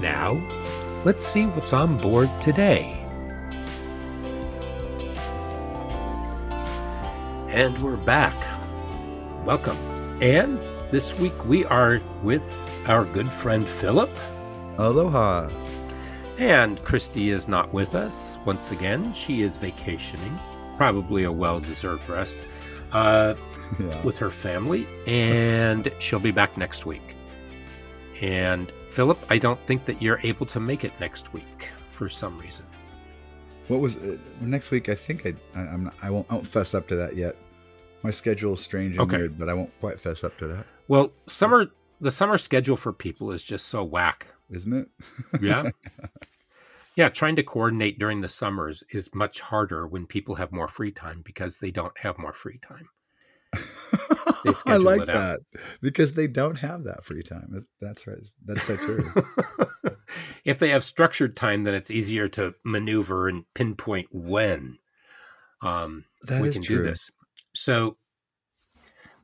Now, 0.00 0.40
let's 1.04 1.26
see 1.26 1.46
what's 1.46 1.72
on 1.72 1.98
board 1.98 2.30
today. 2.40 2.94
And 7.48 7.76
we're 7.82 7.96
back. 7.96 8.36
Welcome. 9.44 9.76
And 10.22 10.58
this 10.92 11.16
week 11.18 11.44
we 11.46 11.64
are 11.64 12.00
with 12.22 12.44
our 12.86 13.04
good 13.06 13.32
friend 13.32 13.68
Philip. 13.68 14.10
Aloha. 14.78 15.50
And 16.38 16.80
Christy 16.84 17.30
is 17.30 17.48
not 17.48 17.72
with 17.72 17.96
us 17.96 18.38
once 18.44 18.70
again. 18.70 19.12
She 19.12 19.42
is 19.42 19.56
vacationing, 19.56 20.38
probably 20.76 21.24
a 21.24 21.32
well 21.32 21.58
deserved 21.58 22.08
rest, 22.08 22.36
uh, 22.92 23.34
Yeah. 23.78 24.02
with 24.02 24.16
her 24.18 24.30
family. 24.30 24.86
And 25.06 25.92
she'll 25.98 26.20
be 26.20 26.30
back 26.30 26.56
next 26.56 26.86
week. 26.86 27.16
And 28.20 28.72
Philip, 28.90 29.18
I 29.30 29.38
don't 29.38 29.60
think 29.66 29.84
that 29.84 30.02
you're 30.02 30.20
able 30.22 30.46
to 30.46 30.60
make 30.60 30.84
it 30.84 30.92
next 31.00 31.32
week 31.32 31.68
for 31.92 32.08
some 32.08 32.38
reason. 32.38 32.64
What 33.68 33.80
was 33.80 33.96
uh, 33.98 34.16
next 34.40 34.70
week? 34.70 34.88
I 34.88 34.94
think 34.94 35.26
I 35.26 35.34
I, 35.54 35.62
I'm 35.62 35.84
not, 35.84 35.94
I 36.02 36.10
won't 36.10 36.26
I 36.30 36.34
won't 36.34 36.46
fess 36.46 36.74
up 36.74 36.88
to 36.88 36.96
that 36.96 37.16
yet. 37.16 37.36
My 38.02 38.10
schedule 38.10 38.54
is 38.54 38.60
strange 38.60 38.92
and 38.92 39.00
Okay. 39.00 39.18
weird, 39.18 39.38
but 39.38 39.48
I 39.48 39.54
won't 39.54 39.70
quite 39.80 40.00
fess 40.00 40.24
up 40.24 40.36
to 40.38 40.46
that, 40.48 40.66
Well, 40.88 41.12
summer 41.26 41.66
the 42.00 42.10
summer 42.10 42.38
schedule 42.38 42.76
for 42.76 42.92
people 42.92 43.30
is 43.32 43.42
just 43.42 43.66
so 43.68 43.82
whack. 43.84 44.28
isn't 44.50 44.72
it? 44.72 44.88
Yeah. 45.42 45.70
yeah, 46.96 47.08
trying 47.08 47.36
to 47.36 47.42
coordinate 47.42 47.98
during 47.98 48.20
the 48.20 48.28
summers 48.28 48.82
is 48.90 49.14
much 49.14 49.40
harder 49.40 49.86
when 49.86 50.06
people 50.06 50.34
have 50.36 50.50
more 50.52 50.68
free 50.68 50.90
time 50.92 51.22
because 51.24 51.58
they 51.58 51.70
don't 51.70 51.96
have 51.98 52.18
more 52.18 52.32
free 52.32 52.58
time. 52.58 52.88
I 54.66 54.76
like 54.76 55.06
that 55.06 55.40
because 55.82 56.14
they 56.14 56.26
don't 56.26 56.56
have 56.56 56.84
that 56.84 57.04
free 57.04 57.22
time. 57.22 57.66
That's, 57.80 58.06
right. 58.06 58.18
That's 58.44 58.64
so 58.64 58.76
true. 58.76 59.12
if 60.44 60.58
they 60.58 60.68
have 60.70 60.84
structured 60.84 61.36
time, 61.36 61.64
then 61.64 61.74
it's 61.74 61.90
easier 61.90 62.28
to 62.28 62.54
maneuver 62.64 63.28
and 63.28 63.44
pinpoint 63.54 64.08
when 64.12 64.78
um, 65.62 66.04
That 66.22 66.42
we 66.42 66.52
can 66.52 66.62
true. 66.62 66.78
do 66.78 66.82
this. 66.82 67.10
So, 67.54 67.96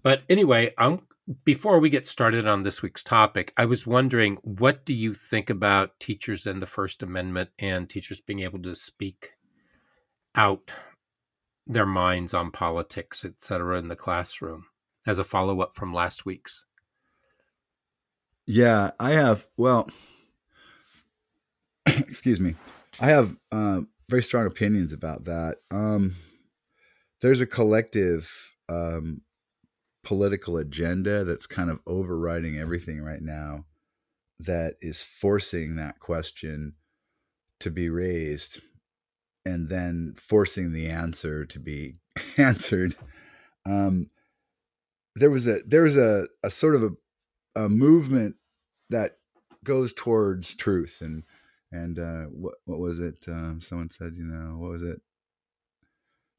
but 0.03 0.23
anyway, 0.29 0.75
um, 0.79 1.07
before 1.45 1.79
we 1.79 1.89
get 1.89 2.07
started 2.07 2.47
on 2.47 2.63
this 2.63 2.83
week's 2.83 3.03
topic, 3.03 3.53
I 3.57 3.65
was 3.65 3.87
wondering, 3.87 4.37
what 4.43 4.85
do 4.85 4.93
you 4.93 5.15
think 5.15 5.49
about 5.49 5.99
teachers 6.01 6.47
and 6.47 6.61
the 6.61 6.67
First 6.67 7.03
Amendment 7.03 7.51
and 7.59 7.89
teachers 7.89 8.21
being 8.21 8.41
able 8.41 8.61
to 8.63 8.75
speak 8.75 9.31
out 10.35 10.71
their 11.67 11.87
minds 11.87 12.35
on 12.35 12.51
politics, 12.51 13.25
etc., 13.25 13.79
in 13.79 13.89
the 13.89 13.97
classroom 13.97 14.67
as 15.07 15.19
a 15.19 15.25
follow 15.25 15.61
up 15.61 15.75
from 15.75 15.95
last 15.95 16.27
week's? 16.27 16.67
Yeah, 18.47 18.91
I 19.01 19.13
have. 19.13 19.47
Well, 19.57 19.89
excuse 21.87 22.41
me. 22.41 22.55
I 23.01 23.07
have 23.07 23.37
uh, 23.51 23.83
very 24.09 24.23
strong 24.23 24.47
opinions 24.47 24.93
about 24.93 25.25
that. 25.25 25.59
Um, 25.71 26.15
there's 27.21 27.41
a 27.41 27.47
collective 27.47 28.31
um, 28.69 29.23
political 30.03 30.59
agenda 30.59 31.25
that's 31.25 31.47
kind 31.47 31.71
of 31.71 31.81
overriding 31.87 32.59
everything 32.59 33.01
right 33.01 33.23
now 33.23 33.65
that 34.39 34.75
is 34.81 35.03
forcing 35.03 35.77
that 35.77 35.99
question 36.01 36.75
to 37.61 37.71
be 37.71 37.89
raised 37.89 38.61
and 39.45 39.69
then 39.69 40.15
forcing 40.17 40.73
the 40.73 40.89
answer 40.89 41.45
to 41.47 41.59
be 41.59 41.95
answered. 42.37 42.95
Um, 43.67 44.11
there 45.17 45.31
was 45.31 45.47
a 45.47 45.61
there 45.67 45.83
was 45.83 45.97
a, 45.97 46.27
a 46.43 46.51
sort 46.51 46.75
of 46.75 46.83
a 46.83 46.91
a 47.57 47.69
movement 47.69 48.37
that 48.91 49.19
goes 49.63 49.93
towards 49.93 50.55
truth 50.57 50.99
and 51.01 51.23
and 51.73 51.99
uh, 51.99 52.25
what 52.27 52.55
what 52.65 52.79
was 52.79 52.99
it? 52.99 53.25
Um, 53.29 53.61
someone 53.61 53.91
said, 53.91 54.15
you 54.17 54.25
know, 54.25 54.59
what 54.59 54.71
was 54.71 54.83
it? 54.83 55.01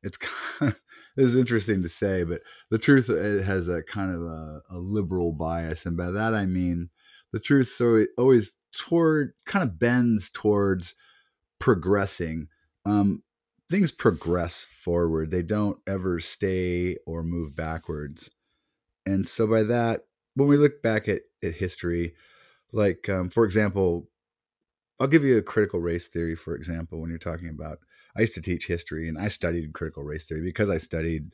It's 0.02 0.18
kind 0.18 0.72
of, 0.72 0.82
this 1.16 1.28
is 1.28 1.36
interesting 1.36 1.84
to 1.84 1.90
say, 1.90 2.24
but 2.24 2.42
the 2.70 2.78
truth 2.78 3.08
has 3.08 3.68
a 3.68 3.84
kind 3.84 4.14
of 4.14 4.22
a, 4.22 4.62
a 4.70 4.78
liberal 4.78 5.34
bias, 5.34 5.86
and 5.86 5.98
by 5.98 6.12
that 6.12 6.34
I 6.34 6.46
mean 6.46 6.90
the 7.34 7.40
truth 7.40 7.68
so 7.68 8.06
always 8.18 8.58
toward 8.72 9.34
kind 9.46 9.64
of 9.64 9.78
bends 9.78 10.30
towards 10.30 10.96
progressing. 11.60 12.48
Um, 12.85 13.23
things 13.69 13.91
progress 13.91 14.63
forward; 14.63 15.31
they 15.31 15.41
don't 15.41 15.79
ever 15.88 16.19
stay 16.19 16.97
or 17.06 17.23
move 17.23 17.56
backwards. 17.56 18.29
And 19.06 19.28
so 19.28 19.47
by 19.47 19.63
that, 19.63 20.06
when 20.35 20.47
we 20.47 20.57
look 20.57 20.81
back 20.81 21.07
at, 21.07 21.22
at 21.44 21.53
history, 21.53 22.16
like 22.72 23.07
um, 23.09 23.29
for 23.29 23.45
example, 23.45 24.09
I'll 25.00 25.07
give 25.07 25.24
you 25.24 25.38
a 25.38 25.44
critical 25.44 25.79
race 25.79 26.07
theory. 26.07 26.35
For 26.35 26.56
example, 26.56 27.00
when 27.01 27.09
you're 27.09 27.19
talking 27.19 27.50
about, 27.50 27.79
I 28.18 28.22
used 28.22 28.34
to 28.35 28.41
teach 28.41 28.68
history 28.68 29.09
and 29.09 29.18
I 29.18 29.28
studied 29.28 29.74
critical 29.74 30.03
race 30.03 30.28
theory 30.28 30.41
because 30.41 30.69
I 30.69 30.78
studied 30.78 31.31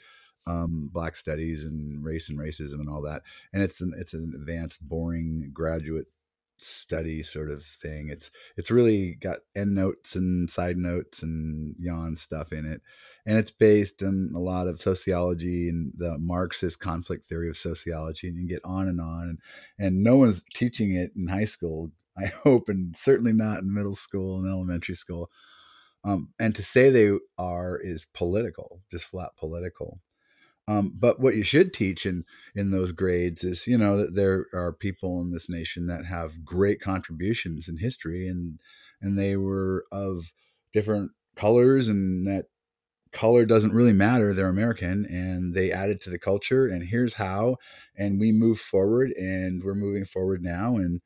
um, 0.47 0.89
black 0.91 1.15
studies 1.15 1.63
and 1.63 2.03
race 2.03 2.29
and 2.29 2.39
racism 2.39 2.79
and 2.79 2.89
all 2.89 3.01
that. 3.03 3.21
And 3.53 3.61
it's 3.61 3.81
an 3.81 3.93
it's 3.97 4.13
an 4.13 4.33
advanced, 4.35 4.87
boring 4.87 5.51
graduate 5.53 6.07
study 6.67 7.23
sort 7.23 7.51
of 7.51 7.63
thing. 7.63 8.09
It's 8.09 8.31
it's 8.57 8.71
really 8.71 9.15
got 9.15 9.39
end 9.55 9.75
notes 9.75 10.15
and 10.15 10.49
side 10.49 10.77
notes 10.77 11.23
and 11.23 11.75
yawn 11.79 12.15
stuff 12.15 12.51
in 12.51 12.65
it 12.65 12.81
and 13.25 13.37
it's 13.37 13.51
based 13.51 14.01
on 14.03 14.31
a 14.35 14.39
lot 14.39 14.67
of 14.67 14.81
sociology 14.81 15.69
and 15.69 15.91
the 15.95 16.17
Marxist 16.17 16.79
conflict 16.79 17.25
theory 17.25 17.49
of 17.49 17.57
sociology, 17.57 18.27
and 18.27 18.35
you 18.35 18.41
can 18.41 18.55
get 18.55 18.65
on 18.65 18.87
and 18.87 18.99
on. 18.99 19.23
And, 19.29 19.39
and 19.77 20.03
no 20.03 20.17
one's 20.17 20.43
teaching 20.43 20.95
it 20.95 21.11
in 21.15 21.27
high 21.27 21.45
school, 21.45 21.91
I 22.17 22.25
hope, 22.25 22.67
and 22.67 22.95
certainly 22.97 23.33
not 23.33 23.59
in 23.59 23.73
middle 23.73 23.95
school 23.95 24.39
and 24.39 24.49
elementary 24.49 24.95
school. 24.95 25.29
Um, 26.03 26.29
and 26.39 26.55
to 26.55 26.63
say 26.63 26.89
they 26.89 27.15
are 27.37 27.77
is 27.77 28.05
political, 28.05 28.81
just 28.91 29.05
flat 29.05 29.31
political. 29.37 29.99
Um, 30.67 30.93
but 30.99 31.19
what 31.19 31.35
you 31.35 31.43
should 31.43 31.73
teach 31.73 32.05
in 32.05 32.23
in 32.55 32.71
those 32.71 32.91
grades 32.91 33.43
is, 33.43 33.67
you 33.67 33.77
know, 33.77 33.97
that 33.97 34.15
there 34.15 34.45
are 34.53 34.71
people 34.71 35.21
in 35.21 35.31
this 35.31 35.49
nation 35.49 35.87
that 35.87 36.05
have 36.05 36.45
great 36.45 36.79
contributions 36.79 37.67
in 37.67 37.77
history, 37.77 38.27
and 38.27 38.59
and 39.01 39.17
they 39.17 39.35
were 39.37 39.85
of 39.91 40.31
different 40.73 41.11
colors, 41.35 41.87
and 41.87 42.27
that 42.27 42.45
color 43.11 43.45
doesn't 43.45 43.73
really 43.73 43.93
matter. 43.93 44.33
They're 44.33 44.47
American 44.47 45.05
and 45.05 45.53
they 45.53 45.71
added 45.71 46.01
to 46.01 46.09
the 46.09 46.19
culture. 46.19 46.65
And 46.65 46.83
here's 46.83 47.13
how. 47.13 47.57
And 47.97 48.19
we 48.19 48.31
move 48.31 48.59
forward 48.59 49.11
and 49.11 49.63
we're 49.63 49.75
moving 49.75 50.05
forward 50.05 50.43
now. 50.43 50.77
And 50.77 51.01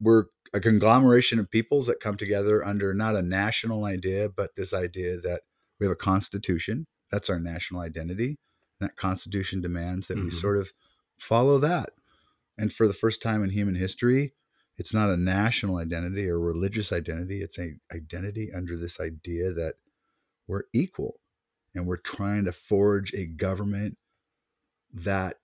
we're 0.00 0.24
a 0.52 0.60
conglomeration 0.60 1.38
of 1.38 1.50
peoples 1.50 1.86
that 1.86 2.00
come 2.00 2.16
together 2.16 2.64
under 2.64 2.94
not 2.94 3.16
a 3.16 3.22
national 3.22 3.84
idea, 3.84 4.28
but 4.28 4.56
this 4.56 4.74
idea 4.74 5.18
that 5.20 5.42
we 5.78 5.86
have 5.86 5.92
a 5.92 5.96
constitution. 5.96 6.86
That's 7.10 7.30
our 7.30 7.40
national 7.40 7.80
identity. 7.80 8.38
That 8.84 8.96
constitution 8.96 9.60
demands 9.60 10.08
that 10.08 10.18
we 10.18 10.30
Mhm. 10.30 10.32
sort 10.40 10.58
of 10.58 10.72
follow 11.16 11.58
that. 11.58 11.90
And 12.58 12.72
for 12.72 12.86
the 12.86 12.92
first 12.92 13.22
time 13.22 13.42
in 13.42 13.50
human 13.50 13.74
history, 13.74 14.34
it's 14.76 14.92
not 14.92 15.10
a 15.10 15.16
national 15.16 15.76
identity 15.76 16.28
or 16.28 16.38
religious 16.38 16.92
identity. 16.92 17.40
It's 17.40 17.58
a 17.58 17.78
identity 17.92 18.52
under 18.52 18.76
this 18.76 19.00
idea 19.00 19.52
that 19.52 19.76
we're 20.46 20.64
equal 20.72 21.20
and 21.74 21.86
we're 21.86 21.96
trying 21.96 22.44
to 22.44 22.52
forge 22.52 23.14
a 23.14 23.26
government 23.26 23.96
that 24.92 25.40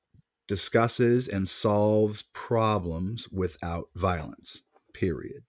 discusses 0.46 1.26
and 1.28 1.48
solves 1.48 2.22
problems 2.32 3.28
without 3.30 3.90
violence 3.94 4.62
period 4.92 5.44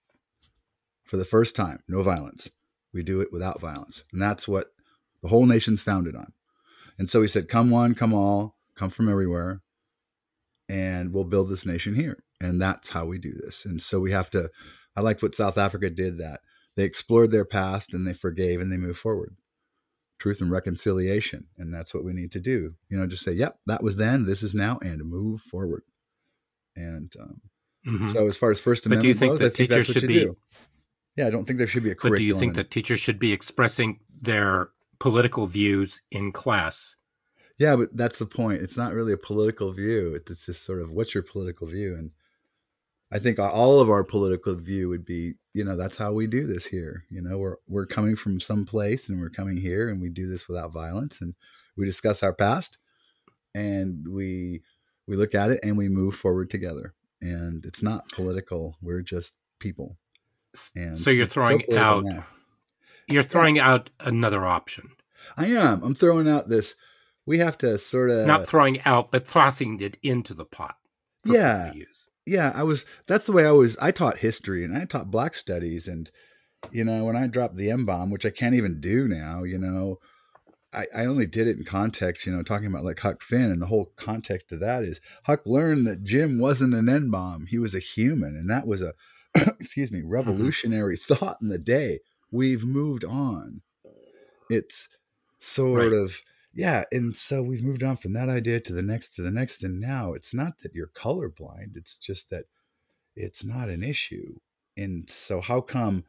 for 1.04 1.16
the 1.16 1.24
first 1.24 1.54
time, 1.54 1.82
no 1.88 2.02
violence. 2.02 2.50
We 2.92 3.02
do 3.02 3.20
it 3.20 3.32
without 3.32 3.60
violence. 3.60 4.04
And 4.12 4.22
that's 4.22 4.46
what 4.48 4.74
the 5.22 5.28
whole 5.28 5.46
nation's 5.46 5.82
founded 5.82 6.14
on. 6.16 6.32
And 6.98 7.08
so 7.08 7.22
he 7.22 7.28
said, 7.28 7.48
Come 7.48 7.70
one, 7.70 7.94
come 7.94 8.12
all, 8.12 8.56
come 8.76 8.90
from 8.90 9.08
everywhere, 9.08 9.62
and 10.68 11.12
we'll 11.12 11.24
build 11.24 11.48
this 11.48 11.66
nation 11.66 11.94
here. 11.94 12.22
And 12.40 12.60
that's 12.60 12.88
how 12.88 13.06
we 13.06 13.18
do 13.18 13.32
this. 13.32 13.64
And 13.64 13.80
so 13.80 14.00
we 14.00 14.10
have 14.12 14.30
to, 14.30 14.50
I 14.96 15.00
liked 15.00 15.22
what 15.22 15.34
South 15.34 15.58
Africa 15.58 15.90
did 15.90 16.18
that. 16.18 16.40
They 16.76 16.84
explored 16.84 17.30
their 17.30 17.44
past 17.44 17.92
and 17.92 18.06
they 18.06 18.14
forgave 18.14 18.60
and 18.60 18.72
they 18.72 18.78
moved 18.78 18.98
forward. 18.98 19.36
Truth 20.18 20.40
and 20.40 20.50
reconciliation. 20.50 21.46
And 21.58 21.72
that's 21.72 21.94
what 21.94 22.04
we 22.04 22.12
need 22.12 22.32
to 22.32 22.40
do. 22.40 22.74
You 22.88 22.98
know, 22.98 23.06
just 23.06 23.22
say, 23.22 23.32
yep, 23.32 23.58
that 23.66 23.82
was 23.82 23.96
then, 23.96 24.24
this 24.24 24.42
is 24.42 24.54
now, 24.54 24.78
and 24.82 25.04
move 25.04 25.40
forward. 25.40 25.82
And 26.74 27.12
um, 27.20 27.40
mm-hmm. 27.86 28.06
so 28.06 28.26
as 28.26 28.36
far 28.36 28.50
as 28.50 28.58
First 28.58 28.86
Amendment 28.86 29.00
but 29.00 29.02
do 29.02 29.08
you 29.08 29.14
think 29.14 29.32
goes, 29.32 29.40
that 29.40 29.56
think 29.56 29.70
teachers 29.70 29.86
should 29.86 30.08
be, 30.08 30.20
do. 30.20 30.36
Yeah, 31.16 31.26
I 31.26 31.30
don't 31.30 31.44
think 31.44 31.58
there 31.58 31.66
should 31.66 31.82
be 31.82 31.90
a 31.90 31.94
curriculum. 31.94 32.14
But 32.14 32.18
do 32.18 32.24
you 32.24 32.34
think 32.34 32.54
that 32.54 32.70
teachers 32.70 33.00
should 33.00 33.18
be 33.18 33.32
expressing 33.32 34.00
their 34.20 34.70
political 35.02 35.48
views 35.48 36.00
in 36.12 36.30
class? 36.30 36.94
Yeah, 37.58 37.74
but 37.74 37.94
that's 37.96 38.20
the 38.20 38.26
point. 38.26 38.62
It's 38.62 38.76
not 38.76 38.94
really 38.94 39.12
a 39.12 39.18
political 39.18 39.72
view. 39.72 40.14
It's 40.14 40.46
just 40.46 40.64
sort 40.64 40.80
of 40.80 40.92
what's 40.92 41.12
your 41.12 41.24
political 41.24 41.66
view? 41.66 41.96
And 41.96 42.12
I 43.10 43.18
think 43.18 43.40
all 43.40 43.80
of 43.80 43.90
our 43.90 44.04
political 44.04 44.54
view 44.54 44.88
would 44.90 45.04
be, 45.04 45.34
you 45.54 45.64
know, 45.64 45.76
that's 45.76 45.96
how 45.96 46.12
we 46.12 46.28
do 46.28 46.46
this 46.46 46.64
here. 46.64 47.04
You 47.10 47.20
know, 47.20 47.36
we're 47.36 47.56
we're 47.66 47.86
coming 47.86 48.14
from 48.14 48.40
some 48.40 48.64
place 48.64 49.08
and 49.08 49.20
we're 49.20 49.28
coming 49.28 49.56
here 49.56 49.88
and 49.88 50.00
we 50.00 50.08
do 50.08 50.30
this 50.30 50.46
without 50.46 50.72
violence 50.72 51.20
and 51.20 51.34
we 51.76 51.84
discuss 51.84 52.22
our 52.22 52.32
past 52.32 52.78
and 53.56 54.06
we 54.08 54.62
we 55.08 55.16
look 55.16 55.34
at 55.34 55.50
it 55.50 55.58
and 55.64 55.76
we 55.76 55.88
move 55.88 56.14
forward 56.14 56.48
together. 56.48 56.94
And 57.20 57.66
it's 57.66 57.82
not 57.82 58.08
political. 58.12 58.76
We're 58.80 59.02
just 59.02 59.34
people. 59.58 59.96
And 60.76 60.96
so 60.96 61.10
you're 61.10 61.26
throwing 61.26 61.64
so 61.68 61.76
out 61.76 62.04
now. 62.04 62.24
You're 63.08 63.22
throwing 63.22 63.58
out 63.58 63.90
another 64.00 64.44
option. 64.44 64.90
I 65.36 65.46
am. 65.46 65.82
I'm 65.82 65.94
throwing 65.94 66.28
out 66.28 66.48
this 66.48 66.74
we 67.24 67.38
have 67.38 67.56
to 67.58 67.78
sort 67.78 68.10
of 68.10 68.26
not 68.26 68.48
throwing 68.48 68.80
out 68.82 69.12
but 69.12 69.26
tossing 69.26 69.80
it 69.80 69.96
into 70.02 70.34
the 70.34 70.44
pot. 70.44 70.76
Yeah 71.24 71.72
yeah, 72.26 72.52
I 72.54 72.62
was. 72.62 72.84
That's 73.06 73.26
the 73.26 73.32
way 73.32 73.46
I 73.46 73.50
was. 73.50 73.76
I 73.78 73.90
taught 73.90 74.18
history 74.18 74.64
and 74.64 74.76
I 74.76 74.84
taught 74.84 75.10
Black 75.10 75.34
Studies, 75.34 75.88
and 75.88 76.10
you 76.70 76.84
know, 76.84 77.04
when 77.04 77.16
I 77.16 77.26
dropped 77.26 77.56
the 77.56 77.70
M 77.70 77.84
bomb, 77.84 78.10
which 78.10 78.26
I 78.26 78.30
can't 78.30 78.54
even 78.54 78.80
do 78.80 79.08
now, 79.08 79.42
you 79.42 79.58
know, 79.58 79.98
I, 80.72 80.86
I 80.94 81.04
only 81.04 81.26
did 81.26 81.48
it 81.48 81.58
in 81.58 81.64
context, 81.64 82.24
you 82.24 82.32
know, 82.32 82.42
talking 82.42 82.68
about 82.68 82.84
like 82.84 83.00
Huck 83.00 83.22
Finn, 83.22 83.50
and 83.50 83.60
the 83.60 83.66
whole 83.66 83.92
context 83.96 84.52
of 84.52 84.60
that 84.60 84.84
is 84.84 85.00
Huck 85.24 85.42
learned 85.46 85.86
that 85.86 86.04
Jim 86.04 86.38
wasn't 86.38 86.74
an 86.74 86.88
N 86.88 87.10
bomb; 87.10 87.46
he 87.46 87.58
was 87.58 87.74
a 87.74 87.80
human, 87.80 88.36
and 88.36 88.48
that 88.48 88.66
was 88.66 88.82
a, 88.82 88.94
excuse 89.34 89.90
me, 89.90 90.02
revolutionary 90.04 90.96
mm-hmm. 90.96 91.14
thought 91.14 91.38
in 91.42 91.48
the 91.48 91.58
day. 91.58 92.00
We've 92.32 92.64
moved 92.64 93.04
on. 93.04 93.60
It's 94.50 94.88
sort 95.38 95.84
right. 95.84 95.92
of 95.92 96.22
yeah 96.54 96.84
and 96.92 97.16
so 97.16 97.42
we've 97.42 97.64
moved 97.64 97.82
on 97.82 97.96
from 97.96 98.12
that 98.12 98.28
idea 98.28 98.60
to 98.60 98.72
the 98.72 98.82
next 98.82 99.14
to 99.14 99.22
the 99.22 99.30
next 99.30 99.64
and 99.64 99.80
now 99.80 100.12
it's 100.12 100.32
not 100.32 100.52
that 100.62 100.72
you're 100.72 100.90
colorblind 100.96 101.76
it's 101.76 101.98
just 101.98 102.30
that 102.30 102.44
it's 103.16 103.44
not 103.44 103.68
an 103.68 103.82
issue 103.82 104.34
and 104.76 105.10
so 105.10 105.40
how 105.40 105.60
come 105.60 106.04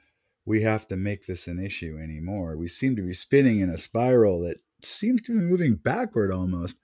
we 0.45 0.61
have 0.61 0.87
to 0.87 0.95
make 0.95 1.25
this 1.25 1.47
an 1.47 1.63
issue 1.63 1.97
anymore 2.01 2.55
we 2.57 2.67
seem 2.67 2.95
to 2.95 3.01
be 3.01 3.13
spinning 3.13 3.59
in 3.59 3.69
a 3.69 3.77
spiral 3.77 4.41
that 4.41 4.57
seems 4.83 5.21
to 5.21 5.31
be 5.31 5.43
moving 5.43 5.75
backward 5.75 6.31
almost 6.31 6.79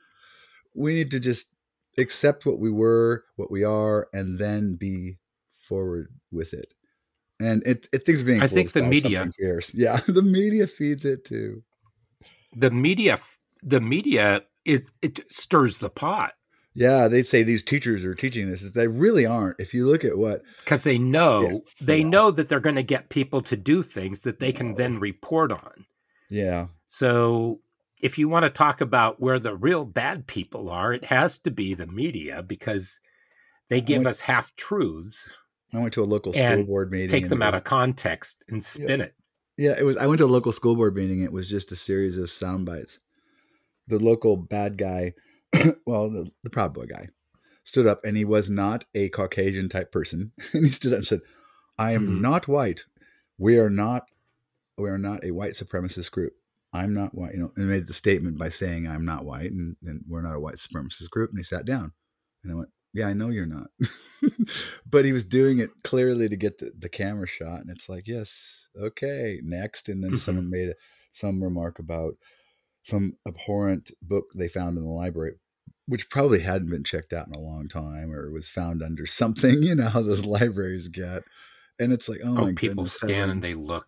we 0.74 0.96
need 0.96 1.12
to 1.12 1.20
just 1.20 1.56
accept 2.00 2.48
what 2.48 2.60
we 2.60 2.72
were 2.72 3.26
what 3.36 3.52
we 3.52 3.64
are 3.64 4.08
and 4.12 4.40
then 4.40 4.76
be 4.76 5.18
forward 5.52 6.08
with 6.32 6.54
it 6.54 6.74
and 7.40 7.66
it, 7.66 7.88
it 7.94 8.06
things 8.06 8.22
are 8.22 8.26
being 8.26 8.42
i 8.42 8.48
think 8.48 8.72
the 8.72 8.84
media 8.84 9.28
yeah 9.74 10.00
the 10.08 10.22
media 10.22 10.68
feeds 10.68 11.06
it 11.06 11.26
too 11.26 11.64
the 12.56 12.72
media 12.72 13.18
the 13.64 13.82
media 13.82 14.44
is 14.66 14.86
it 15.02 15.20
stirs 15.32 15.78
the 15.78 15.90
pot. 15.90 16.34
Yeah, 16.76 17.08
they'd 17.08 17.28
say 17.28 17.44
these 17.44 17.64
teachers 17.64 18.06
are 18.06 18.16
teaching 18.16 18.50
this. 18.50 18.72
They 18.72 18.88
really 18.88 19.26
aren't. 19.26 19.60
If 19.60 19.74
you 19.74 19.88
look 19.88 20.06
at 20.06 20.18
what 20.18 20.44
because 20.60 20.84
they 20.84 20.98
know 20.98 21.42
yeah, 21.42 21.58
they 21.82 22.00
yeah. 22.00 22.10
know 22.10 22.32
that 22.32 22.48
they're 22.48 22.60
going 22.60 22.76
to 22.76 22.84
get 22.84 23.10
people 23.10 23.42
to 23.44 23.58
do 23.58 23.84
things 23.84 24.22
that 24.22 24.40
they 24.40 24.52
can 24.52 24.76
then 24.76 25.00
report 25.00 25.52
on. 25.52 25.86
Yeah. 26.30 26.68
So 26.86 27.60
if 28.02 28.18
you 28.18 28.30
want 28.30 28.44
to 28.44 28.50
talk 28.50 28.82
about 28.82 29.20
where 29.20 29.40
the 29.40 29.56
real 29.56 29.84
bad 29.84 30.28
people 30.28 30.70
are, 30.70 30.94
it 30.94 31.04
has 31.06 31.38
to 31.40 31.52
be 31.52 31.74
the 31.74 31.88
media 31.88 32.44
because 32.44 33.00
they 33.70 33.82
give 33.82 34.00
went, 34.00 34.08
us 34.08 34.22
half 34.22 34.56
truths. 34.56 35.30
I 35.74 35.80
went 35.80 35.94
to 35.94 36.04
a 36.04 36.06
local 36.06 36.34
school 36.34 36.64
board 36.64 36.92
meeting. 36.92 37.10
Take 37.10 37.30
them 37.30 37.42
out 37.42 37.56
of 37.56 37.64
context 37.64 38.44
and 38.50 38.64
spin 38.64 39.00
yeah. 39.00 39.06
it. 39.06 39.16
Yeah, 39.58 39.76
it 39.78 39.84
was. 39.84 39.98
I 39.98 40.08
went 40.08 40.20
to 40.20 40.26
a 40.26 40.28
local 40.28 40.52
school 40.52 40.76
board 40.76 40.96
meeting. 40.96 41.22
It 41.22 41.32
was 41.32 41.50
just 41.50 41.72
a 41.72 41.76
series 41.76 42.18
of 42.18 42.30
sound 42.30 42.66
bites 42.66 43.00
the 43.90 44.00
local 44.00 44.38
bad 44.38 44.78
guy, 44.78 45.14
well, 45.86 46.10
the, 46.10 46.32
the 46.44 46.50
Proud 46.50 46.74
Boy 46.74 46.86
guy, 46.86 47.10
stood 47.66 47.88
up 47.88 48.06
and 48.06 48.16
he 48.16 48.24
was 48.24 48.50
not 48.50 48.86
a 48.96 49.10
Caucasian 49.10 49.68
type 49.68 49.92
person. 49.92 50.32
and 50.54 50.64
he 50.64 50.72
stood 50.72 50.94
up 50.94 51.00
and 51.00 51.08
said, 51.08 51.22
I 51.78 51.92
am 51.92 52.04
mm-hmm. 52.04 52.22
not 52.22 52.48
white. 52.48 52.84
We 53.38 53.58
are 53.60 53.70
not 53.70 54.06
we 54.78 54.90
are 54.90 54.98
not 54.98 55.26
a 55.26 55.32
white 55.32 55.54
supremacist 55.54 56.10
group. 56.12 56.34
I'm 56.72 56.94
not 56.94 57.14
white, 57.14 57.34
you 57.34 57.40
know, 57.42 57.52
and 57.58 57.68
made 57.68 57.88
the 57.88 57.94
statement 57.94 58.38
by 58.38 58.48
saying 58.48 58.88
I'm 58.88 59.04
not 59.04 59.26
white 59.26 59.52
and, 59.52 59.76
and 59.84 60.06
we're 60.08 60.22
not 60.22 60.36
a 60.36 60.40
white 60.40 60.56
supremacist 60.56 61.10
group. 61.10 61.32
And 61.32 61.40
he 61.40 61.44
sat 61.44 61.66
down 61.66 61.92
and 62.44 62.54
I 62.54 62.56
went, 62.56 62.70
Yeah, 62.94 63.08
I 63.08 63.14
know 63.14 63.30
you're 63.30 63.46
not. 63.46 63.68
but 64.90 65.06
he 65.06 65.12
was 65.12 65.26
doing 65.26 65.60
it 65.60 65.70
clearly 65.84 66.28
to 66.28 66.36
get 66.36 66.58
the, 66.58 66.72
the 66.78 66.90
camera 66.90 67.28
shot. 67.28 67.62
And 67.62 67.70
it's 67.70 67.88
like, 67.88 68.08
yes, 68.08 68.68
okay, 68.80 69.40
next. 69.44 69.90
And 69.90 70.04
then 70.04 70.12
mm-hmm. 70.12 70.18
someone 70.18 70.50
made 70.50 70.70
a, 70.70 70.74
some 71.12 71.44
remark 71.44 71.80
about 71.80 72.16
some 72.84 73.14
abhorrent 73.28 73.92
book 74.02 74.26
they 74.36 74.48
found 74.48 74.78
in 74.78 74.84
the 74.84 74.90
library 74.90 75.36
which 75.90 76.10
probably 76.10 76.40
hadn't 76.40 76.70
been 76.70 76.84
checked 76.84 77.14
out 77.14 77.28
in 77.28 77.34
a 77.34 77.40
long 77.40 77.68
time 77.68 78.12
or 78.12 78.32
was 78.32 78.48
found 78.48 78.84
under 78.84 79.06
something 79.08 79.62
you 79.62 79.76
know 79.76 79.90
how 79.90 80.02
those 80.02 80.26
libraries 80.26 80.88
get 80.88 81.24
and 81.80 81.92
it's 81.92 82.08
like 82.08 82.20
oh, 82.24 82.30
oh 82.38 82.46
my 82.46 82.54
people 82.54 82.84
goodness, 82.84 82.94
scan 82.94 83.30
and 83.30 83.42
they 83.42 83.54
look 83.56 83.86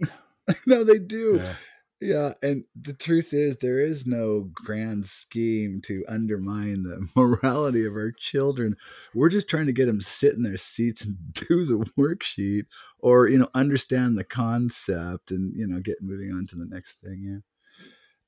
no 0.66 0.84
they 0.84 1.00
do 1.00 1.40
yeah. 1.42 1.56
Yeah 2.02 2.34
and 2.42 2.64
the 2.76 2.94
truth 2.94 3.34
is 3.34 3.58
there 3.58 3.80
is 3.80 4.06
no 4.06 4.50
grand 4.54 5.06
scheme 5.06 5.82
to 5.82 6.04
undermine 6.08 6.84
the 6.84 7.08
morality 7.16 7.86
of 7.86 7.94
our 7.94 8.12
children 8.12 8.76
we're 9.14 9.30
just 9.30 9.50
trying 9.50 9.68
to 9.68 9.72
get 9.72 9.86
them 9.86 10.02
sit 10.02 10.34
in 10.34 10.44
their 10.44 10.58
seats 10.58 11.06
and 11.06 11.18
do 11.34 11.64
the 11.66 11.86
worksheet 11.98 12.64
or 13.00 13.28
you 13.28 13.38
know 13.38 13.50
understand 13.54 14.18
the 14.18 14.24
concept 14.24 15.32
and 15.32 15.56
you 15.56 15.68
know 15.68 15.80
get 15.80 16.02
moving 16.02 16.32
on 16.32 16.46
to 16.48 16.56
the 16.56 16.66
next 16.66 16.96
thing 17.02 17.24
yeah 17.24 17.40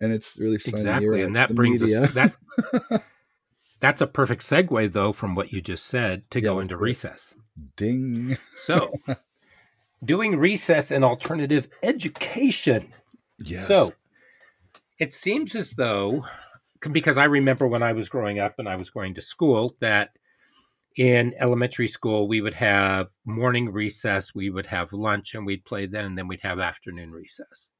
and 0.03 0.11
it's 0.11 0.37
really 0.37 0.57
funny. 0.57 0.75
Exactly, 0.75 1.21
and 1.21 1.35
that 1.35 1.55
brings 1.55 1.81
media. 1.81 2.03
us 2.03 2.13
that. 2.13 3.03
That's 3.79 4.01
a 4.01 4.07
perfect 4.07 4.43
segue, 4.43 4.91
though, 4.91 5.13
from 5.13 5.33
what 5.33 5.51
you 5.51 5.61
just 5.61 5.85
said 5.85 6.29
to 6.31 6.39
yeah, 6.39 6.49
go 6.49 6.59
into 6.59 6.77
recess. 6.77 7.35
Ding. 7.77 8.37
so, 8.55 8.91
doing 10.03 10.37
recess 10.37 10.91
and 10.91 11.05
alternative 11.05 11.69
education. 11.83 12.93
Yes. 13.39 13.67
So, 13.67 13.89
it 14.99 15.13
seems 15.13 15.55
as 15.55 15.71
though, 15.71 16.25
because 16.91 17.17
I 17.17 17.25
remember 17.25 17.67
when 17.67 17.83
I 17.83 17.93
was 17.93 18.09
growing 18.09 18.39
up 18.39 18.55
and 18.59 18.69
I 18.69 18.75
was 18.75 18.89
going 18.89 19.15
to 19.15 19.21
school, 19.21 19.75
that 19.79 20.09
in 20.95 21.33
elementary 21.39 21.87
school 21.87 22.27
we 22.27 22.41
would 22.41 22.53
have 22.53 23.07
morning 23.25 23.71
recess, 23.71 24.35
we 24.35 24.49
would 24.49 24.67
have 24.67 24.93
lunch, 24.93 25.33
and 25.33 25.45
we'd 25.45 25.65
play 25.65 25.87
then, 25.87 26.05
and 26.05 26.17
then 26.17 26.27
we'd 26.27 26.41
have 26.41 26.59
afternoon 26.59 27.11
recess 27.11 27.71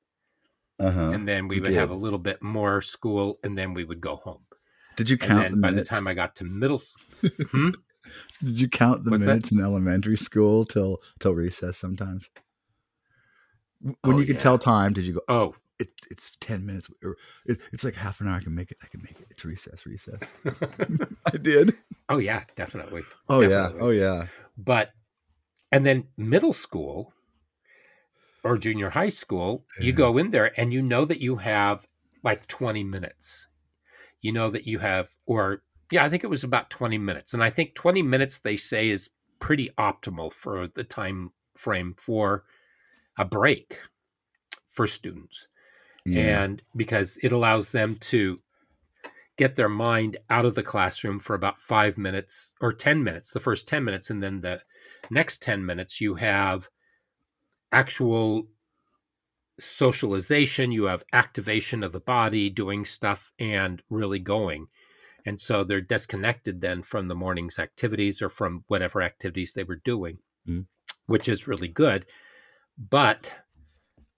uh-huh. 0.80 1.12
and 1.12 1.28
then 1.28 1.48
we, 1.48 1.56
we 1.56 1.62
would 1.62 1.70
did. 1.70 1.78
have 1.78 1.92
a 1.92 1.96
little 1.96 2.20
bit 2.20 2.42
more 2.42 2.82
school, 2.82 3.40
and 3.44 3.58
then 3.58 3.74
we 3.74 3.84
would 3.84 4.02
go 4.02 4.18
home. 4.18 4.42
Did 4.96 5.10
you 5.10 5.18
count? 5.18 5.52
the 5.52 5.58
by 5.58 5.72
the 5.72 5.84
time 5.84 6.08
I 6.08 6.14
got 6.14 6.36
to 6.38 6.44
middle, 6.44 6.82
hmm? 7.52 7.72
did 8.44 8.60
you 8.60 8.70
count 8.70 9.04
the 9.04 9.12
What's 9.12 9.26
minutes 9.26 9.50
that? 9.50 9.56
in 9.56 9.64
elementary 9.64 10.18
school 10.18 10.66
till 10.66 11.00
till 11.20 11.34
recess? 11.34 11.78
Sometimes, 11.78 12.30
when 13.84 14.16
oh, 14.16 14.20
you 14.20 14.26
could 14.26 14.36
yeah. 14.36 14.42
tell 14.42 14.58
time, 14.58 14.94
did 14.94 15.06
you 15.06 15.14
go? 15.14 15.22
Oh, 15.28 15.36
oh, 15.36 15.56
it, 15.80 15.90
it's 16.12 16.36
10 16.38 16.66
minutes 16.66 16.90
or 17.04 17.18
it, 17.46 17.60
it's 17.74 17.84
like 17.84 17.96
half 17.96 18.22
an 18.22 18.28
hour 18.28 18.36
i 18.36 18.40
can 18.40 18.54
make 18.54 18.70
it 18.70 18.78
i 18.84 18.88
can 18.88 19.02
make 19.02 19.20
it 19.20 19.26
it's 19.32 19.44
recess 19.44 19.88
recess 19.88 20.32
i 21.34 21.36
did 21.36 21.76
oh 22.10 22.20
yeah 22.20 22.44
definitely 22.56 23.02
oh 23.28 23.42
definitely. 23.42 23.80
yeah 23.80 23.84
oh 23.84 23.90
yeah 23.90 24.28
but 24.56 24.92
and 25.72 25.84
then 25.84 26.06
middle 26.16 26.54
school 26.54 27.12
or 28.44 28.58
junior 28.58 28.90
high 28.90 29.10
school, 29.10 29.66
you 29.80 29.94
go 29.94 30.18
in 30.18 30.30
there 30.30 30.52
and 30.60 30.74
you 30.74 30.82
know 30.82 31.06
that 31.06 31.22
you 31.22 31.38
have 31.38 31.88
like 32.24 32.46
20 32.48 32.84
minutes. 32.84 33.48
You 34.22 34.32
know 34.34 34.50
that 34.50 34.68
you 34.68 34.80
have, 34.80 35.10
or 35.26 35.64
yeah, 35.92 36.04
I 36.04 36.10
think 36.10 36.24
it 36.24 36.30
was 36.30 36.44
about 36.44 36.70
20 36.70 36.98
minutes. 36.98 37.34
And 37.34 37.44
I 37.44 37.50
think 37.50 37.76
20 37.76 38.02
minutes 38.02 38.40
they 38.40 38.56
say 38.56 38.90
is 38.90 39.10
pretty 39.40 39.70
optimal 39.78 40.32
for 40.32 40.68
the 40.68 40.84
time 40.84 41.32
frame 41.54 41.96
for 41.98 42.44
a 43.18 43.26
break 43.26 43.80
for 44.68 44.88
students. 44.88 45.48
Yeah. 46.06 46.44
And 46.44 46.62
because 46.76 47.18
it 47.24 47.32
allows 47.32 47.72
them 47.72 47.96
to 48.02 48.40
get 49.38 49.56
their 49.56 49.70
mind 49.70 50.18
out 50.30 50.46
of 50.46 50.56
the 50.56 50.64
classroom 50.64 51.20
for 51.20 51.36
about 51.36 51.62
five 51.62 51.98
minutes 51.98 52.54
or 52.62 52.72
10 52.72 53.04
minutes, 53.04 53.32
the 53.32 53.40
first 53.40 53.68
10 53.68 53.84
minutes. 53.84 54.10
And 54.10 54.22
then 54.22 54.42
the 54.42 54.62
next 55.10 55.42
10 55.42 55.66
minutes, 55.66 56.00
you 56.02 56.16
have 56.16 56.70
actual 57.72 58.48
socialization, 59.60 60.72
you 60.72 60.86
have 60.86 61.04
activation 61.14 61.84
of 61.84 61.92
the 61.92 62.00
body, 62.00 62.50
doing 62.50 62.86
stuff 62.86 63.32
and 63.40 63.82
really 63.90 64.20
going. 64.20 64.68
And 65.26 65.40
so 65.40 65.64
they're 65.64 65.82
disconnected 65.82 66.62
then 66.62 66.82
from 66.84 67.08
the 67.08 67.16
morning's 67.16 67.60
activities 67.60 68.22
or 68.22 68.30
from 68.30 68.66
whatever 68.68 69.02
activities 69.02 69.54
they 69.54 69.64
were 69.64 69.82
doing, 69.84 70.20
Mm. 70.48 70.66
which 71.06 71.30
is 71.30 71.48
really 71.48 71.70
good. 71.70 72.06
But 72.78 73.34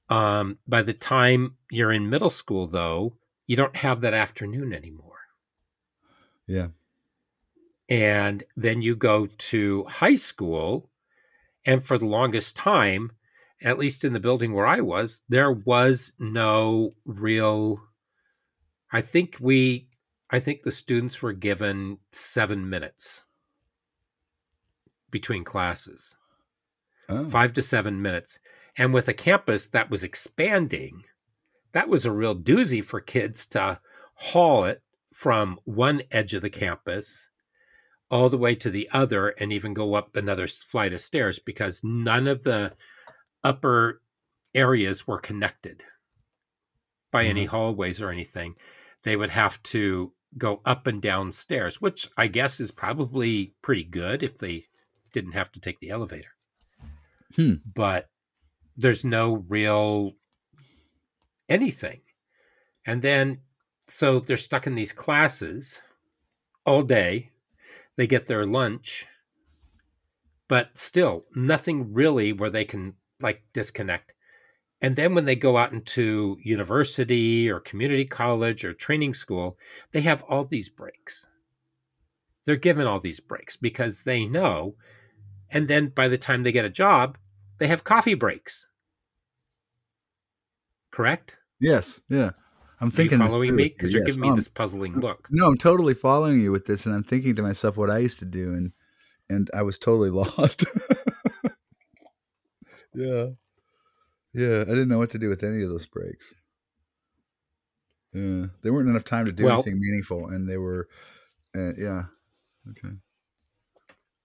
um, 0.09 0.59
by 0.67 0.81
the 0.81 0.93
time 0.93 1.57
you're 1.69 1.91
in 1.91 2.09
middle 2.09 2.29
school, 2.29 2.67
though, 2.67 3.17
you 3.47 3.55
don't 3.55 3.75
have 3.75 4.01
that 4.01 4.13
afternoon 4.13 4.73
anymore. 4.73 5.19
Yeah. 6.47 6.67
And 7.89 8.43
then 8.55 8.81
you 8.81 8.95
go 8.95 9.27
to 9.27 9.83
high 9.85 10.15
school. 10.15 10.89
And 11.65 11.83
for 11.83 11.97
the 11.97 12.05
longest 12.05 12.55
time, 12.55 13.11
at 13.61 13.79
least 13.79 14.05
in 14.05 14.13
the 14.13 14.19
building 14.19 14.53
where 14.53 14.67
I 14.67 14.81
was, 14.81 15.21
there 15.29 15.51
was 15.51 16.13
no 16.19 16.91
real. 17.05 17.79
I 18.91 19.01
think 19.01 19.37
we, 19.39 19.89
I 20.29 20.39
think 20.39 20.61
the 20.61 20.71
students 20.71 21.21
were 21.21 21.33
given 21.33 21.97
seven 22.11 22.69
minutes 22.69 23.23
between 25.09 25.43
classes, 25.43 26.15
Oh. 27.09 27.29
five 27.29 27.53
to 27.53 27.61
seven 27.61 28.01
minutes. 28.01 28.39
And 28.77 28.93
with 28.93 29.07
a 29.07 29.13
campus 29.13 29.67
that 29.69 29.89
was 29.89 30.03
expanding, 30.03 31.03
that 31.71 31.89
was 31.89 32.05
a 32.05 32.11
real 32.11 32.35
doozy 32.35 32.83
for 32.83 32.99
kids 32.99 33.45
to 33.47 33.79
haul 34.15 34.65
it 34.65 34.81
from 35.13 35.59
one 35.65 36.01
edge 36.11 36.33
of 36.33 36.41
the 36.41 36.49
campus 36.49 37.29
all 38.09 38.29
the 38.29 38.37
way 38.37 38.55
to 38.55 38.69
the 38.69 38.89
other 38.91 39.29
and 39.29 39.51
even 39.51 39.73
go 39.73 39.93
up 39.95 40.15
another 40.15 40.47
flight 40.47 40.93
of 40.93 41.01
stairs 41.01 41.39
because 41.39 41.83
none 41.83 42.27
of 42.27 42.43
the 42.43 42.73
upper 43.43 44.01
areas 44.53 45.07
were 45.07 45.19
connected 45.19 45.83
by 47.11 47.25
any 47.25 47.43
mm-hmm. 47.43 47.51
hallways 47.51 48.01
or 48.01 48.09
anything. 48.09 48.55
They 49.03 49.15
would 49.15 49.29
have 49.29 49.61
to 49.63 50.13
go 50.37 50.61
up 50.65 50.87
and 50.87 51.01
down 51.01 51.31
stairs, 51.31 51.81
which 51.81 52.09
I 52.17 52.27
guess 52.27 52.59
is 52.59 52.71
probably 52.71 53.53
pretty 53.61 53.83
good 53.83 54.21
if 54.21 54.37
they 54.37 54.65
didn't 55.13 55.31
have 55.31 55.51
to 55.53 55.59
take 55.59 55.79
the 55.79 55.91
elevator. 55.91 56.34
Hmm. 57.35 57.55
But 57.73 58.09
there's 58.77 59.05
no 59.05 59.45
real 59.47 60.13
anything. 61.49 62.01
And 62.85 63.01
then, 63.01 63.39
so 63.87 64.19
they're 64.19 64.37
stuck 64.37 64.67
in 64.67 64.75
these 64.75 64.91
classes 64.91 65.81
all 66.65 66.81
day. 66.81 67.31
They 67.97 68.07
get 68.07 68.27
their 68.27 68.45
lunch, 68.45 69.05
but 70.47 70.77
still 70.77 71.25
nothing 71.35 71.93
really 71.93 72.33
where 72.33 72.49
they 72.49 72.65
can 72.65 72.95
like 73.21 73.41
disconnect. 73.53 74.13
And 74.81 74.95
then 74.95 75.15
when 75.15 75.25
they 75.25 75.35
go 75.35 75.57
out 75.57 75.71
into 75.71 76.37
university 76.43 77.49
or 77.49 77.59
community 77.59 78.05
college 78.05 78.65
or 78.65 78.73
training 78.73 79.13
school, 79.13 79.57
they 79.91 80.01
have 80.01 80.23
all 80.23 80.43
these 80.43 80.69
breaks. 80.69 81.27
They're 82.45 82.57
given 82.57 82.85
all 82.85 82.99
these 82.99 83.19
breaks 83.19 83.55
because 83.55 84.01
they 84.01 84.25
know. 84.25 84.75
And 85.49 85.67
then 85.67 85.87
by 85.87 86.07
the 86.07 86.17
time 86.17 86.43
they 86.43 86.51
get 86.51 86.65
a 86.65 86.69
job, 86.69 87.17
they 87.59 87.67
have 87.67 87.83
coffee 87.83 88.15
breaks. 88.15 88.67
Correct? 90.91 91.37
Yes. 91.59 92.01
Yeah. 92.09 92.31
I'm 92.81 92.87
Are 92.87 92.89
you 92.91 92.91
thinking. 92.91 93.19
following 93.19 93.55
me? 93.55 93.65
Because 93.65 93.93
you're 93.93 94.05
giving 94.05 94.21
me 94.21 94.29
Um, 94.29 94.35
this 94.35 94.47
puzzling 94.47 94.95
look. 94.95 95.27
No, 95.31 95.47
I'm 95.47 95.57
totally 95.57 95.93
following 95.93 96.41
you 96.41 96.51
with 96.51 96.65
this, 96.65 96.85
and 96.85 96.93
I'm 96.93 97.03
thinking 97.03 97.35
to 97.35 97.43
myself 97.43 97.77
what 97.77 97.89
I 97.89 97.99
used 97.99 98.19
to 98.19 98.25
do, 98.25 98.53
and 98.53 98.71
and 99.29 99.49
I 99.53 99.63
was 99.63 99.77
totally 99.77 100.09
lost. 100.11 100.65
yeah, 102.93 103.27
yeah, 104.33 104.61
I 104.61 104.65
didn't 104.65 104.89
know 104.89 104.97
what 104.97 105.11
to 105.11 105.19
do 105.19 105.29
with 105.29 105.43
any 105.43 105.63
of 105.63 105.69
those 105.69 105.85
breaks. 105.85 106.33
Yeah, 108.13 108.47
there 108.61 108.73
weren't 108.73 108.89
enough 108.89 109.03
time 109.03 109.25
to 109.25 109.31
do 109.31 109.45
Well- 109.45 109.55
anything 109.55 109.79
meaningful, 109.79 110.27
and 110.27 110.49
they 110.49 110.57
were, 110.57 110.87
uh, 111.55 111.73
yeah, 111.77 112.03
okay, 112.71 112.95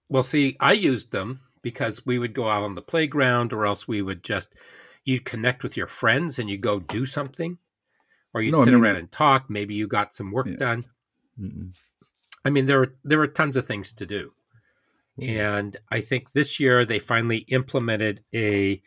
Well, 0.09 0.23
see, 0.23 0.57
I 0.59 0.73
used 0.73 1.11
them 1.11 1.41
because 1.61 2.05
we 2.05 2.17
would 2.19 2.33
go 2.33 2.49
out 2.49 2.63
on 2.63 2.75
the 2.75 2.81
playground, 2.81 3.53
or 3.53 3.65
else 3.65 3.87
we 3.87 4.01
would 4.01 4.23
just 4.23 4.49
you'd 5.03 5.25
connect 5.25 5.63
with 5.63 5.75
your 5.77 5.87
friends 5.87 6.37
and 6.39 6.49
you 6.49 6.57
go 6.57 6.79
do 6.79 7.05
something, 7.05 7.57
or 8.33 8.41
you'd 8.41 8.51
No, 8.51 8.61
I 8.61 8.65
sit 8.65 8.73
mean- 8.73 8.83
around 8.83 8.95
and 8.97 9.11
talk. 9.11 9.49
Maybe 9.49 9.73
you 9.73 9.87
got 9.87 10.13
some 10.13 10.31
work 10.31 10.47
Yeah. 10.47 10.55
done. 10.57 10.85
Mm-mm. 11.39 11.73
I 12.45 12.49
mean, 12.49 12.65
there 12.65 12.79
were 12.79 12.95
there 13.03 13.17
were 13.19 13.27
tons 13.27 13.55
of 13.55 13.65
things 13.67 13.91
to 13.93 14.05
do, 14.05 14.33
mm-hmm. 15.19 15.29
and 15.39 15.77
I 15.89 16.01
think 16.01 16.31
this 16.31 16.59
year 16.59 16.85
they 16.85 16.99
finally 16.99 17.39
implemented 17.49 18.23
a 18.33 18.81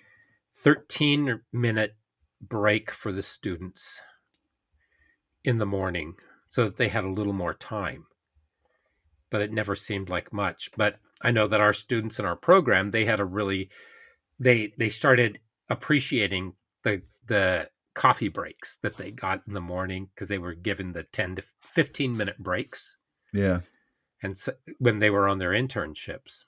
13 0.57 1.41
minute 1.53 1.95
break 2.41 2.91
for 2.91 3.11
the 3.13 3.23
students 3.23 4.01
in 5.45 5.59
the 5.59 5.67
morning, 5.67 6.15
so 6.47 6.65
that 6.65 6.77
they 6.77 6.89
had 6.89 7.05
a 7.05 7.09
little 7.11 7.33
more 7.33 7.55
time. 7.55 8.07
But 9.35 9.43
it 9.43 9.53
never 9.53 9.75
seemed 9.75 10.11
like 10.11 10.33
much. 10.33 10.71
But 10.77 11.01
I 11.21 11.33
know 11.33 11.49
that 11.49 11.61
our 11.61 11.73
students 11.73 12.21
in 12.21 12.25
our 12.25 12.37
program 12.37 12.93
they 12.93 13.05
had 13.05 13.19
a 13.19 13.25
really 13.25 13.69
they 14.39 14.73
they 14.79 14.91
started 14.91 15.41
appreciating 15.69 16.53
the 16.85 17.03
the 17.27 17.69
coffee 17.95 18.29
breaks 18.29 18.77
that 18.83 18.97
they 18.97 19.11
got 19.11 19.43
in 19.49 19.55
the 19.55 19.61
morning 19.61 20.09
because 20.15 20.29
they 20.29 20.39
were 20.39 20.55
given 20.55 20.93
the 20.93 21.03
10 21.03 21.35
to 21.35 21.43
15 21.63 22.17
minute 22.17 22.39
breaks 22.39 22.97
yeah. 23.33 23.63
and 24.23 24.39
so, 24.39 24.53
when 24.79 25.01
they 25.01 25.11
were 25.11 25.27
on 25.29 25.39
their 25.39 25.51
internships. 25.51 26.45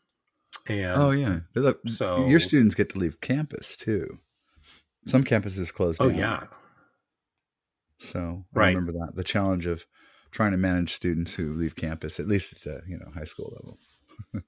And 0.69 1.02
oh 1.02 1.11
yeah, 1.11 1.40
look- 1.57 1.81
so- 1.88 2.25
your 2.28 2.38
students 2.38 2.76
get 2.76 2.90
to 2.90 2.99
leave 3.00 3.21
campus 3.21 3.76
too. 3.76 4.21
Some 5.09 5.25
campuses 5.25 5.75
closed 5.75 6.00
oh 6.00 6.09
down. 6.11 6.19
yeah, 6.19 6.45
So 7.99 8.45
I 8.55 8.59
Right. 8.61 8.76
remember 8.76 8.93
that 8.93 9.16
the 9.16 9.25
challenge 9.25 9.66
of 9.66 9.87
trying 10.37 10.52
to 10.52 10.59
manage 10.59 10.93
students 10.93 11.35
who 11.35 11.55
leave 11.55 11.75
campus, 11.75 12.21
at 12.21 12.28
least 12.28 12.52
at 12.52 12.61
the 12.61 12.83
you 12.87 12.99
know 12.99 13.11
high 13.14 13.25
school 13.25 13.52
level. 13.57 13.78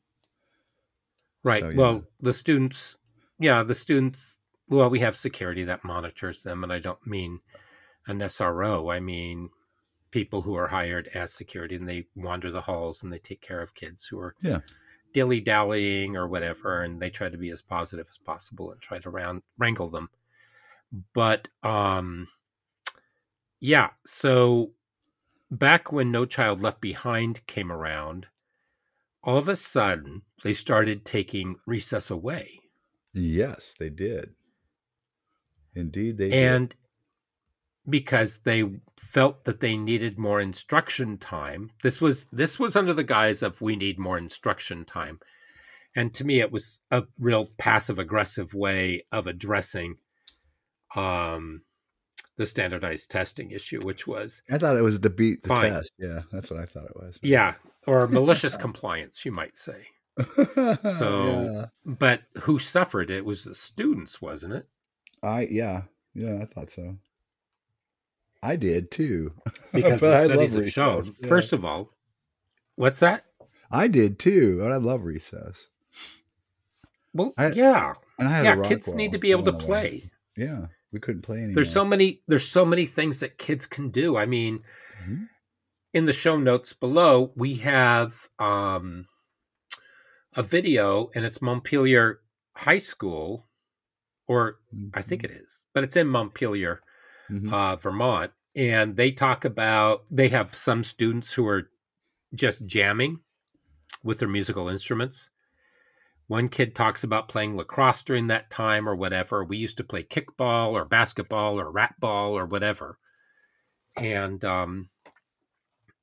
right. 1.45 1.62
So, 1.62 1.71
yeah. 1.71 1.76
Well, 1.76 2.04
the 2.21 2.33
students, 2.33 2.99
yeah, 3.38 3.62
the 3.62 3.75
students. 3.75 4.38
Well, 4.68 4.90
we 4.90 5.00
have 5.00 5.16
security 5.16 5.64
that 5.64 5.85
monitors 5.85 6.42
them, 6.42 6.62
and 6.62 6.71
I 6.71 6.78
don't 6.78 7.04
mean 7.07 7.40
an 8.07 8.18
SRO. 8.18 8.95
I 8.95 9.00
mean 9.00 9.49
people 10.11 10.42
who 10.42 10.54
are 10.57 10.68
hired 10.68 11.09
as 11.14 11.33
security, 11.33 11.75
and 11.76 11.88
they 11.88 12.07
wander 12.14 12.50
the 12.50 12.61
halls 12.61 13.02
and 13.02 13.11
they 13.11 13.18
take 13.18 13.40
care 13.40 13.61
of 13.61 13.75
kids 13.75 14.04
who 14.04 14.21
are 14.21 14.35
Yeah. 14.42 14.61
dilly 15.14 15.40
dallying 15.40 16.16
or 16.16 16.28
whatever, 16.28 16.83
and 16.83 17.00
they 17.00 17.09
try 17.09 17.30
to 17.30 17.38
be 17.38 17.49
as 17.50 17.62
positive 17.62 18.07
as 18.11 18.18
possible 18.18 18.73
and 18.73 18.80
try 18.83 18.99
to 18.99 19.09
round, 19.11 19.42
wrangle 19.57 19.88
them. 19.88 20.11
But 21.14 21.49
um, 21.62 22.28
yeah, 23.61 23.90
so 24.04 24.73
back 25.50 25.93
when 25.93 26.11
No 26.11 26.25
Child 26.26 26.61
Left 26.61 26.81
Behind 26.81 27.47
came 27.47 27.71
around, 27.73 28.26
all 29.23 29.38
of 29.38 29.49
a 29.49 29.57
sudden 29.57 30.23
they 30.43 30.52
started 30.52 31.05
taking 31.05 31.57
recess 31.67 32.11
away. 32.11 32.61
Yes, 33.12 33.75
they 33.78 33.90
did. 33.90 34.35
Indeed, 35.75 36.19
they 36.19 36.31
did. 36.31 36.52
and 36.55 36.75
because 37.88 38.38
they 38.38 38.64
felt 38.99 39.45
that 39.45 39.61
they 39.61 39.76
needed 39.76 40.19
more 40.19 40.40
instruction 40.40 41.17
time 41.17 41.71
this 41.83 42.00
was 42.00 42.26
this 42.33 42.59
was 42.59 42.76
under 42.76 42.93
the 42.93 43.05
guise 43.05 43.43
of 43.43 43.61
we 43.62 43.76
need 43.76 43.99
more 43.99 44.19
instruction 44.19 44.85
time 44.85 45.19
and 45.97 46.12
to 46.12 46.25
me 46.25 46.40
it 46.40 46.52
was 46.52 46.81
a 46.90 47.05
real 47.19 47.49
passive 47.57 47.99
aggressive 47.99 48.52
way 48.52 49.02
of 49.11 49.26
addressing 49.26 49.97
um 50.97 51.62
the 52.38 52.47
standardized 52.47 53.11
testing 53.11 53.50
issue 53.50 53.78
which 53.83 54.07
was 54.07 54.40
I 54.50 54.57
thought 54.59 54.76
it 54.78 54.83
was 54.83 55.00
the 55.00 55.11
beat 55.11 55.42
the 55.42 55.49
Fine. 55.50 55.73
test. 55.73 55.92
Yeah, 55.99 56.23
that's 56.33 56.50
what 56.50 56.61
I 56.61 56.64
thought 56.66 56.85
it 56.87 56.97
was. 56.97 57.18
yeah 57.23 57.54
or 57.87 58.07
malicious 58.09 58.57
compliance 58.66 59.25
you 59.26 59.33
might 59.33 59.54
say 59.57 59.87
So- 60.57 61.42
Yeah. 61.52 61.66
but 61.85 62.23
who 62.40 62.59
suffered 62.59 63.11
it 63.11 63.25
was 63.25 63.45
the 63.45 63.54
students 63.54 64.23
wasn't 64.23 64.54
it 64.54 64.66
I 65.23 65.49
yeah 65.50 65.83
yeah 66.14 66.38
I 66.40 66.45
thought 66.47 66.71
so. 66.71 66.97
I 68.42 68.54
did 68.57 68.90
too. 68.92 69.33
because 69.73 70.00
the 70.00 70.25
studies 70.26 70.54
have 70.54 70.71
shown 70.73 71.04
yeah. 71.21 71.28
first 71.28 71.52
of 71.52 71.64
all 71.64 71.90
what's 72.76 73.00
that 73.00 73.25
I 73.71 73.88
did 73.88 74.18
too. 74.18 74.61
and 74.62 74.73
I 74.73 74.76
love 74.76 75.04
recess. 75.04 75.68
well 77.12 77.35
I- 77.37 77.49
yeah 77.49 77.95
And 78.18 78.28
I 78.28 78.30
had 78.30 78.45
yeah 78.45 78.62
kids 78.68 78.95
need 78.95 79.12
to 79.12 79.18
be 79.18 79.30
able 79.33 79.45
to 79.45 79.52
play 79.52 80.11
Yeah, 80.37 80.66
we 80.92 81.00
couldn't 81.00 81.23
play 81.23 81.38
anymore. 81.38 81.54
there's 81.54 81.73
so 81.73 81.85
many 81.85 82.23
there's 82.28 82.47
so 82.49 82.64
many 82.64 82.87
things 82.87 83.21
that 83.21 83.38
kids 83.38 83.66
can 83.66 83.90
do 83.90 84.16
i 84.16 84.25
mean 84.26 84.62
Mhm. 85.04 85.28
in 85.92 86.04
the 86.07 86.12
show 86.12 86.37
notes 86.38 86.73
below 86.73 87.33
we 87.37 87.54
have 87.57 88.28
um 88.38 89.07
a 90.35 90.42
video 90.42 91.11
and 91.14 91.25
it's 91.25 91.42
montpelier 91.42 92.21
high 92.54 92.78
school 92.78 93.49
or 94.26 94.61
i 94.95 95.02
think 95.02 95.25
it 95.25 95.30
is 95.30 95.64
but 95.75 95.85
it's 95.85 95.97
in 95.97 96.07
montpelier 96.09 96.80
Mhm. 97.30 97.52
uh, 97.52 97.76
vermont 97.76 98.33
and 98.54 98.97
they 98.97 99.11
talk 99.12 99.45
about 99.45 100.04
they 100.11 100.28
have 100.28 100.54
some 100.54 100.83
students 100.83 101.33
who 101.33 101.47
are 101.47 101.71
just 102.35 102.66
jamming 102.66 103.21
with 104.02 104.18
their 104.18 104.28
musical 104.28 104.68
instruments 104.68 105.30
one 106.28 106.49
kid 106.49 106.75
talks 106.75 107.04
about 107.04 107.28
playing 107.28 107.56
lacrosse 107.56 108.02
during 108.02 108.28
that 108.28 108.50
time 108.50 108.88
or 108.88 108.94
whatever. 108.94 109.44
We 109.44 109.56
used 109.56 109.78
to 109.78 109.85
play 109.85 110.04
kickball 110.04 110.73
or 110.73 110.85
basketball 110.85 111.58
or 111.58 111.70
rat 111.70 111.94
ball 111.99 112.37
or 112.38 112.47
whatever. 112.47 112.99
And 113.97 114.44
um, 114.44 114.90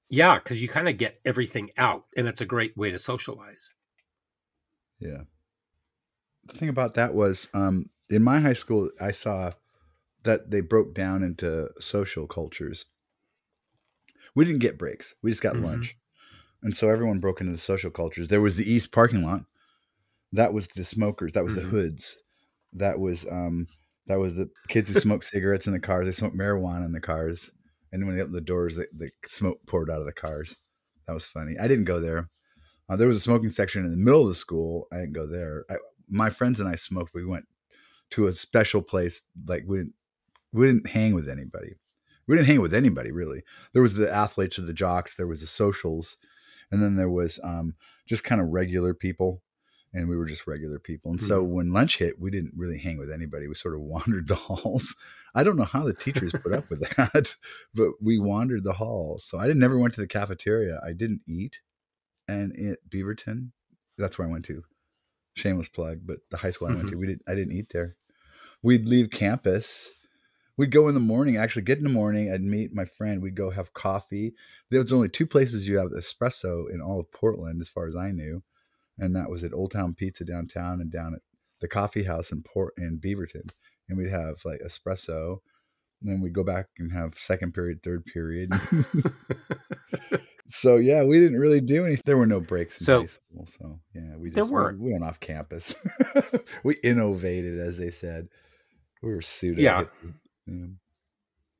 yeah, 0.10 0.36
because 0.40 0.62
you 0.62 0.68
kind 0.68 0.90
of 0.90 0.98
get 0.98 1.22
everything 1.26 1.70
out, 1.78 2.06
and 2.18 2.28
it's 2.28 2.42
a 2.42 2.46
great 2.46 2.76
way 2.76 2.92
to 2.92 3.00
socialize. 3.00 3.74
Yeah. 5.00 5.22
The 6.48 6.58
thing 6.58 6.70
about 6.70 6.96
that 6.96 7.14
was 7.14 7.48
um, 7.54 7.90
in 8.10 8.24
my 8.24 8.40
high 8.40 8.54
school, 8.54 8.90
I 9.00 9.12
saw 9.12 9.54
that 10.24 10.50
they 10.50 10.62
broke 10.62 10.94
down 10.96 11.22
into 11.24 11.70
social 11.80 12.28
cultures. 12.28 12.86
We 14.34 14.44
didn't 14.46 14.60
get 14.60 14.78
breaks, 14.80 15.14
we 15.22 15.32
just 15.32 15.44
got 15.44 15.56
Mhm. 15.56 15.64
lunch. 15.64 15.98
And 16.64 16.76
so 16.76 16.90
everyone 16.90 17.20
broke 17.20 17.42
into 17.42 17.54
the 17.54 17.60
social 17.60 17.92
cultures. 17.92 18.28
There 18.28 18.42
was 18.42 18.58
the 18.58 18.70
East 18.70 18.92
parking 18.92 19.24
lot. 19.24 19.46
That 20.36 20.54
was 20.54 20.68
the 20.70 20.84
smokers. 20.84 21.34
That 21.34 21.44
was 21.44 21.54
Mhm. 21.54 21.58
the 21.58 21.62
hoods. 21.64 22.24
That 22.74 23.00
was 23.00 23.28
um 23.30 23.68
that 24.08 24.20
was 24.20 24.36
the 24.36 24.50
kids 24.68 24.92
who 24.94 25.00
smoked 25.00 25.26
cigarettes 25.26 25.68
in 25.68 25.74
the 25.74 25.80
cars. 25.80 26.06
They 26.06 26.12
smoked 26.12 26.38
marijuana 26.38 26.86
in 26.86 26.92
the 26.92 27.02
cars. 27.02 27.50
And 27.92 28.06
when 28.06 28.16
they 28.16 28.22
opened 28.22 28.36
the 28.36 28.42
doors, 28.42 28.76
the, 28.76 28.88
the 28.94 29.10
smoke 29.26 29.60
poured 29.68 29.90
out 29.90 30.00
of 30.00 30.06
the 30.06 30.12
cars. 30.14 30.56
That 31.08 31.14
was 31.14 31.26
funny. 31.26 31.56
I 31.60 31.68
didn't 31.68 31.86
go 31.86 32.00
there. 32.00 32.30
Uh, 32.90 32.96
there 32.98 33.08
was 33.08 33.18
a 33.18 33.22
smoking 33.22 33.50
section 33.50 33.84
in 33.86 33.92
the 33.92 33.98
middle 33.98 34.24
of 34.24 34.28
the 34.28 34.36
school. 34.36 34.88
I 34.92 34.98
didn't 34.98 35.14
go 35.14 35.26
there. 35.26 35.66
I, 35.70 35.76
my 36.10 36.30
friends 36.30 36.60
and 36.60 36.68
I 36.70 36.76
smoked. 36.76 37.14
We 37.14 37.26
went 37.26 37.46
to 38.12 38.28
a 38.28 38.34
special 38.34 38.82
place. 38.82 39.24
Like 39.48 39.64
we 39.66 39.78
didn't, 39.78 39.94
we 40.52 40.68
didn't 40.68 40.90
hang 40.90 41.16
with 41.16 41.28
anybody. 41.30 41.76
We 42.28 42.36
didn't 42.36 42.48
hang 42.48 42.62
with 42.62 42.74
anybody 42.74 43.12
really. 43.12 43.44
There 43.74 43.82
was 43.82 43.94
the 43.96 44.12
athletes 44.14 44.60
or 44.60 44.64
the 44.64 44.74
jocks. 44.74 45.16
There 45.16 45.28
was 45.28 45.42
the 45.42 45.48
socials, 45.48 46.18
and 46.72 46.82
then 46.84 46.96
there 46.96 47.10
was 47.10 47.40
um, 47.44 47.76
just 48.08 48.24
kind 48.24 48.42
of 48.42 48.48
regular 48.50 48.94
people. 48.94 49.42
And 49.96 50.10
we 50.10 50.18
were 50.18 50.26
just 50.26 50.46
regular 50.46 50.78
people. 50.78 51.12
And 51.12 51.22
so 51.22 51.42
mm-hmm. 51.42 51.54
when 51.54 51.74
lunch 51.74 51.98
hit, 52.00 52.20
we 52.20 52.30
didn't 52.30 52.54
really 52.56 52.78
hang 52.78 52.98
with 52.98 53.10
anybody. 53.10 53.48
We 53.48 53.56
sort 53.56 53.76
of 53.76 53.82
wandered 53.94 54.28
the 54.28 54.36
halls. 54.36 54.94
I 55.34 55.44
don't 55.44 55.58
know 55.58 55.64
how 55.64 55.84
the 55.84 55.94
teachers 55.94 56.34
put 56.34 56.54
up 56.54 56.70
with 56.70 56.82
that, 56.98 57.36
but 57.74 57.92
we 58.02 58.20
wandered 58.20 58.64
the 58.64 58.74
halls. 58.74 59.24
So 59.24 59.40
I 59.40 59.48
didn't 59.48 59.60
never 59.60 59.80
went 59.80 59.94
to 59.96 60.02
the 60.02 60.08
cafeteria. 60.08 60.80
I 60.86 60.94
didn't 60.94 61.22
eat, 61.28 61.62
and 62.28 62.54
at 62.72 62.80
Beaverton, 62.90 63.52
that's 63.98 64.18
where 64.18 64.28
I 64.28 64.32
went 64.32 64.46
to. 64.46 64.64
Shameless 65.36 65.70
plug, 65.70 66.02
but 66.06 66.20
the 66.30 66.38
high 66.38 66.52
school 66.52 66.70
I 66.70 66.72
went 66.72 66.88
to, 66.88 66.92
mm-hmm. 66.92 67.00
we 67.00 67.08
didn't. 67.08 67.24
I 67.28 67.36
didn't 67.36 67.54
eat 67.54 67.70
there. 67.72 67.96
We'd 68.62 68.88
leave 68.88 69.12
campus. 69.12 69.92
We'd 70.58 70.72
go 70.72 70.88
in 70.88 70.94
the 70.94 71.02
morning. 71.02 71.36
Actually, 71.36 71.64
get 71.64 71.78
in 71.78 71.84
the 71.84 71.90
morning. 71.90 72.32
I'd 72.32 72.42
meet 72.42 72.74
my 72.74 72.86
friend. 72.86 73.22
We'd 73.22 73.36
go 73.36 73.50
have 73.50 73.74
coffee. 73.74 74.34
There 74.72 74.82
was 74.82 74.94
only 74.94 75.10
two 75.10 75.28
places 75.28 75.68
you 75.68 75.78
have 75.78 75.92
espresso 75.92 76.70
in 76.74 76.82
all 76.82 77.02
of 77.02 77.12
Portland, 77.12 77.62
as 77.62 77.70
far 77.70 77.88
as 77.88 77.96
I 77.96 78.12
knew, 78.12 78.42
and 78.98 79.16
that 79.16 79.30
was 79.30 79.44
at 79.44 79.54
Old 79.54 79.72
Town 79.72 79.94
Pizza 79.94 80.24
downtown 80.26 80.82
and 80.82 80.92
down 80.92 81.14
at 81.14 81.22
the 81.62 81.68
coffee 81.68 82.04
house 82.04 82.32
in 82.32 82.44
Port 82.44 82.74
in 82.78 83.00
Beaverton. 83.00 83.50
And 83.90 83.98
we'd 83.98 84.10
have 84.10 84.36
like 84.46 84.62
espresso. 84.66 85.38
And 86.02 86.12
then 86.12 86.22
we'd 86.22 86.34
go 86.34 86.44
back 86.44 86.68
and 86.78 86.92
have 86.92 87.14
second 87.16 87.54
period, 87.54 87.82
third 87.84 88.06
period. 88.06 88.52
so 90.48 90.78
yeah, 90.78 91.04
we 91.04 91.20
didn't 91.20 91.40
really 91.40 91.62
do 91.62 91.86
anything. 91.86 92.02
There 92.06 92.18
were 92.18 92.26
no 92.26 92.40
breaks 92.40 92.80
in 92.80 92.86
So- 92.86 93.00
high 93.02 93.06
school. 93.08 93.46
So 93.48 93.80
yeah, 93.94 94.16
we 94.18 94.30
just 94.30 94.52
weren't. 94.52 94.80
we 94.80 94.92
went 94.92 95.04
off 95.04 95.20
campus. 95.20 95.76
we 96.64 96.76
innovated, 96.84 97.60
as 97.60 97.78
they 97.78 97.90
said. 97.92 98.28
We 99.02 99.14
were 99.14 99.22
suited. 99.22 99.62
Yeah. 99.64 99.86
yeah. 100.48 100.66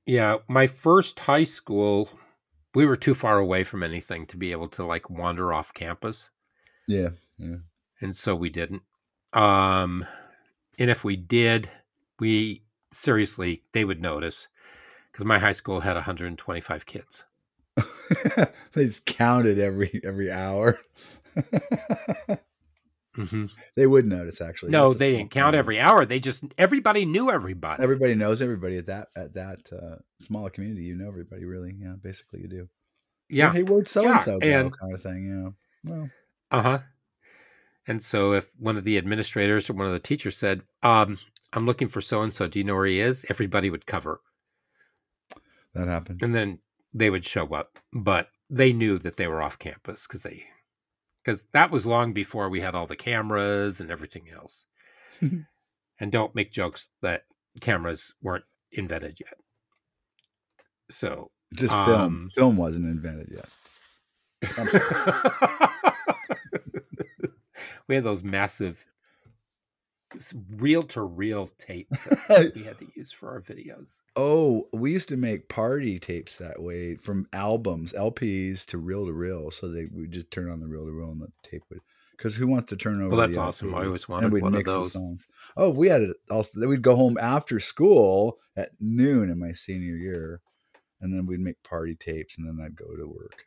Yeah, 0.08 0.38
my 0.48 0.68
first 0.68 1.20
high 1.20 1.44
school, 1.46 2.10
we 2.76 2.86
were 2.86 2.96
too 2.96 3.16
far 3.16 3.40
away 3.40 3.64
from 3.64 3.82
anything 3.82 4.28
to 4.28 4.38
be 4.38 4.52
able 4.52 4.68
to 4.70 4.86
like 4.86 5.10
wander 5.10 5.52
off 5.52 5.74
campus, 5.74 6.30
Yeah. 6.88 7.10
Yeah. 7.38 7.56
and 8.02 8.16
so 8.16 8.36
we 8.36 8.50
didn't. 8.50 8.84
Um, 9.34 10.06
and 10.80 10.90
if 10.90 11.04
we 11.04 11.16
did, 11.16 11.70
we 12.20 12.64
seriously 12.92 13.64
they 13.74 13.84
would 13.86 14.02
notice 14.02 14.48
because 15.12 15.26
my 15.26 15.40
high 15.40 15.52
school 15.52 15.80
had 15.80 15.96
125 15.96 16.86
kids. 16.86 17.26
they 18.74 18.86
just 18.86 19.06
counted 19.06 19.60
every 19.60 20.00
every 20.04 20.32
hour. 20.32 20.80
hmm 23.16 23.46
they 23.76 23.88
would 23.88 24.06
notice 24.06 24.42
actually. 24.42 24.72
No, 24.72 24.90
That's 24.90 25.00
they 25.00 25.12
didn't 25.12 25.32
count 25.32 25.56
every 25.56 25.80
hour. 25.80 26.06
They 26.06 26.20
just 26.20 26.44
everybody 26.58 27.06
knew 27.06 27.30
everybody. 27.30 27.84
Everybody 27.84 28.16
knows 28.16 28.42
everybody 28.42 28.78
at 28.78 28.88
that 28.88 29.10
at 29.16 29.34
that 29.34 29.60
uh, 29.74 29.98
smaller 30.20 30.50
community. 30.50 30.84
You 30.84 30.96
know 30.96 31.08
everybody 31.08 31.46
really. 31.46 31.76
Yeah, 31.78 31.96
basically 32.02 32.42
you 32.42 32.48
do. 32.48 32.70
yeah, 33.30 33.52
Hey, 33.52 33.64
where'd 33.64 33.88
so 33.88 34.08
and 34.08 34.22
so 34.22 34.40
go? 34.40 34.70
Kind 34.70 34.94
of 34.94 35.02
thing. 35.02 35.54
Yeah. 35.86 35.92
Well, 35.92 36.10
Uh 36.52 36.62
huh. 36.62 36.80
And 37.88 38.02
so 38.02 38.34
if 38.34 38.52
one 38.60 38.78
of 38.78 38.84
the 38.84 38.98
administrators 38.98 39.70
or 39.70 39.74
one 39.74 39.86
of 39.86 39.94
the 39.94 40.00
teachers 40.00 40.38
said, 40.38 40.62
um, 40.84 41.20
I'm 41.54 41.66
looking 41.66 41.88
for 41.88 42.02
so 42.02 42.22
and 42.22 42.34
so, 42.34 42.48
do 42.48 42.60
you 42.60 42.66
know 42.66 42.76
where 42.76 42.86
he 42.86 43.00
is? 43.00 43.26
Everybody 43.30 43.70
would 43.70 43.86
cover. 43.86 44.22
that 45.74 45.88
happens. 45.88 46.20
And 46.22 46.34
then 46.34 46.60
they 46.94 47.10
would 47.10 47.26
show 47.26 47.46
up. 47.54 47.78
But 47.94 48.30
they 48.50 48.74
knew 48.74 48.98
that 49.00 49.18
they 49.18 49.28
were 49.28 49.42
off 49.42 49.60
campus 49.60 50.08
because 50.08 50.24
they 50.24 50.44
because 51.24 51.46
that 51.54 51.72
was 51.72 51.86
long 51.86 52.14
before 52.14 52.50
we 52.50 52.62
had 52.62 52.76
all 52.76 52.86
the 52.86 52.96
cameras 52.96 53.82
and 53.82 53.90
everything 53.90 54.30
else. 54.30 54.68
and 55.22 56.12
don't 56.12 56.36
make 56.36 56.52
jokes 56.52 56.90
that 57.02 57.24
cameras 57.62 58.14
weren't 58.22 58.46
invented 58.72 59.20
yet. 59.20 59.34
So 60.90 61.32
Just 61.56 61.74
um, 61.74 61.86
film. 61.88 62.30
Film 62.36 62.58
wasn't 62.58 62.86
invented 62.88 63.30
yet. 63.32 63.50
We 67.88 67.96
had 67.96 68.04
those 68.04 68.24
massive 68.24 68.86
reel 70.50 70.84
to 70.84 71.02
reel 71.02 71.48
tape 71.48 71.90
that 72.30 72.52
we 72.56 72.64
had 72.64 72.78
to 72.80 72.88
use 72.96 73.12
for 73.12 73.30
our 73.32 73.42
videos. 73.42 74.02
oh, 74.16 74.68
we 74.72 74.94
used 74.94 75.10
to 75.10 75.18
make 75.18 75.50
party 75.50 76.00
tapes 76.00 76.38
that 76.38 76.62
way 76.62 76.96
from 76.96 77.28
albums, 77.34 77.92
LPs 77.94 78.66
to 78.68 78.78
reel 78.78 79.06
to 79.06 79.14
reel. 79.14 79.52
So 79.52 79.68
they 79.68 79.86
would 79.86 80.12
just 80.12 80.32
turn 80.32 80.50
on 80.50 80.60
the 80.62 80.68
reel 80.68 80.86
to 80.86 80.92
reel 80.92 81.12
and 81.12 81.22
the 81.22 81.32
tape 81.44 81.64
would. 81.70 81.80
Because 82.12 82.36
who 82.36 82.48
wants 82.48 82.68
to 82.68 82.78
turn 82.78 83.02
over? 83.02 83.10
Well, 83.10 83.18
that's 83.20 83.36
the 83.36 83.42
awesome. 83.42 83.76
I 83.76 83.80
LP? 83.80 83.88
always 83.88 84.08
and 84.08 84.10
wanted 84.10 84.32
we'd 84.32 84.44
one 84.44 84.54
of 84.56 84.60
mix 84.60 84.72
the 84.74 84.80
those. 84.80 84.94
songs. 84.94 85.28
Oh, 85.58 85.70
we 85.72 85.90
had 85.90 86.02
it 86.02 86.16
also. 86.32 86.66
We'd 86.66 86.82
go 86.82 86.96
home 86.96 87.18
after 87.18 87.60
school 87.60 88.40
at 88.56 88.70
noon 88.80 89.30
in 89.30 89.38
my 89.38 89.52
senior 89.52 89.96
year, 89.98 90.40
and 91.02 91.14
then 91.14 91.26
we'd 91.26 91.42
make 91.42 91.62
party 91.64 91.94
tapes, 91.96 92.38
and 92.38 92.48
then 92.48 92.66
I'd 92.66 92.76
go 92.78 92.96
to 92.96 93.06
work. 93.06 93.46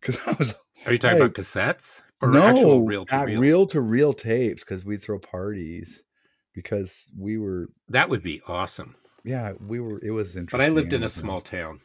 Because 0.00 0.18
I 0.26 0.32
was 0.32 0.54
Are 0.84 0.92
you 0.92 0.98
talking 0.98 1.18
Hey, 1.18 1.22
about 1.22 1.34
cassettes 1.34 2.02
or 2.22 2.30
no 2.30 2.42
actual 2.42 2.82
reel 2.84 3.04
to 3.06 3.14
at 3.14 3.26
reel? 3.26 3.40
reel 3.40 3.66
to 3.66 3.80
reel 3.80 4.12
tapes 4.12 4.62
because 4.64 4.84
we'd 4.84 5.02
throw 5.02 5.18
parties 5.18 6.02
because 6.54 7.10
we 7.18 7.36
were 7.38 7.68
That 7.88 8.08
would 8.08 8.22
be 8.22 8.40
awesome. 8.48 8.96
yeah 9.24 9.52
we 9.66 9.80
were 9.80 10.00
it 10.02 10.10
was 10.12 10.36
interesting. 10.36 10.58
But 10.58 10.64
I 10.64 10.68
lived 10.74 10.92
in 10.92 11.02
a 11.02 11.08
small 11.08 11.40
town. 11.40 11.80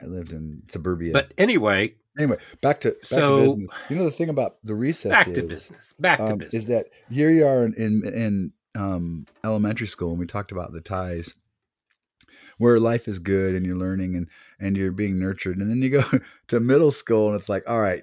I 0.00 0.06
lived 0.06 0.32
in 0.32 0.62
suburbia. 0.68 1.12
But 1.12 1.32
anyway, 1.38 1.94
anyway, 2.18 2.36
back 2.60 2.80
to 2.80 2.90
back 2.90 3.04
So- 3.04 3.36
to 3.38 3.44
business. 3.46 3.70
You 3.88 3.96
know 3.96 4.04
the 4.04 4.10
thing 4.10 4.28
about 4.28 4.56
the 4.64 4.74
recess 4.74 5.10
back 5.12 5.28
is, 5.28 5.34
to 5.34 5.42
business. 5.44 5.94
Back 5.98 6.18
to 6.18 6.24
um, 6.32 6.38
business. 6.38 6.64
is 6.64 6.68
that 6.68 6.86
here 7.10 7.30
you 7.30 7.46
are 7.46 7.64
in 7.64 7.74
in, 7.74 8.04
in 8.14 8.52
um, 8.74 9.26
elementary 9.44 9.86
school, 9.86 10.10
and 10.10 10.18
we 10.18 10.26
talked 10.26 10.50
about 10.50 10.72
the 10.72 10.80
ties, 10.80 11.34
where 12.58 12.80
life 12.80 13.06
is 13.06 13.18
good 13.18 13.54
and 13.54 13.66
you're 13.66 13.76
learning 13.76 14.14
and 14.16 14.26
and 14.58 14.76
you're 14.76 14.92
being 14.92 15.18
nurtured, 15.20 15.58
and 15.58 15.68
then 15.70 15.78
you 15.82 15.90
go 15.90 16.04
to 16.48 16.58
middle 16.60 16.90
school, 16.90 17.28
and 17.30 17.38
it's 17.38 17.48
like, 17.48 17.64
all 17.68 17.80
right, 17.80 18.02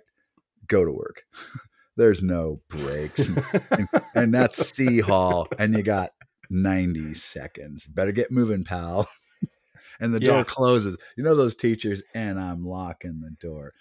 go 0.69 0.85
to 0.85 0.91
work. 0.91 1.23
There's 1.97 2.23
no 2.23 2.61
breaks, 2.69 3.27
and, 3.27 3.89
and 4.15 4.33
that's 4.33 4.57
C 4.75 5.01
Hall, 5.01 5.47
and 5.57 5.75
you 5.75 5.83
got 5.83 6.11
90 6.49 7.13
seconds. 7.13 7.87
Better 7.87 8.13
get 8.13 8.31
moving, 8.31 8.63
pal. 8.63 9.09
and 9.99 10.13
the 10.13 10.21
door 10.21 10.37
Yeah. 10.37 10.43
closes. 10.45 10.95
You 11.17 11.25
know 11.25 11.35
those 11.35 11.55
teachers, 11.55 12.01
and 12.13 12.39
I'm 12.39 12.65
locking 12.65 13.19
the 13.19 13.31
door. 13.31 13.73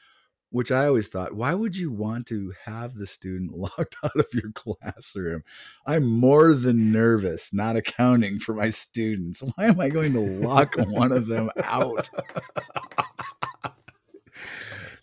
Which 0.50 0.72
I 0.72 0.86
always 0.86 1.08
thought, 1.08 1.34
why 1.34 1.52
would 1.52 1.76
you 1.76 1.92
want 1.92 2.26
to 2.28 2.54
have 2.64 2.94
the 2.94 3.06
student 3.06 3.52
locked 3.52 3.96
out 4.02 4.16
of 4.16 4.26
your 4.32 4.50
classroom? 4.52 5.42
I'm 5.86 6.06
more 6.06 6.54
than 6.54 6.90
nervous, 6.90 7.52
not 7.52 7.76
accounting 7.76 8.38
for 8.38 8.54
my 8.54 8.70
students. 8.70 9.42
Why 9.42 9.66
am 9.66 9.78
I 9.78 9.90
going 9.90 10.14
to 10.14 10.20
lock 10.20 10.74
one 10.76 11.12
of 11.12 11.26
them 11.26 11.50
out? 11.62 12.08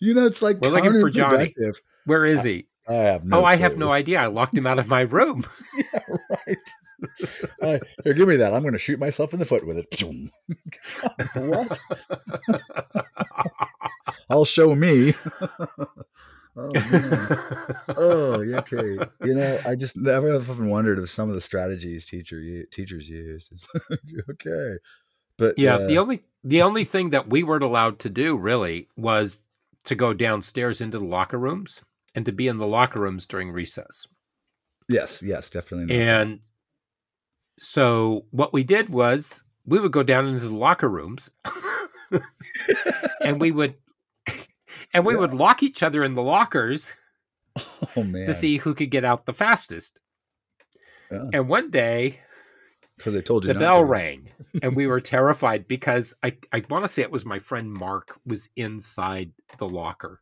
You 0.00 0.14
know, 0.14 0.26
it's 0.26 0.42
like 0.42 0.60
We're 0.60 0.70
looking 0.70 1.00
for 1.00 1.10
Johnny. 1.10 1.54
Where 2.04 2.24
is 2.24 2.44
he? 2.44 2.66
I 2.88 2.94
have 2.94 3.24
no 3.24 3.40
oh, 3.40 3.44
I 3.44 3.56
have 3.56 3.76
no 3.76 3.90
idea. 3.90 4.20
I 4.20 4.26
locked 4.26 4.56
him 4.56 4.66
out 4.66 4.78
of 4.78 4.86
my 4.86 5.00
room. 5.00 5.44
yeah, 5.76 5.98
right. 6.30 6.58
Uh, 7.60 7.78
here, 8.04 8.14
give 8.14 8.28
me 8.28 8.36
that. 8.36 8.54
I'm 8.54 8.62
going 8.62 8.72
to 8.74 8.78
shoot 8.78 9.00
myself 9.00 9.32
in 9.32 9.38
the 9.38 9.44
foot 9.44 9.66
with 9.66 9.78
it. 9.78 10.02
what? 11.34 11.80
I'll 14.30 14.44
show 14.44 14.74
me. 14.74 15.14
oh, 16.56 16.70
man. 16.72 17.38
oh, 17.96 18.44
okay. 18.58 18.98
You 19.24 19.34
know, 19.34 19.60
I 19.66 19.74
just 19.74 19.96
never 19.96 20.32
have 20.32 20.48
often 20.48 20.70
wondered 20.70 20.98
if 20.98 21.10
some 21.10 21.28
of 21.28 21.34
the 21.34 21.40
strategies 21.40 22.06
teacher 22.06 22.64
teachers 22.70 23.08
used. 23.08 23.52
is- 23.52 23.68
okay, 24.30 24.76
but 25.36 25.58
yeah, 25.58 25.76
uh, 25.76 25.86
the 25.86 25.98
only 25.98 26.22
the 26.44 26.62
only 26.62 26.84
thing 26.84 27.10
that 27.10 27.28
we 27.28 27.42
weren't 27.42 27.64
allowed 27.64 27.98
to 28.00 28.10
do 28.10 28.36
really 28.36 28.88
was 28.96 29.40
to 29.86 29.94
go 29.94 30.12
downstairs 30.12 30.80
into 30.80 30.98
the 30.98 31.04
locker 31.04 31.38
rooms 31.38 31.82
and 32.14 32.24
to 32.26 32.32
be 32.32 32.48
in 32.48 32.58
the 32.58 32.66
locker 32.66 33.00
rooms 33.00 33.26
during 33.26 33.50
recess. 33.50 34.06
Yes, 34.88 35.22
yes, 35.22 35.50
definitely. 35.50 35.96
Not. 35.96 36.02
And 36.02 36.40
so 37.58 38.26
what 38.30 38.52
we 38.52 38.62
did 38.62 38.90
was 38.90 39.42
we 39.64 39.80
would 39.80 39.92
go 39.92 40.02
down 40.02 40.26
into 40.26 40.48
the 40.48 40.54
locker 40.54 40.88
rooms 40.88 41.30
and 43.20 43.40
we 43.40 43.50
would 43.50 43.74
and 44.94 45.04
we 45.04 45.14
yeah. 45.14 45.20
would 45.20 45.34
lock 45.34 45.62
each 45.62 45.82
other 45.82 46.04
in 46.04 46.14
the 46.14 46.22
lockers 46.22 46.94
oh, 47.96 48.02
man. 48.02 48.26
to 48.26 48.34
see 48.34 48.58
who 48.58 48.74
could 48.74 48.90
get 48.90 49.04
out 49.04 49.26
the 49.26 49.32
fastest. 49.32 50.00
Yeah. 51.10 51.24
And 51.32 51.48
one 51.48 51.70
day 51.70 52.20
because 52.96 53.14
they 53.14 53.20
told 53.20 53.44
you 53.44 53.52
the 53.52 53.58
bell 53.58 53.80
to. 53.80 53.84
rang 53.84 54.30
and 54.62 54.74
we 54.74 54.86
were 54.86 55.00
terrified 55.00 55.68
because 55.68 56.14
I, 56.22 56.36
I 56.52 56.64
want 56.70 56.84
to 56.84 56.88
say 56.88 57.02
it 57.02 57.10
was 57.10 57.24
my 57.24 57.38
friend 57.38 57.72
Mark 57.72 58.18
was 58.24 58.48
inside 58.56 59.32
the 59.58 59.68
locker 59.68 60.20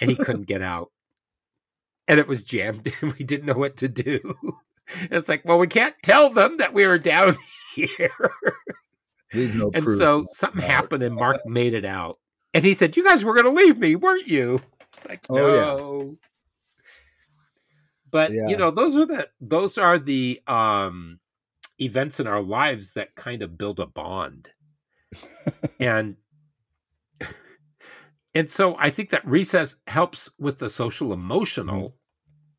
and 0.00 0.10
he 0.10 0.16
couldn't 0.16 0.46
get 0.46 0.62
out 0.62 0.90
and 2.08 2.20
it 2.20 2.28
was 2.28 2.42
jammed 2.42 2.92
and 3.00 3.12
we 3.14 3.24
didn't 3.24 3.46
know 3.46 3.54
what 3.54 3.76
to 3.78 3.88
do. 3.88 4.20
it's 5.10 5.28
like, 5.28 5.44
well, 5.44 5.58
we 5.58 5.66
can't 5.66 5.94
tell 6.02 6.30
them 6.30 6.56
that 6.58 6.74
we 6.74 6.86
were 6.86 6.98
down 6.98 7.36
here. 7.74 8.30
No 9.32 9.70
and 9.74 9.90
so 9.90 10.24
something 10.28 10.62
happened 10.62 11.02
and 11.02 11.16
Mark 11.16 11.44
made 11.44 11.74
it 11.74 11.84
out. 11.84 12.18
And 12.52 12.64
he 12.64 12.72
said, 12.72 12.96
You 12.96 13.04
guys 13.04 13.24
were 13.24 13.34
going 13.34 13.46
to 13.46 13.50
leave 13.50 13.78
me, 13.78 13.96
weren't 13.96 14.28
you? 14.28 14.60
It's 14.96 15.08
like, 15.08 15.28
no. 15.28 15.44
Oh, 15.44 16.04
yeah. 16.04 16.28
But 18.12 18.32
yeah. 18.32 18.46
you 18.46 18.56
know, 18.56 18.70
those 18.70 18.96
are 18.96 19.06
the 19.06 19.28
those 19.40 19.76
are 19.76 19.98
the 19.98 20.40
um 20.46 21.18
events 21.80 22.20
in 22.20 22.26
our 22.26 22.42
lives 22.42 22.92
that 22.92 23.14
kind 23.14 23.42
of 23.42 23.58
build 23.58 23.80
a 23.80 23.86
bond. 23.86 24.50
and 25.80 26.16
and 28.34 28.50
so 28.50 28.76
I 28.78 28.90
think 28.90 29.10
that 29.10 29.26
recess 29.26 29.76
helps 29.86 30.30
with 30.38 30.58
the 30.58 30.70
social 30.70 31.12
emotional 31.12 31.90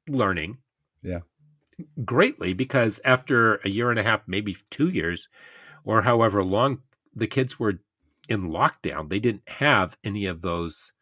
mm-hmm. 0.08 0.15
learning. 0.15 0.58
Yeah. 1.01 1.19
Greatly 2.04 2.54
because 2.54 3.01
after 3.04 3.56
a 3.58 3.69
year 3.69 3.89
and 3.89 3.99
a 3.99 4.04
half, 4.04 4.21
maybe 4.28 4.56
2 4.71 4.89
years 4.89 5.28
or 5.84 6.01
however 6.01 6.43
long 6.43 6.82
the 7.13 7.28
kids 7.28 7.60
were 7.60 7.80
in 8.30 8.49
lockdown, 8.49 9.10
they 9.10 9.19
didn't 9.19 9.47
have 9.47 9.97
any 10.04 10.25
of 10.25 10.41
those 10.41 10.93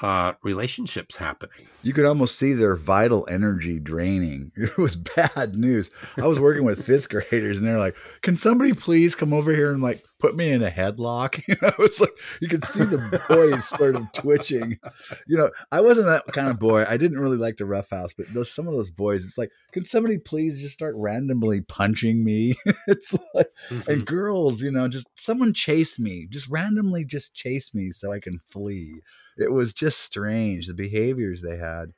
uh, 0.00 0.32
relationships 0.42 1.16
happening. 1.16 1.66
You 1.82 1.92
could 1.92 2.06
almost 2.06 2.38
see 2.38 2.54
their 2.54 2.76
vital 2.76 3.26
energy 3.28 3.78
draining. 3.78 4.52
It 4.72 4.78
was 4.78 4.96
bad 4.96 5.54
news. 5.54 5.90
I 6.16 6.26
was 6.26 6.40
working 6.40 6.64
with 6.64 6.86
fifth 6.86 7.10
graders, 7.10 7.58
and 7.58 7.66
they're 7.66 7.78
like, 7.78 7.96
"Can 8.22 8.36
somebody 8.36 8.72
please 8.72 9.14
come 9.14 9.34
over 9.34 9.52
here 9.52 9.70
and 9.70 9.82
like 9.82 10.02
put 10.18 10.34
me 10.34 10.50
in 10.50 10.62
a 10.62 10.70
headlock?" 10.70 11.42
You 11.52 11.56
know, 11.60 11.72
it's 11.80 12.00
like 12.00 12.16
you 12.40 12.48
could 12.48 12.64
see 12.64 12.84
the 12.84 13.20
boys 13.28 13.68
sort 13.68 13.96
of 13.96 14.10
twitching. 14.12 14.78
You 15.26 15.36
know, 15.36 15.50
I 15.70 15.82
wasn't 15.82 16.06
that 16.06 16.24
kind 16.32 16.48
of 16.48 16.58
boy. 16.58 16.84
I 16.88 16.96
didn't 16.96 17.18
really 17.18 17.36
like 17.36 17.56
to 17.56 17.66
roughhouse, 17.66 18.14
but 18.14 18.32
those 18.32 18.50
some 18.50 18.66
of 18.66 18.74
those 18.74 18.90
boys, 18.90 19.26
it's 19.26 19.36
like, 19.36 19.50
can 19.72 19.84
somebody 19.84 20.18
please 20.18 20.60
just 20.60 20.74
start 20.74 20.94
randomly 20.96 21.60
punching 21.60 22.24
me? 22.24 22.54
it's 22.86 23.14
like, 23.34 23.50
mm-hmm. 23.68 23.90
and 23.90 24.06
girls, 24.06 24.62
you 24.62 24.70
know, 24.70 24.88
just 24.88 25.08
someone 25.16 25.52
chase 25.52 25.98
me, 25.98 26.26
just 26.30 26.48
randomly 26.48 27.04
just 27.04 27.34
chase 27.34 27.74
me 27.74 27.90
so 27.90 28.12
I 28.12 28.20
can 28.20 28.38
flee 28.38 29.02
it 29.36 29.52
was 29.52 29.72
just 29.72 30.00
strange 30.00 30.66
the 30.66 30.74
behaviors 30.74 31.42
they 31.42 31.56
had. 31.56 31.92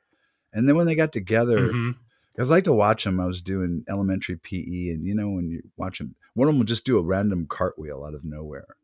And 0.53 0.67
then 0.67 0.75
when 0.75 0.85
they 0.85 0.95
got 0.95 1.11
together, 1.11 1.67
mm-hmm. 1.67 1.91
I 2.37 2.41
was 2.41 2.49
like 2.49 2.65
to 2.65 2.73
watch 2.73 3.03
them. 3.03 3.19
I 3.19 3.25
was 3.25 3.41
doing 3.41 3.85
elementary 3.89 4.37
PE, 4.37 4.89
and 4.89 5.05
you 5.05 5.15
know 5.15 5.29
when 5.29 5.47
you 5.47 5.61
watch 5.77 5.99
them, 5.99 6.15
one 6.33 6.47
of 6.47 6.53
them 6.53 6.59
would 6.59 6.67
just 6.67 6.85
do 6.85 6.97
a 6.97 7.03
random 7.03 7.45
cartwheel 7.47 8.03
out 8.05 8.13
of 8.13 8.25
nowhere, 8.25 8.75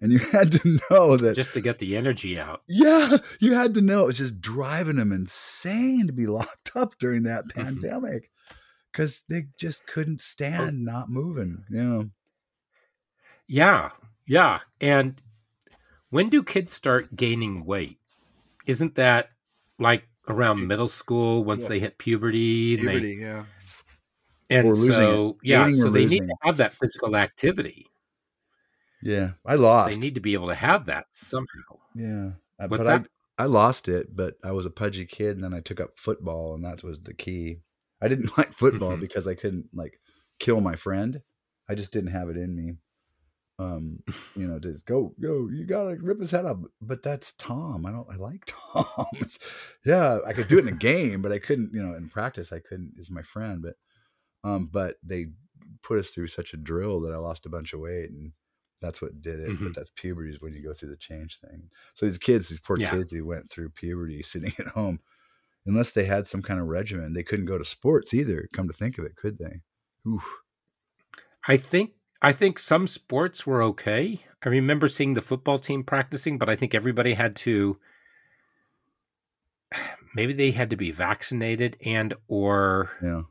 and 0.00 0.12
you 0.12 0.18
had 0.32 0.52
to 0.52 0.78
know 0.90 1.16
that 1.16 1.34
just 1.34 1.54
to 1.54 1.60
get 1.60 1.78
the 1.78 1.96
energy 1.96 2.38
out. 2.38 2.62
Yeah, 2.68 3.18
you 3.40 3.54
had 3.54 3.74
to 3.74 3.80
know 3.80 4.02
it 4.02 4.06
was 4.06 4.18
just 4.18 4.40
driving 4.40 4.96
them 4.96 5.12
insane 5.12 6.06
to 6.06 6.12
be 6.12 6.26
locked 6.28 6.72
up 6.76 6.98
during 6.98 7.24
that 7.24 7.46
mm-hmm. 7.46 7.62
pandemic 7.62 8.30
because 8.92 9.22
they 9.28 9.46
just 9.58 9.86
couldn't 9.86 10.20
oh. 10.20 10.22
stand 10.22 10.84
not 10.84 11.10
moving. 11.10 11.64
You 11.70 11.82
know. 11.82 12.10
Yeah, 13.48 13.90
yeah, 14.26 14.60
and 14.80 15.20
when 16.10 16.28
do 16.28 16.42
kids 16.42 16.72
start 16.72 17.14
gaining 17.14 17.64
weight? 17.64 17.98
Isn't 18.66 18.94
that 18.96 19.30
like 19.78 20.04
around 20.28 20.66
middle 20.66 20.88
school 20.88 21.44
once 21.44 21.64
yeah. 21.64 21.68
they 21.68 21.78
hit 21.80 21.98
puberty? 21.98 22.76
Puberty, 22.76 23.16
they, 23.16 23.22
yeah. 23.22 23.44
And 24.50 24.74
so, 24.74 25.36
yeah, 25.42 25.70
so 25.72 25.90
they 25.90 26.06
need 26.06 26.20
to 26.20 26.34
have 26.42 26.56
that 26.56 26.72
physical 26.72 27.16
activity. 27.16 27.86
Yeah, 29.02 29.32
I 29.44 29.56
lost. 29.56 29.92
They 29.92 30.00
need 30.00 30.14
to 30.14 30.20
be 30.20 30.32
able 30.32 30.48
to 30.48 30.54
have 30.54 30.86
that 30.86 31.04
somehow. 31.10 31.78
Yeah, 31.94 32.30
uh, 32.58 32.68
what's 32.68 32.86
that? 32.86 33.06
I, 33.38 33.44
I 33.44 33.46
lost 33.46 33.88
it, 33.88 34.16
but 34.16 34.34
I 34.42 34.52
was 34.52 34.64
a 34.64 34.70
pudgy 34.70 35.04
kid, 35.04 35.36
and 35.36 35.44
then 35.44 35.52
I 35.52 35.60
took 35.60 35.80
up 35.80 35.90
football, 35.96 36.54
and 36.54 36.64
that 36.64 36.82
was 36.82 37.00
the 37.00 37.14
key. 37.14 37.58
I 38.00 38.08
didn't 38.08 38.36
like 38.38 38.52
football 38.52 38.92
mm-hmm. 38.92 39.02
because 39.02 39.26
I 39.26 39.34
couldn't 39.34 39.66
like 39.74 40.00
kill 40.38 40.62
my 40.62 40.76
friend. 40.76 41.20
I 41.68 41.74
just 41.74 41.92
didn't 41.92 42.12
have 42.12 42.30
it 42.30 42.38
in 42.38 42.56
me 42.56 42.76
um 43.58 43.98
you 44.36 44.46
know 44.46 44.58
just 44.58 44.86
go 44.86 45.12
go 45.20 45.48
you 45.50 45.66
gotta 45.66 45.96
rip 46.00 46.20
his 46.20 46.30
head 46.30 46.44
up 46.44 46.58
but 46.80 47.02
that's 47.02 47.32
tom 47.34 47.84
i 47.86 47.90
don't 47.90 48.08
i 48.10 48.16
like 48.16 48.44
tom 48.72 49.04
yeah 49.84 50.18
i 50.26 50.32
could 50.32 50.46
do 50.46 50.58
it 50.58 50.66
in 50.66 50.74
a 50.74 50.76
game 50.76 51.20
but 51.20 51.32
i 51.32 51.38
couldn't 51.38 51.72
you 51.72 51.82
know 51.82 51.94
in 51.94 52.08
practice 52.08 52.52
i 52.52 52.60
couldn't 52.60 52.92
is 52.98 53.10
my 53.10 53.22
friend 53.22 53.62
but 53.62 53.74
um 54.48 54.68
but 54.72 54.96
they 55.02 55.26
put 55.82 55.98
us 55.98 56.10
through 56.10 56.28
such 56.28 56.54
a 56.54 56.56
drill 56.56 57.00
that 57.00 57.12
i 57.12 57.16
lost 57.16 57.46
a 57.46 57.50
bunch 57.50 57.72
of 57.72 57.80
weight 57.80 58.10
and 58.10 58.32
that's 58.80 59.02
what 59.02 59.20
did 59.20 59.40
it 59.40 59.48
mm-hmm. 59.48 59.64
but 59.64 59.74
that's 59.74 59.90
puberty 59.96 60.30
is 60.30 60.40
when 60.40 60.54
you 60.54 60.62
go 60.62 60.72
through 60.72 60.90
the 60.90 60.96
change 60.96 61.40
thing 61.40 61.68
so 61.94 62.06
these 62.06 62.18
kids 62.18 62.48
these 62.48 62.60
poor 62.60 62.78
yeah. 62.78 62.90
kids 62.90 63.10
who 63.10 63.26
went 63.26 63.50
through 63.50 63.68
puberty 63.70 64.22
sitting 64.22 64.52
at 64.60 64.68
home 64.68 65.00
unless 65.66 65.90
they 65.90 66.04
had 66.04 66.28
some 66.28 66.42
kind 66.42 66.60
of 66.60 66.66
regimen 66.66 67.12
they 67.12 67.24
couldn't 67.24 67.46
go 67.46 67.58
to 67.58 67.64
sports 67.64 68.14
either 68.14 68.48
come 68.52 68.68
to 68.68 68.72
think 68.72 68.98
of 68.98 69.04
it 69.04 69.16
could 69.16 69.36
they 69.38 69.60
Oof. 70.08 70.42
i 71.48 71.56
think 71.56 71.90
I 72.20 72.32
think 72.32 72.58
some 72.58 72.86
sports 72.86 73.46
were 73.46 73.62
okay. 73.62 74.20
I 74.44 74.48
remember 74.48 74.88
seeing 74.88 75.14
the 75.14 75.20
football 75.20 75.58
team 75.58 75.84
practicing, 75.84 76.38
but 76.38 76.48
I 76.48 76.56
think 76.56 76.74
everybody 76.74 77.14
had 77.14 77.36
to 77.36 77.78
maybe 80.14 80.32
they 80.32 80.50
had 80.50 80.70
to 80.70 80.76
be 80.76 80.90
vaccinated 80.90 81.76
and 81.84 82.14
or 82.28 82.90
yeah. 83.02 83.22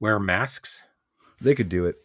wear 0.00 0.18
masks. 0.18 0.82
They 1.40 1.54
could 1.54 1.68
do 1.68 1.86
it. 1.86 1.96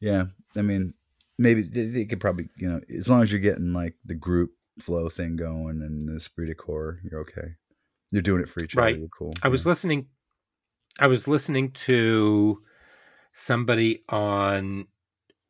Yeah. 0.00 0.26
I 0.56 0.62
mean, 0.62 0.94
maybe 1.38 1.62
they, 1.62 1.86
they, 1.86 2.04
could 2.04 2.20
probably, 2.20 2.48
you 2.56 2.68
know, 2.68 2.80
as 2.96 3.08
long 3.08 3.22
as 3.22 3.32
you're 3.32 3.40
getting 3.40 3.72
like 3.72 3.94
the 4.04 4.14
group 4.14 4.52
flow 4.80 5.08
thing 5.08 5.36
going 5.36 5.82
and 5.82 6.08
the 6.08 6.16
esprit 6.16 6.46
de 6.46 6.54
corps, 6.54 7.00
you're 7.02 7.20
okay. 7.20 7.54
You're 8.10 8.22
doing 8.22 8.42
it 8.42 8.48
for 8.48 8.62
each 8.62 8.74
right. 8.74 8.92
other. 8.92 9.00
You're 9.00 9.08
cool. 9.08 9.32
I 9.42 9.48
yeah. 9.48 9.52
was 9.52 9.66
listening 9.66 10.06
I 11.00 11.06
was 11.06 11.28
listening 11.28 11.70
to 11.72 12.60
somebody 13.32 14.02
on 14.08 14.86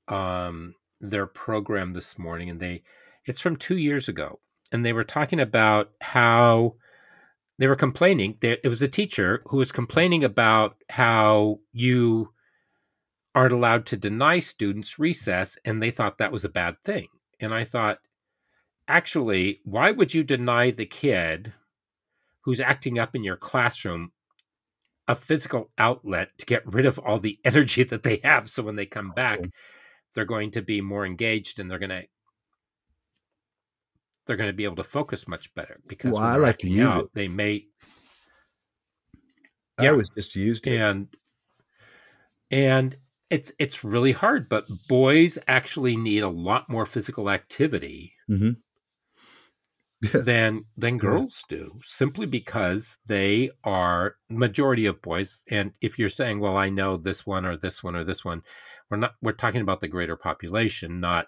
um, 0.08 0.74
their 1.00 1.26
program 1.26 1.92
this 1.92 2.18
morning, 2.18 2.50
and 2.50 2.60
they 2.60 2.82
it's 3.26 3.40
from 3.40 3.56
two 3.56 3.76
years 3.76 4.08
ago, 4.08 4.40
and 4.72 4.84
they 4.84 4.92
were 4.92 5.04
talking 5.04 5.40
about 5.40 5.90
how 6.00 6.74
they 7.58 7.66
were 7.66 7.76
complaining. 7.76 8.36
There, 8.40 8.58
it 8.62 8.68
was 8.68 8.82
a 8.82 8.88
teacher 8.88 9.42
who 9.46 9.58
was 9.58 9.72
complaining 9.72 10.24
about 10.24 10.76
how 10.88 11.60
you 11.72 12.30
aren't 13.34 13.52
allowed 13.52 13.86
to 13.86 13.96
deny 13.96 14.38
students 14.38 14.98
recess, 14.98 15.58
and 15.64 15.82
they 15.82 15.90
thought 15.90 16.18
that 16.18 16.32
was 16.32 16.44
a 16.44 16.48
bad 16.48 16.76
thing. 16.84 17.08
And 17.40 17.54
I 17.54 17.64
thought, 17.64 17.98
actually, 18.88 19.60
why 19.64 19.90
would 19.90 20.12
you 20.14 20.24
deny 20.24 20.70
the 20.70 20.86
kid 20.86 21.52
who's 22.42 22.60
acting 22.60 22.98
up 22.98 23.14
in 23.14 23.22
your 23.22 23.36
classroom 23.36 24.12
a 25.06 25.14
physical 25.14 25.70
outlet 25.78 26.30
to 26.38 26.46
get 26.46 26.66
rid 26.66 26.86
of 26.86 26.98
all 26.98 27.18
the 27.18 27.38
energy 27.44 27.82
that 27.84 28.02
they 28.02 28.20
have 28.24 28.48
so 28.48 28.62
when 28.62 28.76
they 28.76 28.86
come 28.86 29.12
back 29.12 29.40
they're 30.14 30.24
going 30.24 30.50
to 30.52 30.62
be 30.62 30.80
more 30.80 31.06
engaged 31.06 31.60
and 31.60 31.70
they're 31.70 31.78
going 31.78 31.90
to 31.90 32.02
they're 34.28 34.36
going 34.36 34.50
to 34.50 34.56
be 34.56 34.64
able 34.64 34.76
to 34.76 34.84
focus 34.84 35.26
much 35.26 35.52
better 35.54 35.80
because 35.88 36.12
well, 36.12 36.22
I 36.22 36.36
like 36.36 36.58
to 36.58 36.68
use 36.68 36.92
out, 36.92 37.04
it. 37.04 37.10
They 37.14 37.28
may. 37.28 37.64
Yeah, 39.12 39.20
I 39.78 39.82
yeah. 39.84 39.90
was 39.92 40.10
just 40.10 40.36
used 40.36 40.66
it. 40.66 40.76
and 40.76 41.08
and 42.50 42.96
it's 43.30 43.52
it's 43.58 43.82
really 43.82 44.12
hard. 44.12 44.48
But 44.48 44.66
boys 44.86 45.38
actually 45.48 45.96
need 45.96 46.22
a 46.22 46.28
lot 46.28 46.68
more 46.68 46.84
physical 46.84 47.30
activity 47.30 48.12
mm-hmm. 48.30 48.50
than 50.24 50.64
than 50.76 50.98
girls 50.98 51.42
yeah. 51.50 51.56
do, 51.56 51.80
simply 51.82 52.26
because 52.26 52.98
they 53.06 53.50
are 53.64 54.16
majority 54.28 54.84
of 54.84 55.00
boys. 55.00 55.42
And 55.50 55.72
if 55.80 55.98
you're 55.98 56.10
saying, 56.10 56.38
"Well, 56.38 56.58
I 56.58 56.68
know 56.68 56.98
this 56.98 57.26
one 57.26 57.46
or 57.46 57.56
this 57.56 57.82
one 57.82 57.96
or 57.96 58.04
this 58.04 58.26
one," 58.26 58.42
we're 58.90 58.96
not 58.96 59.14
we're 59.20 59.32
talking 59.32 59.60
about 59.60 59.80
the 59.80 59.88
greater 59.88 60.16
population 60.16 61.00
not 61.00 61.26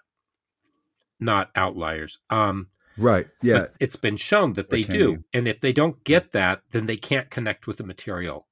not 1.19 1.51
outliers. 1.55 2.19
Um 2.29 2.67
right 2.97 3.27
yeah. 3.41 3.67
it's 3.79 3.95
been 3.95 4.17
shown 4.17 4.53
that 4.53 4.69
they 4.69 4.81
do. 4.83 4.97
you? 4.97 5.23
and 5.33 5.47
if 5.47 5.61
they 5.61 5.71
don't 5.71 6.03
get 6.03 6.31
that 6.31 6.61
then 6.71 6.85
they 6.85 6.97
can't 6.97 7.29
connect 7.29 7.67
with 7.67 7.77
the 7.77 7.83
material. 7.83 8.47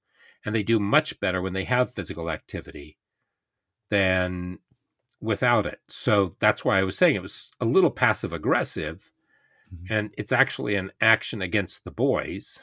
And 0.45 0.56
they 0.56 0.63
do 0.63 0.80
much 0.80 1.19
better 1.19 1.41
when 1.41 1.54
they 1.54 1.65
have 1.65 1.93
physical 1.93 2.30
activity 2.30 2.98
than 3.89 4.60
without 5.19 5.65
it. 5.65 5.80
So 5.89 6.34
that's 6.39 6.63
why 6.63 6.80
i 6.80 6.84
was 6.84 6.98
saying 6.98 7.15
it 7.15 7.22
was 7.22 7.52
a 7.60 7.65
little 7.65 7.91
passive 7.91 8.34
aggressive. 8.34 9.12
Mm-hmm. 9.74 9.93
and 9.93 10.13
it's 10.17 10.32
actually 10.32 10.76
an 10.76 10.91
action 11.00 11.43
against 11.43 11.84
the 11.84 11.91
boys 11.91 12.58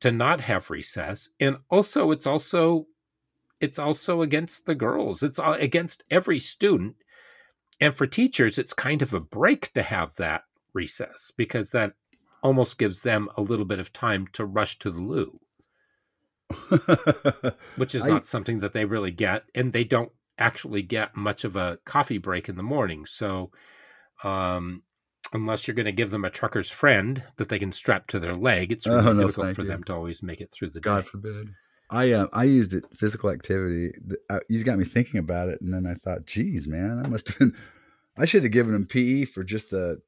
to 0.00 0.12
not 0.12 0.40
have 0.40 0.70
recess. 0.70 1.28
And 1.40 1.58
also 1.68 2.10
it's 2.12 2.26
also 2.26 2.86
it's 3.60 3.78
also 3.78 4.22
against 4.22 4.66
the 4.66 4.74
girls 4.74 5.22
it's 5.22 5.40
against 5.42 6.04
every 6.10 6.38
student 6.38 6.96
and 7.80 7.94
for 7.94 8.06
teachers 8.06 8.58
it's 8.58 8.72
kind 8.72 9.02
of 9.02 9.14
a 9.14 9.20
break 9.20 9.72
to 9.72 9.82
have 9.82 10.14
that 10.16 10.42
recess 10.74 11.32
because 11.36 11.70
that 11.70 11.92
almost 12.42 12.78
gives 12.78 13.02
them 13.02 13.28
a 13.36 13.42
little 13.42 13.64
bit 13.64 13.80
of 13.80 13.92
time 13.92 14.26
to 14.32 14.44
rush 14.44 14.78
to 14.78 14.90
the 14.90 15.00
loo 15.00 15.40
which 17.76 17.94
is 17.94 18.04
not 18.04 18.22
I, 18.22 18.24
something 18.24 18.60
that 18.60 18.72
they 18.72 18.84
really 18.84 19.10
get 19.10 19.44
and 19.54 19.72
they 19.72 19.84
don't 19.84 20.12
actually 20.38 20.82
get 20.82 21.16
much 21.16 21.44
of 21.44 21.56
a 21.56 21.78
coffee 21.84 22.18
break 22.18 22.48
in 22.48 22.56
the 22.56 22.62
morning 22.62 23.06
so 23.06 23.50
um, 24.22 24.82
unless 25.32 25.66
you're 25.66 25.74
going 25.74 25.86
to 25.86 25.92
give 25.92 26.10
them 26.10 26.24
a 26.24 26.30
trucker's 26.30 26.70
friend 26.70 27.22
that 27.36 27.48
they 27.48 27.58
can 27.58 27.72
strap 27.72 28.06
to 28.08 28.20
their 28.20 28.36
leg 28.36 28.70
it's 28.70 28.86
really 28.86 29.08
oh, 29.08 29.12
no, 29.12 29.26
difficult 29.26 29.56
for 29.56 29.62
you. 29.62 29.68
them 29.68 29.82
to 29.84 29.94
always 29.94 30.22
make 30.22 30.40
it 30.40 30.52
through 30.52 30.70
the 30.70 30.80
god 30.80 31.00
day. 31.00 31.02
God 31.02 31.10
forbid 31.10 31.48
i 31.90 32.12
uh, 32.12 32.26
i 32.32 32.44
used 32.44 32.72
it 32.72 32.84
physical 32.94 33.30
activity 33.30 33.92
uh, 34.30 34.40
you 34.48 34.62
got 34.64 34.78
me 34.78 34.84
thinking 34.84 35.18
about 35.18 35.48
it 35.48 35.60
and 35.60 35.72
then 35.72 35.86
i 35.86 35.94
thought 35.94 36.26
geez 36.26 36.66
man 36.66 37.02
i 37.04 37.08
must 37.08 37.28
have 37.28 37.38
been 37.38 37.56
i 38.18 38.24
should 38.24 38.42
have 38.42 38.52
given 38.52 38.72
them 38.72 38.86
pe 38.86 39.24
for 39.24 39.44
just 39.44 39.70
the 39.70 40.00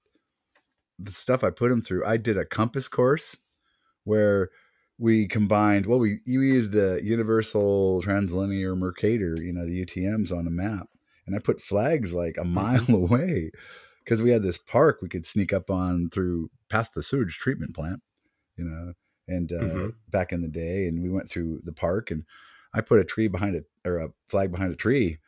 the 0.99 1.13
stuff 1.13 1.43
i 1.43 1.51
put 1.51 1.69
them 1.69 1.83
through 1.83 2.05
i 2.07 2.17
did 2.17 2.37
a 2.37 2.45
compass 2.45 2.89
course 2.89 3.37
where 4.05 4.51
we 4.99 5.27
combined 5.27 5.87
well 5.87 5.99
we 5.99 6.19
you 6.27 6.43
used 6.43 6.73
the 6.73 7.01
universal 7.03 8.03
transverse 8.03 8.77
mercator 8.77 9.37
you 9.41 9.53
know 9.53 9.65
the 9.65 9.85
utms 9.85 10.31
on 10.31 10.47
a 10.47 10.51
map 10.51 10.89
and 11.27 11.35
i 11.35 11.39
put 11.39 11.61
flags 11.61 12.15
like 12.15 12.37
a 12.37 12.45
mile 12.45 12.81
mm-hmm. 12.81 12.95
away 13.15 13.51
because 14.05 14.21
we 14.21 14.31
had 14.31 14.43
this 14.43 14.59
park 14.59 14.99
we 15.01 15.09
could 15.09 15.27
sneak 15.27 15.53
up 15.53 15.71
on 15.71 16.11
through 16.11 16.51
past 16.69 16.95
the 16.95 17.03
sewage 17.03 17.39
treatment 17.39 17.75
plant 17.75 18.03
you 18.57 18.65
know 18.65 18.93
and 19.31 19.53
uh, 19.53 19.57
mm-hmm. 19.57 19.89
back 20.09 20.33
in 20.33 20.43
the 20.43 20.49
day 20.49 20.87
and 20.87 21.03
we 21.03 21.09
went 21.09 21.29
through 21.29 21.61
the 21.65 21.73
park 21.73 22.11
and 22.11 22.25
i 22.75 22.81
put 22.81 23.01
a 23.01 23.05
tree 23.05 23.29
behind 23.29 23.55
it 23.55 23.65
or 23.85 23.99
a 23.99 24.09
flag 24.29 24.51
behind 24.51 24.73
a 24.73 24.77
tree 24.77 25.19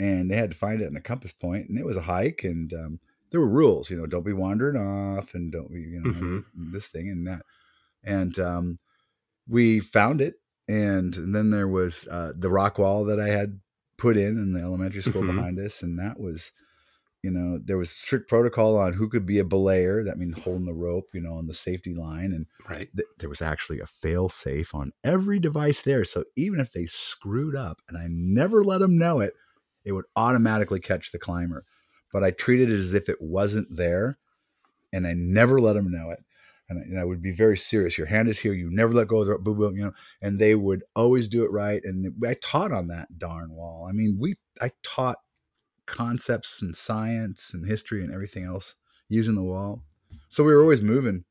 and 0.00 0.30
they 0.30 0.36
had 0.36 0.50
to 0.50 0.56
find 0.56 0.80
it 0.80 0.88
in 0.88 0.96
a 0.96 1.00
compass 1.00 1.32
point 1.32 1.68
and 1.68 1.78
it 1.78 1.86
was 1.86 1.96
a 1.96 2.02
hike 2.02 2.42
and 2.44 2.72
um, 2.74 3.00
there 3.30 3.40
were 3.40 3.48
rules 3.48 3.90
you 3.90 3.96
know 3.96 4.06
don't 4.06 4.26
be 4.26 4.32
wandering 4.32 4.76
off 4.76 5.34
and 5.34 5.52
don't 5.52 5.72
be 5.72 5.80
you 5.80 6.00
know 6.00 6.10
mm-hmm. 6.10 6.72
this 6.72 6.88
thing 6.88 7.08
and 7.08 7.26
that 7.26 7.42
and 8.04 8.38
um, 8.38 8.78
we 9.48 9.80
found 9.80 10.20
it, 10.20 10.34
and, 10.68 11.16
and 11.16 11.34
then 11.34 11.50
there 11.50 11.68
was 11.68 12.06
uh, 12.10 12.32
the 12.36 12.50
rock 12.50 12.78
wall 12.78 13.04
that 13.06 13.20
I 13.20 13.28
had 13.28 13.60
put 13.96 14.16
in 14.16 14.36
in 14.36 14.52
the 14.52 14.60
elementary 14.60 15.02
school 15.02 15.22
mm-hmm. 15.22 15.36
behind 15.36 15.58
us, 15.58 15.82
and 15.82 15.98
that 15.98 16.18
was, 16.18 16.52
you 17.24 17.30
know, 17.30 17.58
there 17.58 17.78
was 17.78 17.90
strict 17.90 18.28
protocol 18.28 18.78
on 18.78 18.92
who 18.92 19.08
could 19.08 19.24
be 19.24 19.38
a 19.38 19.44
belayer. 19.44 20.04
That 20.04 20.18
means 20.18 20.38
holding 20.40 20.66
the 20.66 20.74
rope, 20.74 21.08
you 21.14 21.22
know, 21.22 21.32
on 21.32 21.46
the 21.46 21.54
safety 21.54 21.94
line, 21.94 22.32
and 22.32 22.46
right. 22.68 22.90
th- 22.94 23.08
there 23.18 23.30
was 23.30 23.40
actually 23.40 23.80
a 23.80 23.86
fail 23.86 24.28
safe 24.28 24.74
on 24.74 24.92
every 25.02 25.38
device 25.38 25.80
there. 25.80 26.04
So 26.04 26.24
even 26.36 26.60
if 26.60 26.72
they 26.72 26.84
screwed 26.84 27.56
up, 27.56 27.78
and 27.88 27.96
I 27.96 28.06
never 28.10 28.62
let 28.62 28.78
them 28.78 28.98
know 28.98 29.20
it, 29.20 29.32
it 29.86 29.92
would 29.92 30.04
automatically 30.14 30.80
catch 30.80 31.12
the 31.12 31.18
climber. 31.18 31.64
But 32.12 32.22
I 32.22 32.30
treated 32.30 32.70
it 32.70 32.76
as 32.76 32.92
if 32.92 33.08
it 33.08 33.20
wasn't 33.20 33.74
there, 33.74 34.18
and 34.92 35.06
I 35.06 35.14
never 35.16 35.60
let 35.60 35.72
them 35.72 35.90
know 35.90 36.10
it 36.10 36.22
and, 36.68 36.82
and 36.82 36.98
I 36.98 37.04
would 37.04 37.22
be 37.22 37.32
very 37.32 37.56
serious. 37.56 37.98
Your 37.98 38.06
hand 38.06 38.28
is 38.28 38.38
here. 38.38 38.52
You 38.52 38.70
never 38.70 38.92
let 38.92 39.08
go 39.08 39.20
of 39.20 39.26
the 39.26 39.38
boo 39.38 39.54
boo, 39.54 39.72
you 39.74 39.84
know. 39.84 39.92
And 40.22 40.38
they 40.38 40.54
would 40.54 40.82
always 40.96 41.28
do 41.28 41.44
it 41.44 41.52
right. 41.52 41.82
And 41.84 42.14
I 42.26 42.34
taught 42.34 42.72
on 42.72 42.88
that 42.88 43.18
darn 43.18 43.54
wall. 43.54 43.86
I 43.88 43.92
mean, 43.92 44.16
we 44.20 44.36
I 44.60 44.70
taught 44.82 45.18
concepts 45.86 46.62
and 46.62 46.76
science 46.76 47.52
and 47.54 47.66
history 47.66 48.02
and 48.02 48.12
everything 48.12 48.44
else 48.44 48.74
using 49.08 49.34
the 49.34 49.42
wall. 49.42 49.82
So 50.28 50.44
we 50.44 50.52
were 50.52 50.62
always 50.62 50.82
moving. 50.82 51.24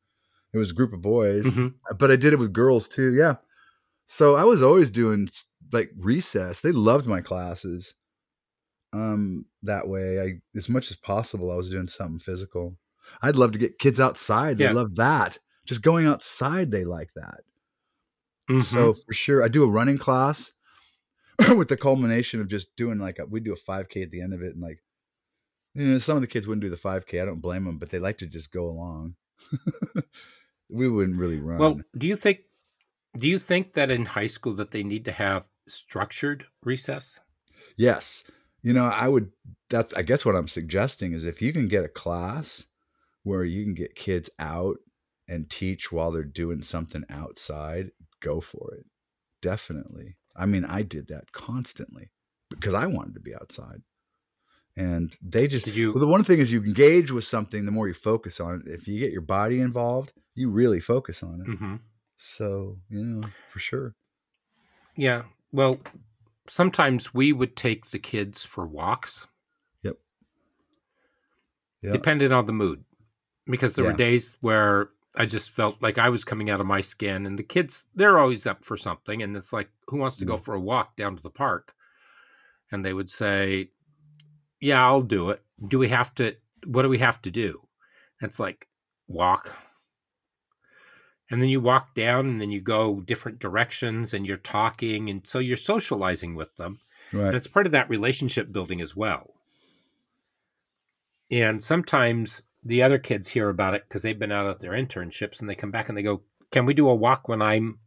It 0.54 0.58
was 0.58 0.72
a 0.72 0.76
group 0.76 0.94
of 0.94 1.02
boys, 1.02 1.46
mm-hmm. 1.46 1.70
but 1.98 2.12
I 2.12 2.16
did 2.16 2.34
it 2.34 2.40
with 2.40 2.54
girls 2.54 2.88
too. 2.88 3.14
Yeah. 3.14 3.36
So 4.06 4.36
I 4.36 4.44
was 4.44 4.62
always 4.62 4.92
doing 4.92 5.30
like 5.72 5.92
recess. 5.98 6.62
They 6.62 6.72
loved 6.72 7.08
my 7.08 7.22
classes. 7.22 7.96
Um, 8.94 9.46
that 9.64 9.88
way, 9.88 10.20
I 10.22 10.34
as 10.56 10.70
much 10.70 10.92
as 10.92 10.98
possible, 10.98 11.52
I 11.52 11.56
was 11.56 11.72
doing 11.72 11.88
something 11.88 12.20
physical. 12.20 12.78
I'd 13.22 13.36
love 13.36 13.52
to 13.54 13.60
get 13.60 13.80
kids 13.80 14.00
outside. 14.00 14.58
They 14.58 14.66
yeah. 14.66 14.74
love 14.74 14.96
that. 14.96 15.38
Just 15.66 15.82
going 15.82 16.06
outside, 16.06 16.72
they 16.72 16.84
like 16.84 17.10
that. 17.16 17.42
Mm-hmm. 18.50 18.60
So 18.60 18.94
for 18.94 19.14
sure, 19.14 19.44
I 19.44 19.48
do 19.48 19.64
a 19.64 19.70
running 19.70 19.98
class 19.98 20.52
with 21.58 21.70
the 21.70 21.78
culmination 21.78 22.42
of 22.42 22.48
just 22.48 22.76
doing 22.76 23.00
like 23.00 23.20
a, 23.20 23.26
we 23.26 23.40
do 23.40 23.54
a 23.54 23.72
5K 23.72 24.04
at 24.04 24.12
the 24.12 24.22
end 24.22 24.34
of 24.34 24.42
it, 24.42 24.54
and 24.54 24.62
like 24.62 24.84
you 25.76 25.86
know, 25.86 26.00
some 26.00 26.18
of 26.18 26.22
the 26.22 26.28
kids 26.28 26.48
wouldn't 26.48 26.64
do 26.64 26.70
the 26.70 26.76
5K. 26.76 27.22
I 27.22 27.26
don't 27.26 27.42
blame 27.42 27.66
them, 27.66 27.78
but 27.78 27.90
they 27.90 28.00
like 28.00 28.20
to 28.20 28.28
just 28.28 28.52
go 28.52 28.66
along. 28.66 29.16
we 30.70 30.88
wouldn't 30.88 31.20
really 31.20 31.40
run. 31.40 31.58
Well, 31.58 31.82
do 31.98 32.08
you 32.08 32.16
think 32.16 32.40
do 33.18 33.28
you 33.28 33.40
think 33.40 33.74
that 33.74 33.92
in 33.92 34.06
high 34.06 34.28
school 34.28 34.56
that 34.56 34.72
they 34.72 34.84
need 34.84 35.06
to 35.06 35.12
have 35.12 35.44
structured 35.68 36.46
recess? 36.64 37.20
Yes. 37.78 38.24
You 38.62 38.74
know, 38.74 38.86
I 38.86 39.08
would 39.08 39.32
that's 39.70 39.94
I 39.94 40.04
guess 40.04 40.26
what 40.26 40.36
I'm 40.36 40.48
suggesting 40.48 41.14
is 41.14 41.24
if 41.24 41.42
you 41.42 41.54
can 41.54 41.68
get 41.68 41.84
a 41.84 41.90
class 41.90 42.68
where 43.24 43.44
you 43.44 43.64
can 43.64 43.74
get 43.74 43.96
kids 43.96 44.30
out 44.40 44.78
and 45.28 45.50
teach 45.50 45.92
while 45.92 46.12
they're 46.12 46.24
doing 46.24 46.62
something 46.62 47.04
outside, 47.10 47.92
go 48.22 48.40
for 48.40 48.76
it. 48.76 48.86
Definitely. 49.42 50.18
I 50.36 50.46
mean, 50.46 50.66
I 50.66 50.82
did 50.82 51.08
that 51.08 51.32
constantly 51.32 52.12
because 52.50 52.74
I 52.74 52.86
wanted 52.86 53.14
to 53.16 53.20
be 53.20 53.36
outside. 53.36 53.82
And 54.76 55.16
they 55.22 55.48
just 55.48 55.66
did 55.66 55.76
you 55.76 55.92
well, 55.92 56.00
the 56.00 56.08
one 56.08 56.24
thing 56.24 56.40
is 56.40 56.52
you 56.52 56.64
engage 56.64 57.12
with 57.12 57.24
something, 57.24 57.66
the 57.66 57.72
more 57.72 57.88
you 57.88 57.94
focus 57.94 58.40
on 58.40 58.56
it. 58.66 58.72
If 58.72 58.88
you 58.88 59.00
get 59.00 59.12
your 59.12 59.22
body 59.22 59.60
involved, 59.60 60.14
you 60.34 60.50
really 60.50 60.80
focus 60.80 61.22
on 61.22 61.42
it. 61.42 61.48
Mm-hmm. 61.48 61.76
So, 62.18 62.80
you 62.90 63.04
know, 63.04 63.28
for 63.50 63.60
sure. 63.60 63.94
Yeah. 64.96 65.24
Well, 65.52 65.80
sometimes 66.48 67.14
we 67.14 67.34
would 67.34 67.56
take 67.56 67.92
the 67.92 68.00
kids 68.00 68.44
for 68.44 68.66
walks. 68.66 69.28
Yep. 69.84 69.98
yep. 71.84 71.94
Depending 71.94 72.32
on 72.32 72.48
the 72.48 72.54
mood 72.54 72.84
because 73.46 73.76
there 73.76 73.86
yeah. 73.86 73.92
were 73.92 73.98
days 73.98 74.38
where 74.42 74.90
I 75.16 75.26
just 75.26 75.52
felt 75.52 75.82
like 75.82 75.98
I 75.98 76.10
was 76.10 76.24
coming 76.24 76.50
out 76.50 76.60
of 76.60 76.66
my 76.66 76.82
skin, 76.82 77.26
and 77.26 77.38
the 77.38 77.44
kids 77.44 77.86
they're 77.96 78.18
always 78.18 78.48
up 78.48 78.66
for 78.66 78.76
something, 78.76 79.22
and 79.22 79.36
it's 79.38 79.54
like, 79.54 79.70
who 79.88 79.98
wants 79.98 80.18
to 80.18 80.26
go 80.26 80.36
mm-hmm. 80.36 80.44
for 80.44 80.56
a 80.56 80.60
walk 80.60 80.96
down 80.96 81.16
to 81.16 81.22
the 81.22 81.30
park? 81.30 81.74
And 82.72 82.84
they 82.84 82.94
would 82.94 83.10
say, 83.10 83.70
"Yeah, 84.60 84.84
I'll 84.84 85.02
do 85.02 85.30
it. 85.30 85.44
Do 85.68 85.78
we 85.78 85.90
have 85.90 86.16
to? 86.16 86.36
What 86.66 86.82
do 86.82 86.90
we 86.90 86.98
have 86.98 87.22
to 87.24 87.32
do?" 87.32 87.62
And 88.20 88.30
it's 88.30 88.40
like 88.40 88.68
walk, 89.08 89.56
and 91.30 91.42
then 91.42 91.50
you 91.50 91.62
walk 91.62 91.94
down, 91.94 92.26
and 92.28 92.42
then 92.42 92.50
you 92.50 92.62
go 92.62 93.02
different 93.02 93.38
directions, 93.40 94.16
and 94.16 94.26
you're 94.26 94.38
talking, 94.38 95.10
and 95.10 95.28
so 95.28 95.38
you're 95.38 95.58
socializing 95.58 96.34
with 96.34 96.56
them, 96.56 96.80
right. 97.12 97.28
and 97.28 97.36
it's 97.36 97.48
part 97.48 97.68
of 97.68 97.74
that 97.74 97.90
relationship 97.90 98.52
building 98.52 98.82
as 98.82 98.96
well. 98.96 99.30
And 101.30 101.64
sometimes 101.64 102.42
the 102.66 102.84
other 102.84 102.98
kids 102.98 103.28
hear 103.28 103.50
about 103.50 103.74
it 103.74 103.84
because 103.88 104.02
they've 104.02 104.18
been 104.18 104.32
out 104.32 104.50
at 104.50 104.60
their 104.60 104.72
internships 104.72 105.40
and 105.40 105.50
they 105.50 105.56
come 105.56 105.72
back 105.72 105.90
and 105.90 105.98
they 105.98 106.04
go, 106.04 106.22
"Can 106.52 106.66
we 106.66 106.74
do 106.74 106.90
a 106.90 106.96
walk 106.96 107.28
when 107.28 107.42
I'm 107.42 107.80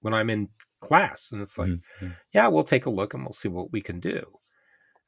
when 0.00 0.14
I'm 0.14 0.30
in 0.30 0.48
class?" 0.80 1.32
And 1.32 1.40
it's 1.40 1.58
like, 1.58 1.70
mm-hmm. 1.70 2.08
"Yeah, 2.32 2.48
we'll 2.48 2.64
take 2.64 2.86
a 2.86 2.90
look 2.90 3.14
and 3.14 3.24
we'll 3.24 3.32
see 3.32 3.48
what 3.48 3.72
we 3.72 3.80
can 3.80 4.00
do." 4.00 4.22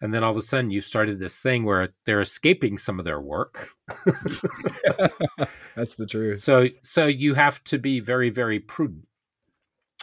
And 0.02 0.14
then 0.14 0.24
all 0.24 0.30
of 0.30 0.36
a 0.36 0.42
sudden, 0.42 0.70
you 0.70 0.80
started 0.80 1.18
this 1.18 1.40
thing 1.40 1.64
where 1.64 1.90
they're 2.06 2.22
escaping 2.22 2.78
some 2.78 2.98
of 2.98 3.04
their 3.04 3.20
work. 3.20 3.68
That's 5.76 5.96
the 5.96 6.06
truth. 6.08 6.40
So, 6.40 6.68
so 6.82 7.06
you 7.06 7.34
have 7.34 7.62
to 7.64 7.78
be 7.78 8.00
very, 8.00 8.30
very 8.30 8.60
prudent. 8.60 9.06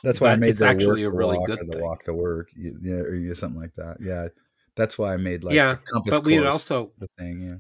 That's 0.04 0.22
why 0.22 0.28
but 0.28 0.34
I 0.34 0.36
made 0.36 0.50
it's 0.52 0.62
actually 0.62 1.02
a 1.02 1.10
really 1.10 1.40
good 1.48 1.58
the 1.60 1.74
thing. 1.74 1.82
walk 1.82 2.04
the 2.04 2.14
work, 2.14 2.50
yeah, 2.56 2.94
or 2.94 3.34
something 3.34 3.60
like 3.60 3.74
that. 3.78 3.98
Yeah, 4.00 4.28
that's 4.76 5.00
why 5.00 5.16
I 5.16 5.18
made 5.18 5.44
like 5.44 5.56
yeah. 5.56 5.78
But 6.06 6.24
we 6.24 6.38
also 6.46 6.92
the 7.00 7.08
thing, 7.18 7.42
yeah 7.42 7.56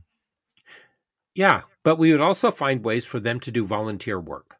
yeah, 1.37 1.61
but 1.83 1.97
we 1.97 2.11
would 2.11 2.21
also 2.21 2.49
find 2.49 2.83
ways 2.83 3.05
for 3.05 3.19
them 3.19 3.39
to 3.41 3.51
do 3.51 3.63
volunteer 3.63 4.19
work. 4.19 4.55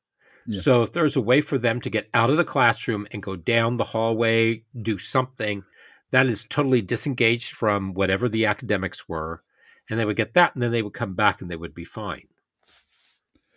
Yeah. 0.46 0.62
So 0.62 0.84
if 0.84 0.94
there's 0.94 1.16
a 1.16 1.22
way 1.22 1.42
for 1.42 1.58
them 1.58 1.82
to 1.82 1.90
get 1.90 2.08
out 2.14 2.30
of 2.30 2.38
the 2.38 2.46
classroom 2.46 3.08
and 3.12 3.22
go 3.24 3.36
down 3.36 3.78
the 3.78 3.84
hallway, 3.84 4.64
do 4.80 5.00
something 5.00 5.64
that 6.12 6.28
is 6.28 6.46
totally 6.46 6.82
disengaged 6.82 7.54
from 7.54 7.96
whatever 7.96 8.30
the 8.30 8.46
academics 8.46 9.10
were, 9.10 9.42
and 9.90 10.00
they 10.00 10.06
would 10.06 10.16
get 10.16 10.36
that, 10.36 10.54
and 10.54 10.62
then 10.62 10.72
they 10.72 10.84
would 10.84 10.94
come 10.94 11.16
back 11.16 11.42
and 11.42 11.50
they 11.50 11.56
would 11.56 11.74
be 11.74 11.84
fine. 11.84 12.28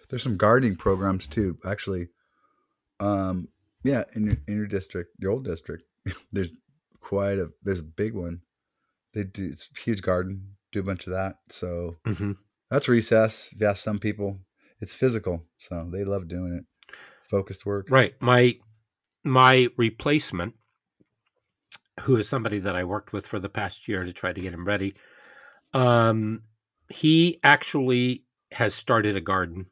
There's 0.08 0.22
some 0.22 0.38
gardening 0.38 0.74
programs 0.74 1.26
too, 1.26 1.58
actually. 1.64 2.08
Um, 3.00 3.48
yeah, 3.84 4.04
in 4.14 4.24
your 4.24 4.36
in 4.48 4.56
your 4.56 4.66
district, 4.66 5.10
your 5.18 5.32
old 5.32 5.44
district, 5.44 5.84
there's 6.32 6.54
quite 7.00 7.38
a 7.38 7.50
there's 7.62 7.80
a 7.80 7.84
big 7.84 8.14
one. 8.14 8.40
They 9.12 9.24
do 9.24 9.44
it's 9.44 9.68
a 9.76 9.78
huge 9.78 10.00
garden, 10.00 10.56
do 10.72 10.80
a 10.80 10.84
bunch 10.84 11.06
of 11.06 11.12
that. 11.12 11.36
So 11.50 11.96
mm-hmm. 12.06 12.32
That's 12.70 12.88
recess. 12.88 13.52
If 13.52 13.60
you 13.60 13.66
ask 13.66 13.82
some 13.82 13.98
people, 13.98 14.38
it's 14.80 14.94
physical, 14.94 15.44
so 15.58 15.88
they 15.90 16.04
love 16.04 16.28
doing 16.28 16.52
it. 16.54 16.94
Focused 17.28 17.66
work. 17.66 17.86
Right. 17.90 18.14
My 18.20 18.56
my 19.24 19.68
replacement, 19.76 20.54
who 22.00 22.16
is 22.16 22.28
somebody 22.28 22.60
that 22.60 22.76
I 22.76 22.84
worked 22.84 23.12
with 23.12 23.26
for 23.26 23.38
the 23.38 23.48
past 23.48 23.88
year 23.88 24.04
to 24.04 24.12
try 24.12 24.32
to 24.32 24.40
get 24.40 24.52
him 24.52 24.64
ready, 24.64 24.94
um, 25.74 26.42
he 26.88 27.38
actually 27.42 28.24
has 28.52 28.74
started 28.74 29.16
a 29.16 29.20
garden. 29.20 29.66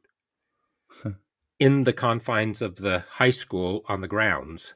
in 1.59 1.85
the 1.85 1.93
confines 1.93 2.63
of 2.63 2.77
the 2.77 3.05
high 3.11 3.31
school 3.31 3.85
on 3.89 4.01
the 4.01 4.09
grounds. 4.09 4.75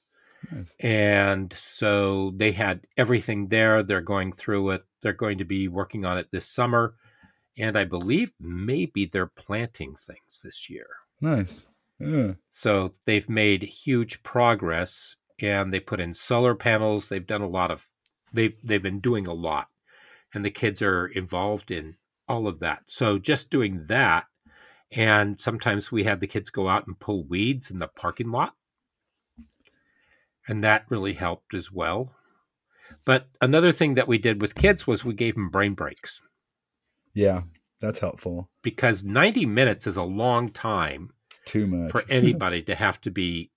Nice. 0.51 0.75
And 0.81 1.53
so 1.53 2.33
they 2.37 2.51
had 2.53 2.81
everything 2.97 3.49
there. 3.49 3.83
They're 3.83 4.01
going 4.01 4.33
through 4.33 4.71
it. 4.71 4.85
They're 5.01 5.13
going 5.13 5.39
to 5.39 5.45
be 5.45 5.69
working 5.69 6.05
on 6.05 6.19
it 6.19 6.29
this 6.33 6.47
summer. 6.47 6.95
And 7.59 7.77
I 7.77 7.85
believe 7.85 8.33
maybe 8.41 9.07
they're 9.07 9.27
planting 9.27 9.95
things 9.95 10.41
this 10.43 10.71
year. 10.71 10.87
Nice. 11.21 11.67
Yeah. 11.99 12.33
So 12.51 12.93
they've 13.05 13.29
made 13.29 13.62
huge 13.62 14.23
progress 14.23 15.17
and 15.41 15.73
they 15.73 15.81
put 15.81 16.01
in 16.01 16.15
solar 16.15 16.55
panels. 16.55 17.09
They've 17.09 17.27
done 17.27 17.43
a 17.43 17.49
lot 17.49 17.71
of 17.71 17.87
they've 18.33 18.57
they've 18.65 18.83
been 18.83 19.01
doing 19.01 19.27
a 19.27 19.35
lot. 19.35 19.69
And 20.35 20.45
the 20.45 20.51
kids 20.51 20.81
are 20.81 21.09
involved 21.09 21.71
in 21.71 21.97
all 22.27 22.49
of 22.49 22.61
that. 22.61 22.85
So 22.87 23.19
just 23.19 23.51
doing 23.51 23.85
that 23.88 24.25
and 24.91 25.38
sometimes 25.38 25.93
we 25.93 26.05
had 26.05 26.21
the 26.21 26.27
kids 26.27 26.51
go 26.51 26.69
out 26.69 26.87
and 26.87 26.99
pull 26.99 27.25
weeds 27.25 27.71
in 27.71 27.79
the 27.79 27.88
parking 27.88 28.31
lot. 28.31 28.55
And 30.49 30.65
that 30.65 30.87
really 30.88 31.12
helped 31.12 31.55
as 31.55 31.71
well. 31.71 32.15
But 33.05 33.29
another 33.41 33.73
thing 33.73 33.95
that 33.95 34.09
we 34.09 34.19
did 34.19 34.41
with 34.41 34.55
kids 34.55 34.87
was 34.87 35.05
we 35.05 35.15
gave 35.15 35.35
them 35.35 35.51
brain 35.51 35.75
breaks 35.75 36.21
Yeah. 37.14 37.42
That's 37.81 37.98
helpful. 37.98 38.48
because 38.62 39.03
90 39.03 39.44
minutes 39.46 39.87
is 39.88 39.96
a 39.96 40.05
long 40.05 40.51
time 40.51 41.11
It's 41.29 41.40
too 41.44 41.66
much. 41.66 41.90
for 41.90 42.05
anybody 42.11 42.62
to 42.62 42.75
have 42.77 43.01
to 43.03 43.11
be 43.11 43.51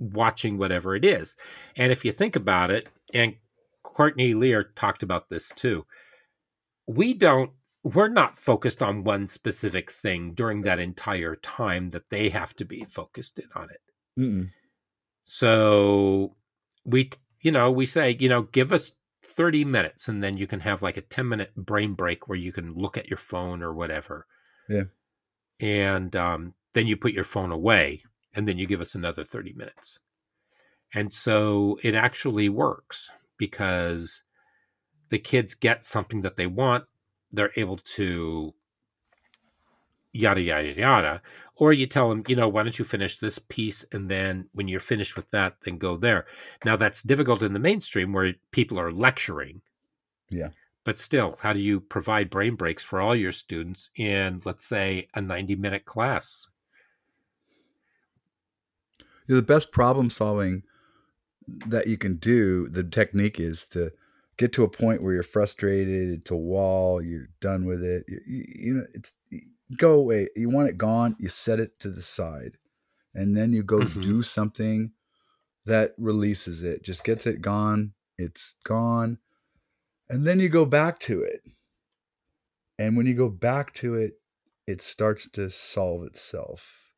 watching 0.00 0.58
whatever 0.58 0.96
it 0.96 1.04
is. 1.04 1.36
And 1.76 1.92
if 1.92 2.04
you 2.04 2.10
think 2.10 2.34
about 2.34 2.70
it, 2.72 2.88
and 3.14 3.34
Courtney 3.84 4.34
Lear 4.34 4.64
talked 4.74 5.02
about 5.04 5.28
this 5.28 5.50
too, 5.54 5.86
we 6.88 7.14
don't, 7.14 7.52
we're 7.84 8.08
not 8.08 8.38
focused 8.38 8.82
on 8.82 9.04
one 9.04 9.28
specific 9.28 9.90
thing 9.92 10.32
during 10.34 10.62
that 10.62 10.80
entire 10.80 11.36
time 11.36 11.90
that 11.90 12.10
they 12.10 12.28
have 12.28 12.54
to 12.56 12.64
be 12.64 12.84
focused 12.84 13.38
in 13.38 13.46
on 13.54 13.68
it. 13.70 13.80
Mm-mm. 14.18 14.50
So 15.24 16.34
we, 16.84 17.10
you 17.40 17.52
know, 17.52 17.70
we 17.70 17.86
say, 17.86 18.16
you 18.18 18.28
know, 18.28 18.42
give 18.42 18.72
us 18.72 18.92
30 19.22 19.64
minutes 19.64 20.08
and 20.08 20.22
then 20.22 20.36
you 20.36 20.46
can 20.46 20.60
have 20.60 20.82
like 20.82 20.96
a 20.96 21.02
10 21.02 21.28
minute 21.28 21.54
brain 21.54 21.94
break 21.94 22.28
where 22.28 22.38
you 22.38 22.52
can 22.52 22.74
look 22.74 22.96
at 22.96 23.08
your 23.08 23.18
phone 23.18 23.62
or 23.62 23.72
whatever. 23.72 24.26
Yeah. 24.68 24.84
And 25.60 26.14
um, 26.16 26.54
then 26.72 26.86
you 26.86 26.96
put 26.96 27.12
your 27.12 27.24
phone 27.24 27.50
away 27.50 28.02
and 28.34 28.46
then 28.46 28.58
you 28.58 28.66
give 28.66 28.80
us 28.80 28.94
another 28.94 29.24
30 29.24 29.52
minutes. 29.54 30.00
And 30.94 31.12
so 31.12 31.78
it 31.82 31.94
actually 31.94 32.48
works 32.48 33.10
because 33.36 34.24
the 35.10 35.18
kids 35.18 35.54
get 35.54 35.84
something 35.84 36.22
that 36.22 36.36
they 36.36 36.46
want. 36.46 36.84
They're 37.32 37.52
able 37.56 37.78
to 37.96 38.54
yada, 40.12 40.40
yada, 40.40 40.72
yada. 40.72 41.22
Or 41.60 41.74
you 41.74 41.86
tell 41.86 42.08
them, 42.08 42.24
you 42.26 42.36
know, 42.36 42.48
why 42.48 42.62
don't 42.62 42.78
you 42.78 42.86
finish 42.86 43.18
this 43.18 43.38
piece? 43.38 43.84
And 43.92 44.10
then 44.10 44.48
when 44.52 44.66
you're 44.66 44.80
finished 44.80 45.14
with 45.14 45.30
that, 45.30 45.56
then 45.62 45.76
go 45.76 45.98
there. 45.98 46.24
Now, 46.64 46.74
that's 46.74 47.02
difficult 47.02 47.42
in 47.42 47.52
the 47.52 47.58
mainstream 47.58 48.14
where 48.14 48.32
people 48.50 48.80
are 48.80 48.90
lecturing. 48.90 49.60
Yeah. 50.30 50.48
But 50.84 50.98
still, 50.98 51.36
how 51.42 51.52
do 51.52 51.60
you 51.60 51.78
provide 51.80 52.30
brain 52.30 52.54
breaks 52.54 52.82
for 52.82 52.98
all 52.98 53.14
your 53.14 53.30
students 53.30 53.90
in, 53.94 54.40
let's 54.46 54.64
say, 54.64 55.08
a 55.14 55.20
90 55.20 55.54
minute 55.56 55.84
class? 55.84 56.48
The 59.26 59.42
best 59.42 59.70
problem 59.70 60.08
solving 60.08 60.62
that 61.66 61.86
you 61.86 61.98
can 61.98 62.16
do, 62.16 62.68
the 62.68 62.84
technique 62.84 63.38
is 63.38 63.66
to 63.66 63.92
get 64.40 64.54
to 64.54 64.64
a 64.64 64.68
point 64.70 65.02
where 65.02 65.12
you're 65.12 65.22
frustrated, 65.22 66.18
it's 66.18 66.30
a 66.30 66.36
wall, 66.36 67.02
you're 67.02 67.28
done 67.42 67.66
with 67.66 67.84
it. 67.84 68.04
You, 68.08 68.20
you, 68.26 68.44
you 68.48 68.74
know, 68.74 68.84
it's 68.94 69.12
go 69.76 69.92
away. 69.92 70.28
You 70.34 70.48
want 70.48 70.70
it 70.70 70.78
gone, 70.78 71.14
you 71.18 71.28
set 71.28 71.60
it 71.60 71.78
to 71.80 71.90
the 71.90 72.00
side. 72.00 72.56
And 73.14 73.36
then 73.36 73.52
you 73.52 73.62
go 73.62 73.80
Mhm. 73.80 74.02
do 74.02 74.22
something 74.22 74.92
that 75.66 75.92
releases 75.98 76.62
it, 76.62 76.82
just 76.82 77.04
gets 77.04 77.26
it 77.26 77.42
gone, 77.42 77.92
it's 78.16 78.54
gone. 78.64 79.18
And 80.08 80.26
then 80.26 80.40
you 80.40 80.48
go 80.48 80.64
back 80.64 80.98
to 81.00 81.22
it. 81.22 81.42
And 82.78 82.96
when 82.96 83.04
you 83.04 83.14
go 83.14 83.28
back 83.28 83.74
to 83.74 83.94
it, 83.94 84.14
it 84.66 84.80
starts 84.80 85.28
to 85.32 85.50
solve 85.50 86.04
itself. 86.04 86.94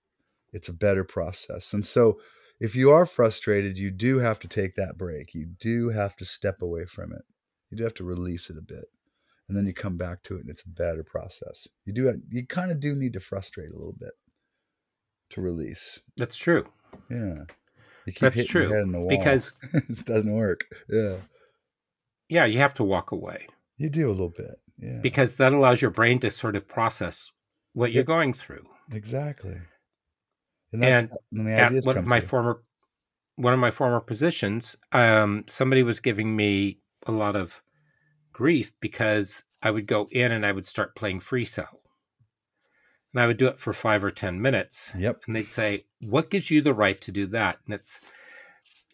It's 0.52 0.68
a 0.68 0.72
better 0.74 1.02
process. 1.02 1.72
And 1.74 1.84
so 1.84 2.20
if 2.60 2.76
you 2.76 2.90
are 2.90 3.04
frustrated, 3.04 3.76
you 3.76 3.90
do 3.90 4.20
have 4.20 4.38
to 4.40 4.48
take 4.48 4.76
that 4.76 4.96
break. 4.96 5.34
You 5.34 5.46
do 5.46 5.88
have 5.88 6.14
to 6.16 6.24
step 6.24 6.62
away 6.62 6.84
from 6.84 7.12
it. 7.12 7.24
You 7.72 7.78
do 7.78 7.84
have 7.84 7.94
to 7.94 8.04
release 8.04 8.50
it 8.50 8.58
a 8.58 8.62
bit. 8.62 8.84
And 9.48 9.56
then 9.56 9.66
you 9.66 9.72
come 9.74 9.96
back 9.96 10.22
to 10.24 10.36
it 10.36 10.42
and 10.42 10.50
it's 10.50 10.64
a 10.66 10.70
better 10.70 11.02
process. 11.02 11.66
You 11.84 11.92
do 11.94 12.12
you 12.30 12.46
kind 12.46 12.70
of 12.70 12.78
do 12.80 12.94
need 12.94 13.14
to 13.14 13.20
frustrate 13.20 13.70
a 13.70 13.76
little 13.76 13.96
bit 13.98 14.12
to 15.30 15.40
release. 15.40 16.00
That's 16.16 16.36
true. 16.36 16.66
Yeah. 17.10 17.44
You 18.06 18.12
keep 18.12 18.20
That's 18.20 18.46
true. 18.46 18.62
your 18.68 18.74
head 18.76 18.84
in 18.84 18.92
the 18.92 19.00
wall 19.00 19.08
Because, 19.08 19.56
it 19.72 20.04
doesn't 20.04 20.32
work. 20.32 20.60
Yeah. 20.88 21.16
yeah, 22.28 22.44
you 22.44 22.58
have 22.58 22.74
to 22.74 22.84
walk 22.84 23.12
away 23.12 23.46
You 23.78 23.88
do 23.90 24.08
a 24.08 24.10
little 24.10 24.32
bit. 24.36 24.56
Yeah. 24.78 24.98
because 25.02 25.36
that 25.36 25.52
allows 25.54 25.80
your 25.80 25.90
brain 25.92 26.18
to 26.20 26.30
sort 26.30 26.56
of 26.56 26.66
process 26.68 27.30
what 27.72 27.92
you're 27.92 28.00
Yep. 28.00 28.06
going 28.06 28.32
through. 28.34 28.64
exactly. 28.90 29.56
And 30.72 30.84
And 30.84 31.10
the 31.46 31.52
at 31.52 31.72
one 31.84 31.96
of 31.98 32.06
my 32.06 32.20
through. 32.20 32.28
former 32.28 32.62
one 33.36 33.54
of 33.54 33.58
my 33.60 33.70
former 33.70 34.00
positions, 34.00 34.76
um, 34.92 35.44
somebody 35.48 35.82
was 35.82 36.00
giving 36.00 36.34
me 36.36 36.80
a 37.06 37.12
lot 37.12 37.36
of 37.36 37.62
grief 38.32 38.72
because 38.80 39.44
I 39.62 39.70
would 39.70 39.86
go 39.86 40.08
in 40.10 40.32
and 40.32 40.44
I 40.44 40.52
would 40.52 40.66
start 40.66 40.96
playing 40.96 41.20
free 41.20 41.44
cell. 41.44 41.80
And 43.12 43.22
I 43.22 43.26
would 43.26 43.36
do 43.36 43.46
it 43.48 43.60
for 43.60 43.72
five 43.72 44.02
or 44.02 44.10
ten 44.10 44.40
minutes. 44.40 44.94
Yep. 44.98 45.22
And 45.26 45.36
they'd 45.36 45.50
say, 45.50 45.84
What 46.00 46.30
gives 46.30 46.50
you 46.50 46.62
the 46.62 46.74
right 46.74 47.00
to 47.02 47.12
do 47.12 47.26
that? 47.26 47.58
And 47.66 47.74
it's 47.74 48.00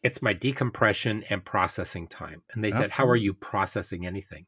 it's 0.03 0.23
my 0.23 0.33
decompression 0.33 1.25
and 1.31 1.45
processing 1.45 2.07
time. 2.09 2.43
And 2.53 2.63
they 2.63 2.71
said, 2.71 2.91
How 2.91 3.07
are 3.09 3.17
you 3.17 3.35
processing 3.35 4.07
anything? 4.07 4.47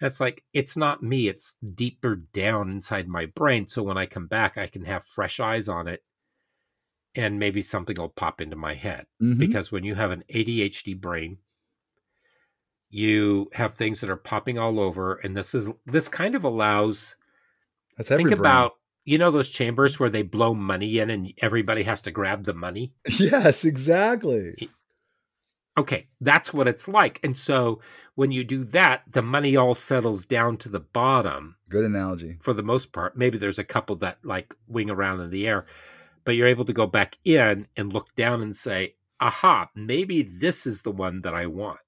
And 0.00 0.06
it's 0.06 0.20
like, 0.20 0.44
it's 0.52 0.76
not 0.76 1.02
me, 1.02 1.28
it's 1.28 1.56
deeper 1.74 2.16
down 2.32 2.70
inside 2.70 3.08
my 3.08 3.26
brain. 3.26 3.66
So 3.66 3.82
when 3.82 3.98
I 3.98 4.06
come 4.06 4.26
back, 4.28 4.56
I 4.56 4.66
can 4.66 4.84
have 4.84 5.04
fresh 5.04 5.40
eyes 5.40 5.68
on 5.68 5.88
it 5.88 6.02
and 7.14 7.38
maybe 7.38 7.62
something 7.62 7.96
will 7.96 8.08
pop 8.08 8.40
into 8.40 8.56
my 8.56 8.74
head. 8.74 9.06
Mhm. 9.20 9.38
Because 9.38 9.72
when 9.72 9.84
you 9.84 9.94
have 9.94 10.10
an 10.10 10.22
ADHD 10.28 10.94
brain, 10.94 11.38
you 12.90 13.50
have 13.52 13.74
things 13.74 14.00
that 14.00 14.10
are 14.10 14.16
popping 14.16 14.58
all 14.58 14.80
over. 14.80 15.14
And 15.16 15.36
this 15.36 15.54
is 15.54 15.68
this 15.86 16.08
kind 16.08 16.34
of 16.34 16.44
allows 16.44 17.16
That's 17.96 18.08
think 18.08 18.30
about 18.30 18.72
you 19.04 19.16
know 19.18 19.30
those 19.30 19.48
chambers 19.50 19.98
where 19.98 20.10
they 20.10 20.22
blow 20.22 20.54
money 20.54 20.98
in 20.98 21.10
and 21.10 21.32
everybody 21.38 21.82
has 21.82 22.02
to 22.02 22.10
grab 22.10 22.44
the 22.44 22.54
money 22.54 22.92
Yes, 23.18 23.64
exactly. 23.64 24.68
okay 25.78 26.06
that's 26.20 26.52
what 26.52 26.66
it's 26.66 26.88
like 26.88 27.20
and 27.22 27.36
so 27.36 27.80
when 28.16 28.32
you 28.32 28.44
do 28.44 28.64
that 28.64 29.02
the 29.10 29.22
money 29.22 29.56
all 29.56 29.74
settles 29.74 30.26
down 30.26 30.56
to 30.58 30.68
the 30.68 30.80
bottom 30.80 31.56
Good 31.70 31.84
analogy. 31.84 32.36
for 32.40 32.52
the 32.52 32.62
most 32.62 32.92
part 32.92 33.16
maybe 33.16 33.38
there's 33.38 33.58
a 33.58 33.64
couple 33.64 33.96
that 33.96 34.18
like 34.24 34.54
wing 34.66 34.90
around 34.90 35.20
in 35.20 35.30
the 35.30 35.46
air 35.46 35.64
but 36.24 36.32
you're 36.36 36.46
able 36.48 36.64
to 36.66 36.72
go 36.74 36.86
back 36.86 37.16
in 37.24 37.66
and 37.76 37.92
look 37.92 38.14
down 38.14 38.42
and 38.42 38.54
say 38.54 38.94
aha 39.20 39.70
maybe 39.74 40.22
this 40.22 40.66
is 40.66 40.82
the 40.82 40.90
one 40.90 41.22
that 41.22 41.32
i 41.34 41.46
want 41.46 41.78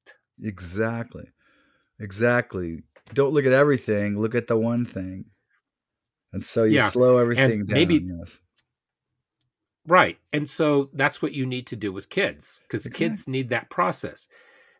Exactly. 0.42 1.30
Exactly. 1.98 2.82
Don't 3.12 3.32
look 3.32 3.44
at 3.44 3.52
everything, 3.52 4.18
look 4.18 4.34
at 4.34 4.46
the 4.46 4.56
one 4.56 4.84
thing. 4.84 5.26
And 6.32 6.44
so 6.44 6.64
you 6.64 6.76
Yeah, 6.76 6.88
slow 6.88 7.18
everything 7.18 7.64
down. 7.66 7.74
maybe- 7.74 8.06
yes. 8.18 8.40
Right. 9.86 10.18
And 10.32 10.48
so 10.48 10.90
that's 10.92 11.20
what 11.20 11.32
you 11.32 11.46
need 11.46 11.66
to 11.68 11.76
do 11.76 11.92
with 11.92 12.08
kids 12.10 12.60
because 12.62 12.86
kids 12.88 13.26
need 13.26 13.48
that 13.48 13.70
process. 13.70 14.28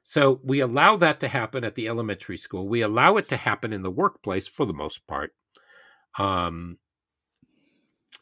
So 0.03 0.41
we 0.45 0.61
allow 0.61 0.97
that 0.97 1.21
to 1.21 1.29
happen 1.29 1.65
at 1.65 1.75
the 1.75 1.89
elementary 1.89 2.37
school. 2.37 2.69
We 2.69 2.83
allow 2.83 3.17
it 3.17 3.29
to 3.29 3.37
happen 3.37 3.73
in 3.73 3.83
the 3.83 3.91
workplace 3.91 4.47
for 4.47 4.67
the 4.67 4.73
most 4.73 5.07
part. 5.07 5.35
Um, 6.19 6.79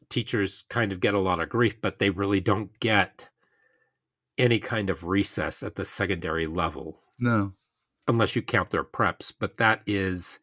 teachers 0.09 0.65
kind 0.71 0.93
of 0.93 1.01
get 1.01 1.15
a 1.15 1.19
lot 1.19 1.41
of 1.41 1.49
grief, 1.49 1.81
but 1.81 1.99
they 1.99 2.11
really 2.11 2.41
don't 2.41 2.79
get 2.81 3.29
any 4.39 4.59
kind 4.59 4.89
of 4.89 5.05
recess 5.05 5.63
at 5.63 5.75
the 5.75 5.85
secondary 5.85 6.47
level 6.47 7.03
No. 7.19 7.53
unless 8.07 8.35
you 8.37 8.43
count 8.43 8.71
their 8.71 8.85
preps. 8.85 9.33
But 9.39 9.57
that 9.59 9.83
is 9.87 10.39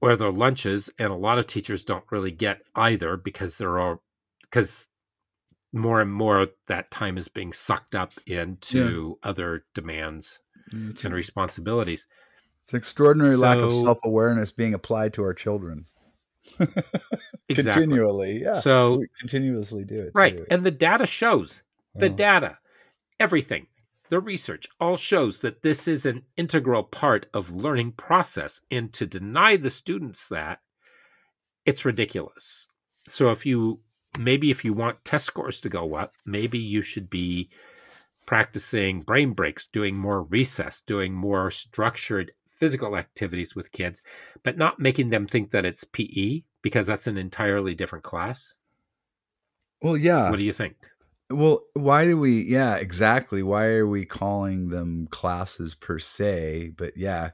where 0.00 0.16
their 0.16 0.30
lunches, 0.30 0.90
and 0.98 1.10
a 1.10 1.16
lot 1.16 1.38
of 1.38 1.46
teachers 1.46 1.82
don't 1.84 2.04
really 2.10 2.30
get 2.30 2.60
either 2.76 3.16
because 3.16 3.56
they're 3.58 3.78
all 3.78 4.02
because 4.42 4.88
more 5.72 6.00
and 6.00 6.12
more 6.12 6.46
that 6.68 6.90
time 6.90 7.16
is 7.18 7.26
being 7.28 7.52
sucked 7.52 7.94
up 7.94 8.12
into 8.26 9.18
other 9.24 9.64
demands 9.74 10.38
It's, 10.72 11.04
and 11.04 11.12
responsibilities. 11.14 12.06
it's 12.62 12.72
an 12.72 12.76
extraordinary 12.76 13.34
lack 13.36 13.58
of 13.58 13.72
self 13.72 13.98
awareness 14.04 14.52
being 14.52 14.74
applied 14.74 15.14
to 15.14 15.22
our 15.22 15.34
children. 15.34 15.86
Exactly. 17.50 17.82
Continually. 17.82 18.40
Yeah. 18.42 18.54
So 18.54 18.96
we 19.00 19.06
continuously 19.20 19.84
do 19.84 20.00
it. 20.00 20.12
right, 20.14 20.34
too. 20.38 20.46
and 20.50 20.64
the 20.64 20.70
data 20.70 21.04
shows 21.04 21.62
the 21.94 22.06
Oh, 22.06 22.14
data, 22.14 22.56
everything, 23.20 23.66
the 24.08 24.20
research 24.20 24.66
all 24.80 24.96
shows 24.96 25.40
that 25.40 25.62
this 25.62 25.88
is 25.88 26.06
an 26.06 26.22
integral 26.36 26.84
part 26.84 27.26
of 27.32 27.54
learning 27.54 27.92
process. 27.92 28.60
And 28.70 28.92
to 28.94 29.06
deny 29.06 29.56
the 29.56 29.70
students 29.70 30.28
that, 30.28 30.60
it's 31.64 31.84
ridiculous. 31.84 32.66
So 33.08 33.30
if 33.30 33.46
you 33.46 33.80
maybe 34.18 34.50
if 34.50 34.64
you 34.64 34.72
want 34.72 35.04
test 35.04 35.26
scores 35.26 35.60
to 35.62 35.68
go 35.68 35.94
up, 35.94 36.14
maybe 36.24 36.58
you 36.58 36.82
should 36.82 37.10
be 37.10 37.50
practicing 38.26 39.02
brain 39.02 39.32
breaks, 39.32 39.66
doing 39.66 39.96
more 39.96 40.22
recess, 40.22 40.80
doing 40.80 41.12
more 41.12 41.50
structured 41.50 42.32
physical 42.46 42.96
activities 42.96 43.54
with 43.54 43.72
kids, 43.72 44.00
but 44.42 44.56
not 44.56 44.78
making 44.78 45.10
them 45.10 45.26
think 45.26 45.50
that 45.50 45.64
it's 45.64 45.84
PE 45.84 46.42
because 46.62 46.86
that's 46.86 47.06
an 47.06 47.18
entirely 47.18 47.74
different 47.74 48.04
class. 48.04 48.56
Well, 49.82 49.96
yeah. 49.96 50.30
What 50.30 50.38
do 50.38 50.44
you 50.44 50.52
think? 50.52 50.76
Well, 51.30 51.62
why 51.72 52.04
do 52.04 52.18
we? 52.18 52.42
Yeah, 52.42 52.76
exactly. 52.76 53.42
Why 53.42 53.66
are 53.66 53.86
we 53.86 54.04
calling 54.04 54.68
them 54.68 55.06
classes 55.10 55.74
per 55.74 55.98
se? 55.98 56.72
But 56.76 56.96
yeah, 56.96 57.30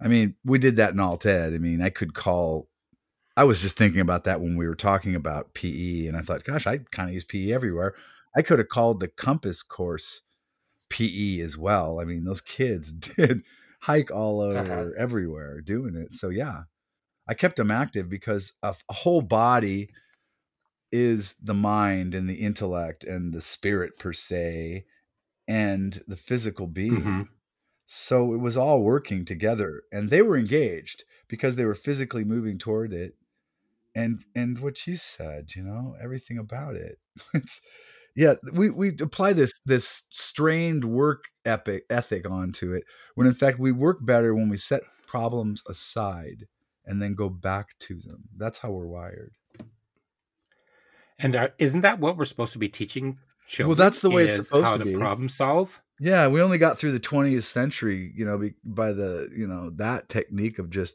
I 0.00 0.08
mean, 0.08 0.36
we 0.44 0.58
did 0.58 0.76
that 0.76 0.92
in 0.92 1.00
Alt 1.00 1.26
Ed. 1.26 1.54
I 1.54 1.58
mean, 1.58 1.80
I 1.80 1.90
could 1.90 2.14
call. 2.14 2.68
I 3.36 3.44
was 3.44 3.62
just 3.62 3.76
thinking 3.76 4.00
about 4.00 4.24
that 4.24 4.40
when 4.40 4.56
we 4.56 4.66
were 4.66 4.74
talking 4.74 5.14
about 5.14 5.54
PE, 5.54 6.06
and 6.06 6.16
I 6.16 6.20
thought, 6.20 6.44
gosh, 6.44 6.66
I 6.66 6.78
kind 6.90 7.08
of 7.08 7.14
use 7.14 7.24
PE 7.24 7.52
everywhere. 7.52 7.94
I 8.36 8.42
could 8.42 8.58
have 8.58 8.68
called 8.68 9.00
the 9.00 9.08
Compass 9.08 9.62
course 9.62 10.22
PE 10.90 11.40
as 11.40 11.56
well. 11.56 12.00
I 12.00 12.04
mean, 12.04 12.24
those 12.24 12.40
kids 12.40 12.92
did 13.16 13.42
hike 13.80 14.10
all 14.10 14.40
over 14.40 14.58
uh-huh. 14.58 14.90
everywhere 14.98 15.60
doing 15.60 15.94
it. 15.94 16.12
So 16.12 16.28
yeah, 16.28 16.62
I 17.28 17.34
kept 17.34 17.56
them 17.56 17.70
active 17.70 18.08
because 18.08 18.52
a, 18.62 18.74
a 18.88 18.94
whole 18.94 19.22
body 19.22 19.90
is 20.90 21.34
the 21.34 21.54
mind 21.54 22.14
and 22.14 22.28
the 22.28 22.36
intellect 22.36 23.04
and 23.04 23.32
the 23.32 23.40
spirit 23.40 23.98
per 23.98 24.12
se 24.12 24.84
and 25.46 26.02
the 26.06 26.16
physical 26.16 26.66
being. 26.66 27.00
Mm-hmm. 27.02 27.22
So 27.86 28.34
it 28.34 28.38
was 28.38 28.56
all 28.56 28.82
working 28.82 29.24
together 29.24 29.82
and 29.92 30.10
they 30.10 30.22
were 30.22 30.36
engaged 30.36 31.04
because 31.28 31.56
they 31.56 31.64
were 31.64 31.74
physically 31.74 32.24
moving 32.24 32.58
toward 32.58 32.92
it. 32.92 33.14
And 33.94 34.22
and 34.34 34.60
what 34.60 34.86
you 34.86 34.96
said, 34.96 35.50
you 35.56 35.62
know, 35.62 35.96
everything 36.00 36.38
about 36.38 36.76
it. 36.76 36.98
it's 37.34 37.60
yeah, 38.14 38.34
we 38.52 38.70
we 38.70 38.88
apply 39.00 39.32
this 39.32 39.52
this 39.64 40.06
strained 40.10 40.84
work 40.84 41.24
epic 41.44 41.84
ethic 41.88 42.28
onto 42.28 42.72
it 42.74 42.84
when 43.14 43.26
in 43.26 43.34
fact 43.34 43.58
we 43.58 43.72
work 43.72 43.98
better 44.02 44.34
when 44.34 44.48
we 44.48 44.56
set 44.56 44.82
problems 45.06 45.62
aside 45.68 46.46
and 46.84 47.00
then 47.00 47.14
go 47.14 47.28
back 47.28 47.78
to 47.80 47.94
them. 48.00 48.24
That's 48.36 48.58
how 48.58 48.70
we're 48.70 48.86
wired. 48.86 49.32
And 51.18 51.50
isn't 51.58 51.80
that 51.80 51.98
what 51.98 52.16
we're 52.16 52.24
supposed 52.24 52.52
to 52.52 52.58
be 52.58 52.68
teaching 52.68 53.18
children? 53.46 53.68
Well, 53.68 53.84
that's 53.84 54.00
the 54.00 54.10
way 54.10 54.28
it's 54.28 54.46
supposed 54.46 54.66
how 54.66 54.76
to, 54.76 54.84
to 54.84 54.98
problem 54.98 55.28
solve. 55.28 55.80
Yeah, 56.00 56.28
we 56.28 56.40
only 56.40 56.58
got 56.58 56.78
through 56.78 56.92
the 56.92 57.00
20th 57.00 57.42
century, 57.42 58.12
you 58.14 58.24
know, 58.24 58.50
by 58.64 58.92
the 58.92 59.28
you 59.36 59.46
know 59.46 59.70
that 59.70 60.08
technique 60.08 60.58
of 60.58 60.70
just 60.70 60.94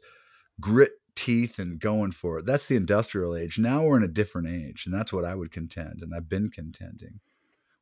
grit 0.60 0.92
teeth 1.14 1.58
and 1.58 1.78
going 1.78 2.12
for 2.12 2.38
it. 2.38 2.46
That's 2.46 2.66
the 2.66 2.76
industrial 2.76 3.36
age. 3.36 3.58
Now 3.58 3.82
we're 3.82 3.98
in 3.98 4.02
a 4.02 4.08
different 4.08 4.48
age, 4.48 4.84
and 4.86 4.94
that's 4.94 5.12
what 5.12 5.24
I 5.24 5.34
would 5.34 5.52
contend, 5.52 6.00
and 6.02 6.14
I've 6.14 6.28
been 6.28 6.48
contending. 6.48 7.20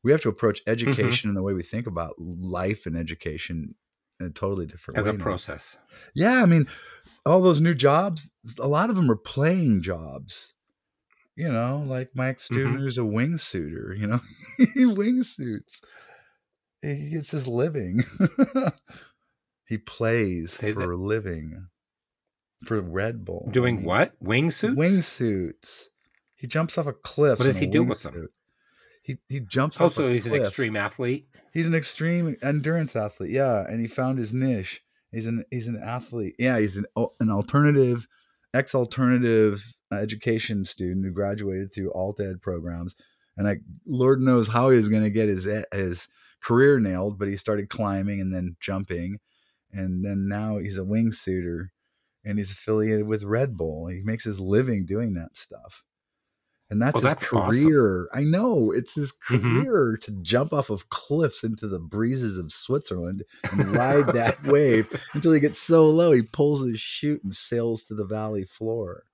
We 0.03 0.11
have 0.11 0.21
to 0.23 0.29
approach 0.29 0.61
mm-hmm. 0.61 0.73
education 0.73 1.07
mm-hmm. 1.07 1.29
and 1.29 1.37
the 1.37 1.43
way 1.43 1.53
we 1.53 1.63
think 1.63 1.87
about 1.87 2.15
life 2.19 2.87
and 2.87 2.97
education 2.97 3.77
in 4.19 4.27
a 4.27 4.31
totally 4.31 4.67
different 4.67 4.99
as 4.99 5.07
way. 5.07 5.11
a 5.11 5.17
now. 5.17 5.23
process. 5.23 5.79
Yeah, 6.15 6.43
I 6.43 6.47
mean, 6.47 6.67
all 7.25 7.41
those 7.41 7.61
new 7.61 7.75
jobs, 7.75 8.33
a 8.59 8.69
lot 8.69 8.91
of 8.91 8.97
them 8.97 9.11
are 9.11 9.17
playing 9.17 9.83
jobs 9.83 10.55
you 11.37 11.51
know, 11.51 11.85
like 11.87 12.11
Mike 12.15 12.41
Student, 12.41 12.75
mm-hmm. 12.75 12.83
who's 12.85 12.99
a 12.99 13.03
wingsuiter, 13.03 13.99
you 13.99 14.07
know, 14.07 14.21
he 14.59 14.85
wingsuits. 14.85 15.81
He 16.83 17.11
gets 17.11 17.31
his 17.31 17.47
living. 17.47 18.05
he 19.69 19.79
plays 19.79 20.53
Say 20.53 20.73
for 20.73 20.81
that. 20.81 20.89
a 20.89 20.97
living 20.97 21.69
for 22.65 22.81
Red 22.81 23.25
Bull. 23.25 23.49
Doing 23.53 23.77
mean, 23.77 23.85
what? 23.85 24.13
Wingsuits? 24.23 24.77
Wingsuits. 24.77 25.85
He 26.35 26.47
jumps 26.49 26.77
off 26.77 26.87
a 26.87 26.93
cliff. 26.93 27.39
What 27.39 27.45
does 27.45 27.59
he 27.59 27.67
do 27.67 27.85
with 27.85 28.03
them? 28.03 28.29
He 29.03 29.19
he 29.29 29.41
jumps 29.41 29.81
also, 29.81 30.07
off. 30.07 30.13
he's 30.13 30.23
cliff. 30.23 30.33
Also, 30.33 30.39
he's 30.39 30.41
an 30.41 30.47
extreme 30.47 30.77
athlete. 30.77 31.29
He's 31.53 31.67
an 31.67 31.75
extreme 31.75 32.37
endurance 32.43 32.97
athlete. 32.97 33.31
Yeah, 33.31 33.65
and 33.69 33.81
he 33.81 33.87
found 33.87 34.19
his 34.19 34.33
niche. 34.33 34.83
He's 35.13 35.27
an 35.27 35.45
he's 35.51 35.67
an 35.67 35.81
athlete. 35.81 36.35
Yeah, 36.39 36.59
he's 36.59 36.77
an 36.77 36.87
an 37.21 37.31
alternative, 37.31 38.09
ex 38.55 38.75
alternative 38.75 39.75
uh, 39.91 39.97
education 39.97 40.65
student 40.65 41.05
who 41.05 41.11
graduated 41.11 41.73
through 41.73 41.93
alt 41.93 42.21
ed 42.21 42.41
programs, 42.41 42.95
and 43.37 43.49
I 43.49 43.57
Lord 43.87 44.21
knows 44.21 44.49
how 44.49 44.71
he 44.71 44.77
was 44.77 44.89
going 44.89 45.05
to 45.05 45.11
get 45.11 45.29
his 45.29 45.49
his 45.73 46.09
career 46.43 46.81
nailed, 46.81 47.19
but 47.19 47.29
he 47.29 47.37
started 47.37 47.69
climbing 47.69 48.21
and 48.21 48.35
then 48.35 48.57
jumping, 48.61 49.19
and 49.73 50.05
then 50.05 50.29
now 50.29 50.59
he's 50.59 50.79
a 50.79 50.83
wingsuiter, 50.83 51.69
and 52.25 52.39
he's 52.39 52.51
affiliated 52.51 53.07
with 53.07 53.25
Red 53.25 53.57
Bull. 53.57 53.87
He 53.89 54.03
makes 54.03 54.25
his 54.25 54.41
living 54.41 54.87
doing 54.87 55.15
that 55.15 55.37
stuff. 55.37 55.83
And 56.73 56.81
that's 56.81 56.95
well, 56.95 57.03
his 57.03 57.11
that's 57.11 57.25
career. 57.25 58.09
Awesome. 58.15 58.19
I 58.19 58.23
know 58.23 58.73
it's 58.73 58.95
his 58.95 59.13
mm-hmm. 59.29 59.63
career 59.63 59.99
mm-hmm. 60.01 60.17
to 60.17 60.23
jump 60.23 60.55
off 60.55 60.71
of 60.71 60.89
cliffs 60.89 61.45
into 61.45 61.69
the 61.69 61.79
breezes 61.79 62.39
of 62.39 62.51
Switzerland 62.51 63.25
and 63.51 63.77
ride 63.77 64.07
that 64.15 64.43
wave 64.47 64.89
until 65.13 65.33
he 65.33 65.41
gets 65.41 65.61
so 65.61 65.85
low 65.85 66.13
he 66.13 66.23
pulls 66.23 66.65
his 66.65 66.81
chute 66.81 67.23
and 67.25 67.37
sails 67.37 67.85
to 67.85 67.95
the 67.95 68.07
valley 68.07 68.45
floor. 68.45 69.05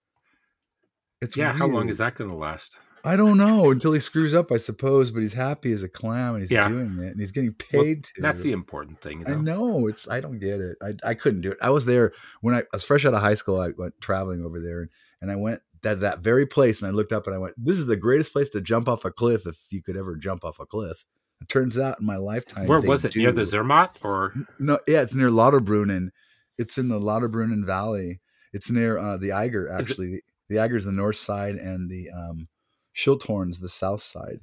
It's 1.20 1.36
yeah. 1.36 1.46
Weird. 1.46 1.56
How 1.56 1.66
long 1.66 1.88
is 1.88 1.98
that 1.98 2.14
going 2.14 2.30
to 2.30 2.36
last? 2.36 2.78
I 3.04 3.16
don't 3.16 3.38
know 3.38 3.72
until 3.72 3.92
he 3.92 3.98
screws 3.98 4.34
up, 4.34 4.52
I 4.52 4.58
suppose. 4.58 5.10
But 5.10 5.22
he's 5.22 5.32
happy 5.32 5.72
as 5.72 5.82
a 5.82 5.88
clam, 5.88 6.34
and 6.34 6.42
he's 6.44 6.52
yeah. 6.52 6.68
doing 6.68 6.96
it, 7.00 7.10
and 7.10 7.18
he's 7.18 7.32
getting 7.32 7.54
paid 7.54 7.76
well, 7.80 8.02
to. 8.14 8.22
That's 8.22 8.42
the 8.42 8.52
important 8.52 9.00
thing. 9.00 9.24
I 9.26 9.34
know 9.34 9.88
it's. 9.88 10.08
I 10.08 10.20
don't 10.20 10.38
get 10.38 10.60
it. 10.60 10.76
I 10.80 10.92
I 11.02 11.14
couldn't 11.14 11.40
do 11.40 11.50
it. 11.50 11.58
I 11.60 11.70
was 11.70 11.86
there 11.86 12.12
when 12.40 12.54
I, 12.54 12.58
I 12.60 12.64
was 12.72 12.84
fresh 12.84 13.04
out 13.04 13.14
of 13.14 13.20
high 13.20 13.34
school. 13.34 13.60
I 13.60 13.70
went 13.76 14.00
traveling 14.00 14.44
over 14.44 14.60
there, 14.60 14.90
and 15.20 15.32
I 15.32 15.36
went 15.36 15.60
that 15.82 16.00
that 16.00 16.20
very 16.20 16.46
place, 16.46 16.82
and 16.82 16.88
I 16.88 16.94
looked 16.94 17.12
up 17.12 17.26
and 17.26 17.34
I 17.34 17.38
went, 17.38 17.54
"This 17.56 17.78
is 17.78 17.86
the 17.86 17.96
greatest 17.96 18.32
place 18.32 18.50
to 18.50 18.60
jump 18.60 18.88
off 18.88 19.04
a 19.04 19.10
cliff 19.10 19.46
if 19.46 19.58
you 19.70 19.82
could 19.82 19.96
ever 19.96 20.16
jump 20.16 20.44
off 20.44 20.60
a 20.60 20.66
cliff." 20.66 21.04
It 21.40 21.48
turns 21.48 21.78
out 21.78 22.00
in 22.00 22.06
my 22.06 22.16
lifetime, 22.16 22.66
where 22.66 22.80
was 22.80 23.04
it? 23.04 23.12
Do. 23.12 23.20
Near 23.20 23.32
the 23.32 23.44
Zermatt, 23.44 23.96
or 24.02 24.34
no? 24.58 24.80
Yeah, 24.88 25.02
it's 25.02 25.14
near 25.14 25.30
Lauterbrunnen. 25.30 26.10
It's 26.58 26.78
in 26.78 26.88
the 26.88 26.98
Lauterbrunnen 26.98 27.64
Valley. 27.64 28.20
It's 28.52 28.70
near 28.70 28.98
uh, 28.98 29.16
the 29.16 29.32
Eiger, 29.32 29.70
actually. 29.70 30.22
The 30.48 30.58
Eiger's 30.58 30.84
the 30.84 30.92
north 30.92 31.16
side, 31.16 31.56
and 31.56 31.88
the 31.88 32.10
um, 32.10 32.48
Schilthorn's 32.96 33.60
the 33.60 33.68
south 33.68 34.00
side. 34.00 34.40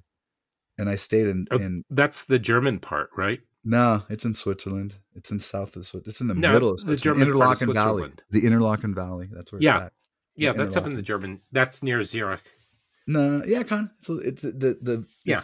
And 0.78 0.90
I 0.90 0.96
stayed 0.96 1.28
in, 1.28 1.46
oh, 1.52 1.58
in. 1.58 1.84
That's 1.90 2.26
the 2.26 2.40
German 2.40 2.80
part, 2.80 3.10
right? 3.16 3.42
No, 3.64 4.04
it's 4.10 4.26
in 4.26 4.36
Switzerland. 4.36 4.94
It's 5.16 5.32
in 5.32 5.40
south 5.40 5.76
of 5.76 5.86
Switzerland. 5.86 6.08
It's 6.08 6.22
in 6.22 6.28
the 6.28 6.36
no, 6.36 6.54
middle 6.54 6.72
of 6.72 6.80
Switzerland. 6.80 7.00
the 7.00 7.04
German 7.04 7.28
Interlaken 7.28 7.74
Valley. 7.74 8.12
The 8.30 8.46
Interlaken 8.46 8.94
Valley. 8.94 9.30
That's 9.32 9.52
where. 9.52 9.62
Yeah, 9.62 9.90
yeah, 10.36 10.54
that's 10.54 10.76
up 10.76 10.86
in 10.86 10.96
the 10.96 11.02
German. 11.02 11.42
That's 11.52 11.84
near 11.84 12.02
Zurich. 12.04 12.42
No, 13.08 13.44
yeah, 13.46 13.64
con. 13.64 13.92
So 14.02 14.16
it's 14.16 14.42
the 14.42 14.52
the, 14.52 14.78
the 14.82 15.06
yeah. 15.26 15.42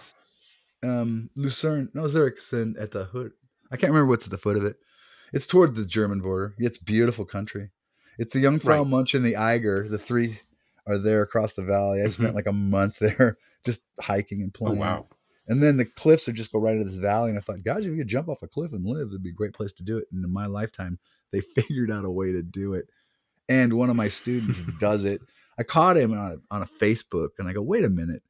Um, 0.83 1.29
Lucerne. 1.35 1.89
No, 1.93 2.07
Zurich's 2.07 2.51
in 2.53 2.75
at 2.79 2.91
the 2.91 3.05
hood. 3.05 3.31
I 3.71 3.77
can't 3.77 3.91
remember 3.91 4.09
what's 4.09 4.25
at 4.25 4.31
the 4.31 4.37
foot 4.37 4.57
of 4.57 4.65
it. 4.65 4.77
It's 5.31 5.47
toward 5.47 5.75
the 5.75 5.85
German 5.85 6.21
border. 6.21 6.55
It's 6.57 6.77
beautiful 6.77 7.25
country. 7.25 7.69
It's 8.17 8.33
the 8.33 8.41
Jungfrau 8.41 8.79
right. 8.79 8.87
Mönch 8.87 9.15
and 9.15 9.25
the 9.25 9.37
Eiger, 9.37 9.87
the 9.87 9.97
three 9.97 10.39
are 10.85 10.97
there 10.97 11.21
across 11.21 11.53
the 11.53 11.63
valley. 11.63 11.99
I 11.99 12.05
mm-hmm. 12.05 12.21
spent 12.21 12.35
like 12.35 12.47
a 12.47 12.53
month 12.53 12.99
there 12.99 13.37
just 13.65 13.81
hiking 13.99 14.41
and 14.41 14.51
oh, 14.55 14.57
playing. 14.57 14.77
Oh, 14.79 14.81
wow. 14.81 15.07
And 15.47 15.61
then 15.61 15.77
the 15.77 15.85
cliffs 15.85 16.29
are 16.29 16.33
just 16.33 16.51
go 16.51 16.59
right 16.59 16.73
into 16.75 16.85
this 16.85 16.97
valley. 16.97 17.29
And 17.29 17.37
I 17.37 17.41
thought, 17.41 17.63
God, 17.63 17.79
if 17.79 17.85
you 17.85 17.97
could 17.97 18.07
jump 18.07 18.29
off 18.29 18.43
a 18.43 18.47
cliff 18.47 18.73
and 18.73 18.85
live, 18.85 19.07
it'd 19.07 19.23
be 19.23 19.29
a 19.29 19.33
great 19.33 19.53
place 19.53 19.73
to 19.73 19.83
do 19.83 19.97
it. 19.97 20.05
And 20.11 20.23
in 20.23 20.31
my 20.31 20.45
lifetime, 20.45 20.99
they 21.31 21.41
figured 21.55 21.91
out 21.91 22.05
a 22.05 22.11
way 22.11 22.31
to 22.31 22.43
do 22.43 22.73
it. 22.73 22.85
And 23.51 23.73
one 23.73 23.89
of 23.89 23.95
my 23.95 24.07
students 24.07 24.61
does 24.79 25.05
it. 25.05 25.21
I 25.59 25.63
caught 25.63 25.97
him 25.97 26.13
on 26.13 26.31
a, 26.31 26.55
on 26.55 26.61
a 26.61 26.65
Facebook 26.65 27.29
and 27.37 27.47
I 27.47 27.53
go, 27.53 27.61
wait 27.61 27.83
a 27.83 27.89
minute, 27.89 28.23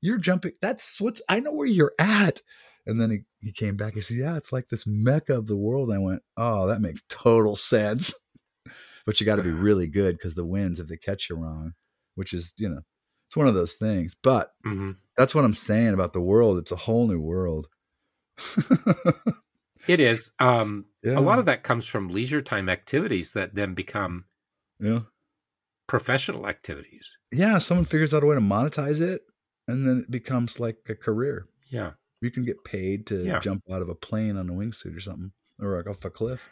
you're 0.00 0.18
jumping. 0.18 0.52
That's 0.62 1.00
what's, 1.00 1.20
I 1.28 1.40
know 1.40 1.52
where 1.52 1.66
you're 1.66 1.92
at. 1.98 2.40
And 2.86 3.00
then 3.00 3.10
he, 3.10 3.18
he 3.40 3.52
came 3.52 3.76
back. 3.76 3.94
He 3.94 4.00
said, 4.00 4.16
yeah, 4.16 4.36
it's 4.36 4.52
like 4.52 4.68
this 4.68 4.86
mecca 4.86 5.36
of 5.36 5.46
the 5.46 5.56
world. 5.56 5.92
I 5.92 5.98
went, 5.98 6.22
oh, 6.36 6.66
that 6.68 6.80
makes 6.80 7.04
total 7.08 7.54
sense. 7.54 8.14
but 9.06 9.20
you 9.20 9.26
got 9.26 9.36
to 9.36 9.42
be 9.42 9.50
really 9.50 9.86
good 9.86 10.16
because 10.16 10.34
the 10.34 10.46
winds, 10.46 10.80
if 10.80 10.88
they 10.88 10.96
catch 10.96 11.28
you 11.28 11.36
wrong, 11.36 11.74
which 12.14 12.32
is 12.32 12.52
you 12.56 12.68
know 12.68 12.80
it's 13.26 13.36
one 13.36 13.48
of 13.48 13.54
those 13.54 13.74
things 13.74 14.14
but 14.14 14.52
mm-hmm. 14.64 14.92
that's 15.16 15.34
what 15.34 15.44
i'm 15.44 15.54
saying 15.54 15.94
about 15.94 16.12
the 16.12 16.20
world 16.20 16.58
it's 16.58 16.72
a 16.72 16.76
whole 16.76 17.06
new 17.06 17.20
world 17.20 17.68
it 19.88 20.00
is 20.00 20.30
um 20.38 20.84
yeah. 21.02 21.18
a 21.18 21.20
lot 21.20 21.38
of 21.38 21.46
that 21.46 21.62
comes 21.62 21.86
from 21.86 22.08
leisure 22.08 22.42
time 22.42 22.68
activities 22.68 23.32
that 23.32 23.54
then 23.54 23.74
become 23.74 24.24
yeah. 24.82 25.00
professional 25.86 26.48
activities. 26.48 27.16
Yeah 27.32 27.58
someone 27.58 27.86
figures 27.86 28.12
out 28.12 28.22
a 28.22 28.26
way 28.26 28.34
to 28.34 28.40
monetize 28.40 29.00
it 29.00 29.22
and 29.68 29.86
then 29.86 29.98
it 30.00 30.10
becomes 30.10 30.60
like 30.60 30.76
a 30.88 30.94
career. 30.94 31.46
Yeah. 31.70 31.92
You 32.20 32.30
can 32.30 32.44
get 32.44 32.62
paid 32.64 33.06
to 33.06 33.24
yeah. 33.24 33.40
jump 33.40 33.62
out 33.70 33.82
of 33.82 33.88
a 33.88 33.94
plane 33.94 34.36
on 34.36 34.48
a 34.48 34.52
wingsuit 34.52 34.96
or 34.96 35.00
something 35.00 35.32
or 35.60 35.76
like 35.76 35.86
off 35.86 36.04
a 36.04 36.10
cliff. 36.10 36.48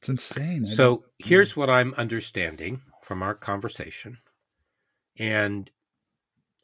It's 0.00 0.08
insane. 0.08 0.64
So 0.64 1.04
here's 1.18 1.56
what 1.56 1.68
i'm 1.68 1.94
understanding 1.94 2.80
from 3.02 3.22
our 3.22 3.34
conversation 3.34 4.16
and 5.18 5.70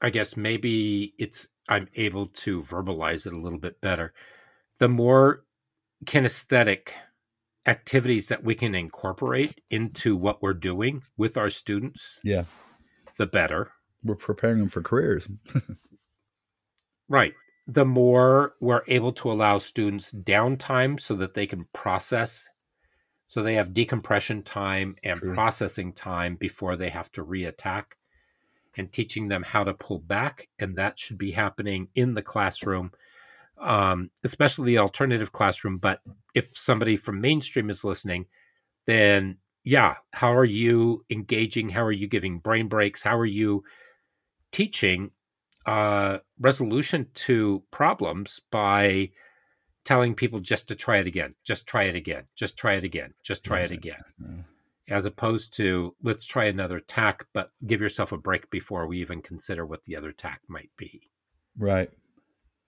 I 0.01 0.11
guess 0.11 0.37
maybe 0.37 1.15
it's 1.19 1.49
I'm 1.69 1.89
able 1.97 2.27
to 2.29 2.63
verbalize 2.63 3.27
it 3.27 3.33
a 3.33 3.39
little 3.39 3.59
bit 3.59 3.81
better. 3.81 4.13
The 4.79 4.89
more 4.89 5.45
kinesthetic 6.05 6.91
activities 7.67 8.29
that 8.29 8.45
we 8.45 8.55
can 8.55 8.75
incorporate 8.75 9.61
into 9.71 10.17
what 10.17 10.43
we're 10.43 10.55
doing 10.55 11.03
with 11.17 11.37
our 11.37 11.51
students, 11.51 12.21
yeah, 12.25 12.45
the 13.19 13.27
better. 13.27 13.71
we're 14.05 14.15
preparing 14.15 14.59
them 14.59 14.69
for 14.69 14.83
careers. 14.83 15.29
right. 17.09 17.33
The 17.69 17.85
more 17.85 18.55
we're 18.61 18.85
able 18.87 19.13
to 19.15 19.33
allow 19.33 19.59
students 19.59 20.13
downtime 20.13 21.01
so 21.01 21.17
that 21.17 21.35
they 21.35 21.47
can 21.47 21.67
process, 21.73 22.49
so 23.27 23.43
they 23.43 23.55
have 23.55 23.75
decompression 23.75 24.45
time 24.45 24.95
and 25.03 25.19
True. 25.19 25.35
processing 25.35 25.93
time 25.93 26.37
before 26.37 26.77
they 26.77 26.91
have 26.91 27.11
to 27.13 27.25
reattack, 27.25 27.85
and 28.77 28.93
teaching 28.93 29.27
them 29.27 29.43
how 29.43 29.65
to 29.65 29.75
pull 29.75 29.99
back. 29.99 30.47
And 30.61 30.77
that 30.77 30.99
should 30.99 31.19
be 31.19 31.33
happening 31.33 31.89
in 31.97 32.15
the 32.15 32.23
classroom, 32.23 32.93
um, 33.61 34.11
especially 34.25 34.73
the 34.73 34.79
alternative 34.79 35.33
classroom. 35.33 35.79
But 35.79 36.01
if 36.35 36.57
somebody 36.57 36.97
from 36.97 37.21
mainstream 37.21 37.71
is 37.71 37.85
listening, 37.85 38.27
then 38.87 39.39
yeah, 39.65 39.97
how 40.13 40.35
are 40.35 40.45
you 40.45 41.05
engaging? 41.11 41.69
How 41.69 41.85
are 41.85 41.93
you 41.93 42.07
giving 42.07 42.39
brain 42.39 42.69
breaks? 42.69 43.03
How 43.03 43.19
are 43.19 43.27
you 43.27 43.65
teaching 44.53 45.11
uh, 45.67 46.19
resolution 46.39 47.09
to 47.15 47.63
problems 47.73 48.41
by 48.51 49.11
telling 49.85 50.15
people 50.15 50.41
just 50.41 50.69
to 50.69 50.75
try 50.75 50.99
it 50.99 51.07
again, 51.07 51.35
just 51.45 51.67
try 51.67 51.85
it 51.85 51.95
again, 51.95 52.25
just 52.35 52.57
try 52.57 52.75
it 52.75 52.85
again, 52.85 53.13
just 53.23 53.45
try 53.45 53.61
it 53.61 53.71
again, 53.71 54.03
as 54.89 55.07
opposed 55.07 55.53
to 55.55 55.95
let's 56.03 56.25
try 56.25 56.45
another 56.47 56.81
tack, 56.81 57.27
but 57.33 57.51
give 57.67 57.81
yourself 57.81 58.13
a 58.13 58.17
break 58.17 58.49
before 58.51 58.87
we 58.87 59.01
even 59.01 59.21
consider 59.21 59.67
what 59.67 59.83
the 59.85 59.97
other 59.97 60.13
tack 60.13 60.41
might 60.49 60.71
be. 60.77 61.11
Right. 61.59 61.91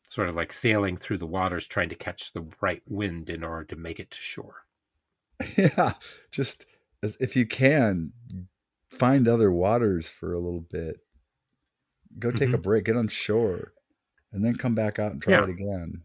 Sort 0.09 0.29
of 0.29 0.37
like 0.37 0.53
sailing 0.53 0.97
through 0.97 1.19
the 1.19 1.27
waters, 1.27 1.67
trying 1.67 1.91
to 1.91 1.95
catch 1.95 2.33
the 2.33 2.47
right 2.61 2.83
wind 2.89 3.31
in 3.31 3.45
order 3.45 3.65
to 3.67 3.77
make 3.77 4.01
it 4.01 4.11
to 4.11 4.19
shore. 4.19 4.65
Yeah. 5.57 5.93
Just 6.33 6.67
if 7.03 7.37
you 7.37 7.47
can 7.47 8.13
find 8.91 9.29
other 9.29 9.53
waters 9.53 10.09
for 10.09 10.33
a 10.33 10.39
little 10.39 10.61
bit 10.61 11.01
go 12.19 12.31
take 12.31 12.49
mm-hmm. 12.49 12.55
a 12.55 12.59
break 12.59 12.85
get 12.85 12.97
on 12.97 13.09
shore 13.09 13.73
and 14.33 14.45
then 14.45 14.55
come 14.55 14.75
back 14.75 14.99
out 14.99 15.13
and 15.13 15.23
try 15.23 15.35
yeah. 15.35 15.45
it 15.45 15.51
again 15.51 16.03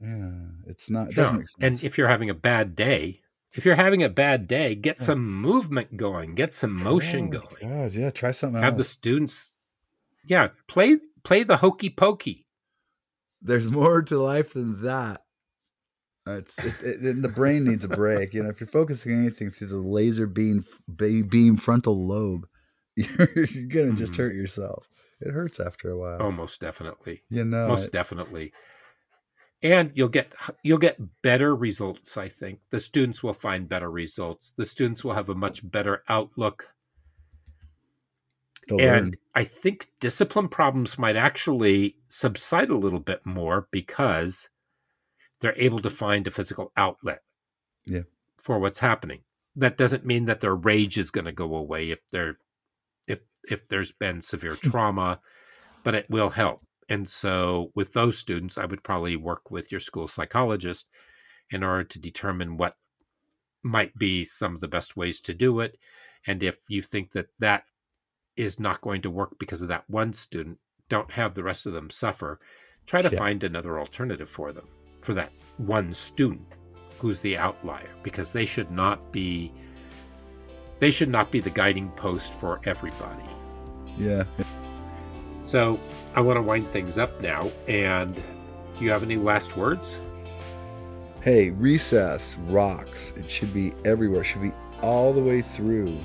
yeah 0.00 0.70
it's 0.70 0.90
not 0.90 1.08
it 1.08 1.16
doesn't 1.16 1.34
no. 1.34 1.38
make 1.38 1.48
sense. 1.48 1.62
and 1.62 1.84
if 1.84 1.96
you're 1.98 2.08
having 2.08 2.30
a 2.30 2.34
bad 2.34 2.76
day 2.76 3.20
if 3.52 3.64
you're 3.64 3.74
having 3.74 4.02
a 4.02 4.08
bad 4.08 4.46
day 4.46 4.74
get 4.74 4.98
yeah. 5.00 5.06
some 5.06 5.24
movement 5.24 5.96
going 5.96 6.34
get 6.34 6.52
some 6.52 6.72
motion 6.72 7.28
oh, 7.28 7.40
going 7.40 7.80
God, 7.82 7.94
yeah 7.94 8.10
try 8.10 8.30
something 8.30 8.62
have 8.62 8.74
else. 8.74 8.78
the 8.78 8.84
students 8.84 9.56
yeah 10.24 10.48
play 10.66 10.98
play 11.24 11.42
the 11.42 11.56
hokey 11.56 11.90
pokey 11.90 12.44
there's 13.40 13.70
more 13.70 14.02
to 14.02 14.18
life 14.18 14.54
than 14.54 14.82
that 14.82 15.22
it's 16.36 16.58
it, 16.62 16.74
it, 16.82 17.22
the 17.22 17.28
brain 17.28 17.64
needs 17.64 17.84
a 17.84 17.88
break. 17.88 18.34
You 18.34 18.42
know, 18.42 18.50
if 18.50 18.60
you're 18.60 18.68
focusing 18.68 19.12
anything 19.12 19.50
through 19.50 19.68
the 19.68 19.78
laser 19.78 20.26
beam 20.26 20.64
beam 20.96 21.56
frontal 21.56 22.06
lobe, 22.06 22.46
you're, 22.96 23.46
you're 23.46 23.68
gonna 23.68 23.96
just 23.96 24.14
mm. 24.14 24.18
hurt 24.18 24.34
yourself. 24.34 24.88
It 25.20 25.32
hurts 25.32 25.58
after 25.58 25.90
a 25.90 25.98
while. 25.98 26.18
Oh, 26.20 26.30
most 26.30 26.60
definitely. 26.60 27.22
You 27.30 27.44
know, 27.44 27.68
most 27.68 27.86
it. 27.86 27.92
definitely. 27.92 28.52
And 29.62 29.90
you'll 29.94 30.08
get 30.08 30.34
you'll 30.62 30.78
get 30.78 30.98
better 31.22 31.54
results. 31.54 32.16
I 32.16 32.28
think 32.28 32.60
the 32.70 32.78
students 32.78 33.22
will 33.22 33.32
find 33.32 33.68
better 33.68 33.90
results. 33.90 34.52
The 34.56 34.64
students 34.64 35.04
will 35.04 35.14
have 35.14 35.28
a 35.28 35.34
much 35.34 35.68
better 35.68 36.02
outlook. 36.08 36.68
They'll 38.68 38.80
and 38.80 39.06
learn. 39.06 39.14
I 39.34 39.44
think 39.44 39.88
discipline 39.98 40.48
problems 40.48 40.98
might 40.98 41.16
actually 41.16 41.96
subside 42.08 42.68
a 42.68 42.76
little 42.76 43.00
bit 43.00 43.24
more 43.24 43.66
because 43.70 44.48
they're 45.40 45.58
able 45.58 45.78
to 45.80 45.90
find 45.90 46.26
a 46.26 46.30
physical 46.30 46.72
outlet 46.76 47.22
yeah. 47.86 48.02
for 48.36 48.58
what's 48.58 48.78
happening. 48.78 49.20
That 49.56 49.76
doesn't 49.76 50.06
mean 50.06 50.26
that 50.26 50.40
their 50.40 50.54
rage 50.54 50.98
is 50.98 51.10
going 51.10 51.24
to 51.24 51.32
go 51.32 51.56
away 51.56 51.90
if 51.90 52.00
they're 52.12 52.38
if 53.08 53.20
if 53.48 53.66
there's 53.66 53.92
been 53.92 54.20
severe 54.20 54.56
hmm. 54.56 54.70
trauma, 54.70 55.20
but 55.82 55.94
it 55.94 56.08
will 56.10 56.28
help. 56.28 56.60
And 56.90 57.08
so 57.08 57.70
with 57.74 57.92
those 57.92 58.18
students, 58.18 58.58
I 58.58 58.66
would 58.66 58.82
probably 58.82 59.16
work 59.16 59.50
with 59.50 59.70
your 59.70 59.80
school 59.80 60.08
psychologist 60.08 60.88
in 61.50 61.62
order 61.62 61.84
to 61.84 61.98
determine 61.98 62.56
what 62.56 62.76
might 63.62 63.96
be 63.98 64.24
some 64.24 64.54
of 64.54 64.60
the 64.60 64.68
best 64.68 64.96
ways 64.96 65.20
to 65.22 65.34
do 65.34 65.60
it. 65.60 65.78
And 66.26 66.42
if 66.42 66.58
you 66.68 66.82
think 66.82 67.12
that 67.12 67.26
that 67.38 67.64
is 68.38 68.60
not 68.60 68.80
going 68.80 69.02
to 69.02 69.10
work 69.10 69.38
because 69.38 69.60
of 69.60 69.68
that 69.68 69.84
one 69.90 70.12
student, 70.12 70.58
don't 70.88 71.10
have 71.10 71.34
the 71.34 71.42
rest 71.42 71.66
of 71.66 71.72
them 71.72 71.90
suffer. 71.90 72.38
Try 72.86 73.02
to 73.02 73.10
yeah. 73.10 73.18
find 73.18 73.44
another 73.44 73.78
alternative 73.78 74.28
for 74.28 74.52
them 74.52 74.66
for 75.02 75.12
that 75.14 75.32
one 75.58 75.92
student 75.92 76.46
who's 76.98 77.20
the 77.20 77.36
outlier 77.36 77.90
because 78.02 78.32
they 78.32 78.44
should 78.44 78.70
not 78.70 79.12
be 79.12 79.52
they 80.78 80.90
should 80.90 81.08
not 81.08 81.30
be 81.30 81.40
the 81.40 81.50
guiding 81.50 81.90
post 81.90 82.32
for 82.34 82.60
everybody. 82.64 83.24
Yeah. 83.98 84.24
So 85.42 85.80
I 86.14 86.20
want 86.20 86.36
to 86.36 86.42
wind 86.42 86.68
things 86.68 86.98
up 86.98 87.20
now. 87.20 87.50
And 87.66 88.14
do 88.14 88.84
you 88.84 88.90
have 88.90 89.02
any 89.02 89.16
last 89.16 89.56
words? 89.56 90.00
Hey, 91.20 91.50
recess 91.50 92.36
rocks. 92.46 93.12
It 93.16 93.28
should 93.28 93.52
be 93.52 93.72
everywhere. 93.84 94.20
It 94.20 94.24
should 94.24 94.42
be 94.42 94.52
all 94.82 95.12
the 95.12 95.20
way 95.20 95.42
through 95.42 95.98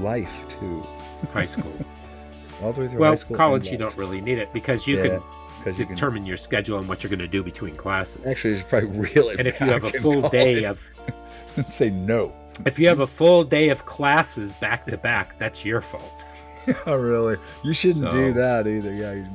life 0.00 0.34
too. 0.48 0.84
High 1.32 1.44
school. 1.44 1.72
all 2.62 2.72
the 2.72 2.82
way 2.82 2.88
through 2.88 3.00
well, 3.00 3.12
high 3.12 3.16
school. 3.16 3.36
college 3.36 3.68
you 3.68 3.78
don't 3.78 3.96
really 3.96 4.20
need 4.20 4.38
it 4.38 4.52
because 4.52 4.86
you 4.86 4.96
yeah. 4.96 5.02
can 5.02 5.22
because 5.58 5.78
determine 5.78 6.20
can, 6.20 6.26
your 6.26 6.36
schedule 6.36 6.78
and 6.78 6.88
what 6.88 7.02
you're 7.02 7.10
going 7.10 7.18
to 7.18 7.28
do 7.28 7.42
between 7.42 7.74
classes. 7.76 8.24
Actually, 8.26 8.54
it's 8.54 8.68
probably 8.68 8.88
really. 8.98 9.36
And 9.38 9.48
if 9.48 9.60
you 9.60 9.66
have 9.66 9.84
a 9.84 9.90
full 9.90 10.28
day 10.28 10.64
of, 10.64 10.88
say 11.68 11.90
no. 11.90 12.32
If 12.64 12.78
you 12.78 12.88
have 12.88 13.00
a 13.00 13.06
full 13.06 13.44
day 13.44 13.68
of 13.70 13.84
classes 13.84 14.52
back 14.52 14.86
to 14.86 14.96
back, 14.96 15.38
that's 15.38 15.64
your 15.64 15.80
fault. 15.80 16.24
yeah, 16.66 16.74
oh, 16.86 16.96
really. 16.96 17.36
You 17.64 17.72
shouldn't 17.72 18.10
so, 18.10 18.16
do 18.16 18.32
that 18.32 18.66
either. 18.66 18.94
Yeah, 18.94 19.12
you, 19.12 19.26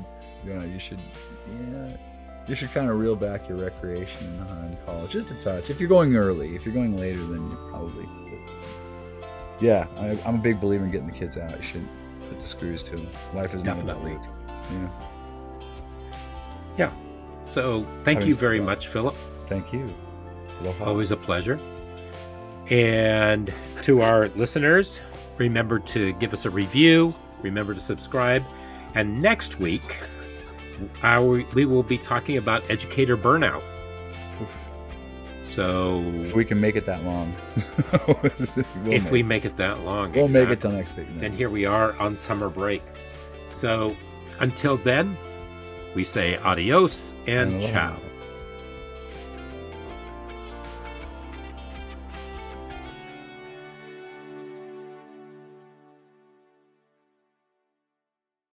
you, 0.45 0.53
know, 0.53 0.63
you 0.63 0.79
should. 0.79 0.99
Yeah, 1.71 1.97
you 2.47 2.55
should 2.55 2.71
kind 2.71 2.89
of 2.89 2.97
reel 2.97 3.15
back 3.15 3.47
your 3.47 3.57
recreation 3.57 4.25
in 4.27 4.77
college 4.85 5.11
just 5.11 5.31
a 5.31 5.35
touch. 5.35 5.69
If 5.69 5.79
you're 5.79 5.89
going 5.89 6.15
early, 6.15 6.55
if 6.55 6.65
you're 6.65 6.73
going 6.73 6.97
later, 6.97 7.23
then 7.23 7.51
you 7.51 7.57
probably. 7.69 8.07
Yeah, 9.61 9.87
I, 9.97 10.17
am 10.27 10.35
a 10.35 10.39
big 10.39 10.59
believer 10.59 10.85
in 10.85 10.91
getting 10.91 11.07
the 11.07 11.13
kids 11.13 11.37
out. 11.37 11.55
You 11.55 11.63
shouldn't 11.63 11.89
put 12.27 12.39
the 12.39 12.47
screws 12.47 12.81
to 12.83 12.95
them. 12.95 13.07
Life 13.33 13.53
is 13.53 13.63
definitely. 13.63 14.17
Yeah. 14.71 14.89
Yeah. 16.77 16.91
So 17.43 17.85
thank 18.03 18.19
Having 18.19 18.27
you 18.27 18.35
very 18.35 18.59
much, 18.59 18.87
Philip. 18.87 19.15
Thank 19.47 19.71
you. 19.71 19.93
Aloha. 20.61 20.85
Always 20.85 21.11
a 21.11 21.17
pleasure. 21.17 21.59
And 22.69 23.53
to 23.83 24.01
our 24.01 24.29
listeners, 24.29 25.01
remember 25.37 25.79
to 25.79 26.13
give 26.13 26.33
us 26.33 26.45
a 26.45 26.49
review, 26.49 27.13
remember 27.41 27.73
to 27.73 27.79
subscribe. 27.79 28.43
And 28.95 29.21
next 29.21 29.59
week, 29.59 29.97
our, 31.03 31.43
we 31.53 31.65
will 31.65 31.83
be 31.83 31.97
talking 31.97 32.37
about 32.37 32.63
educator 32.69 33.17
burnout. 33.17 33.63
So 35.43 36.01
if 36.23 36.33
we 36.33 36.45
can 36.45 36.61
make 36.61 36.75
it 36.75 36.85
that 36.85 37.03
long, 37.03 37.35
we'll 38.07 38.93
if 38.93 39.11
we 39.11 39.23
make 39.23 39.43
it 39.43 39.57
that 39.57 39.79
long, 39.79 40.11
we'll 40.13 40.25
exactly. 40.25 40.45
make 40.45 40.49
it 40.53 40.61
till 40.61 40.71
next 40.71 40.95
week. 40.95 41.07
Then 41.17 41.31
here 41.31 41.49
we 41.49 41.65
are 41.65 41.93
on 41.97 42.15
summer 42.15 42.49
break. 42.49 42.83
So 43.49 43.95
until 44.39 44.77
then, 44.77 45.17
we 45.95 46.03
say 46.03 46.37
adios 46.37 47.15
and 47.27 47.61
ciao. 47.61 47.97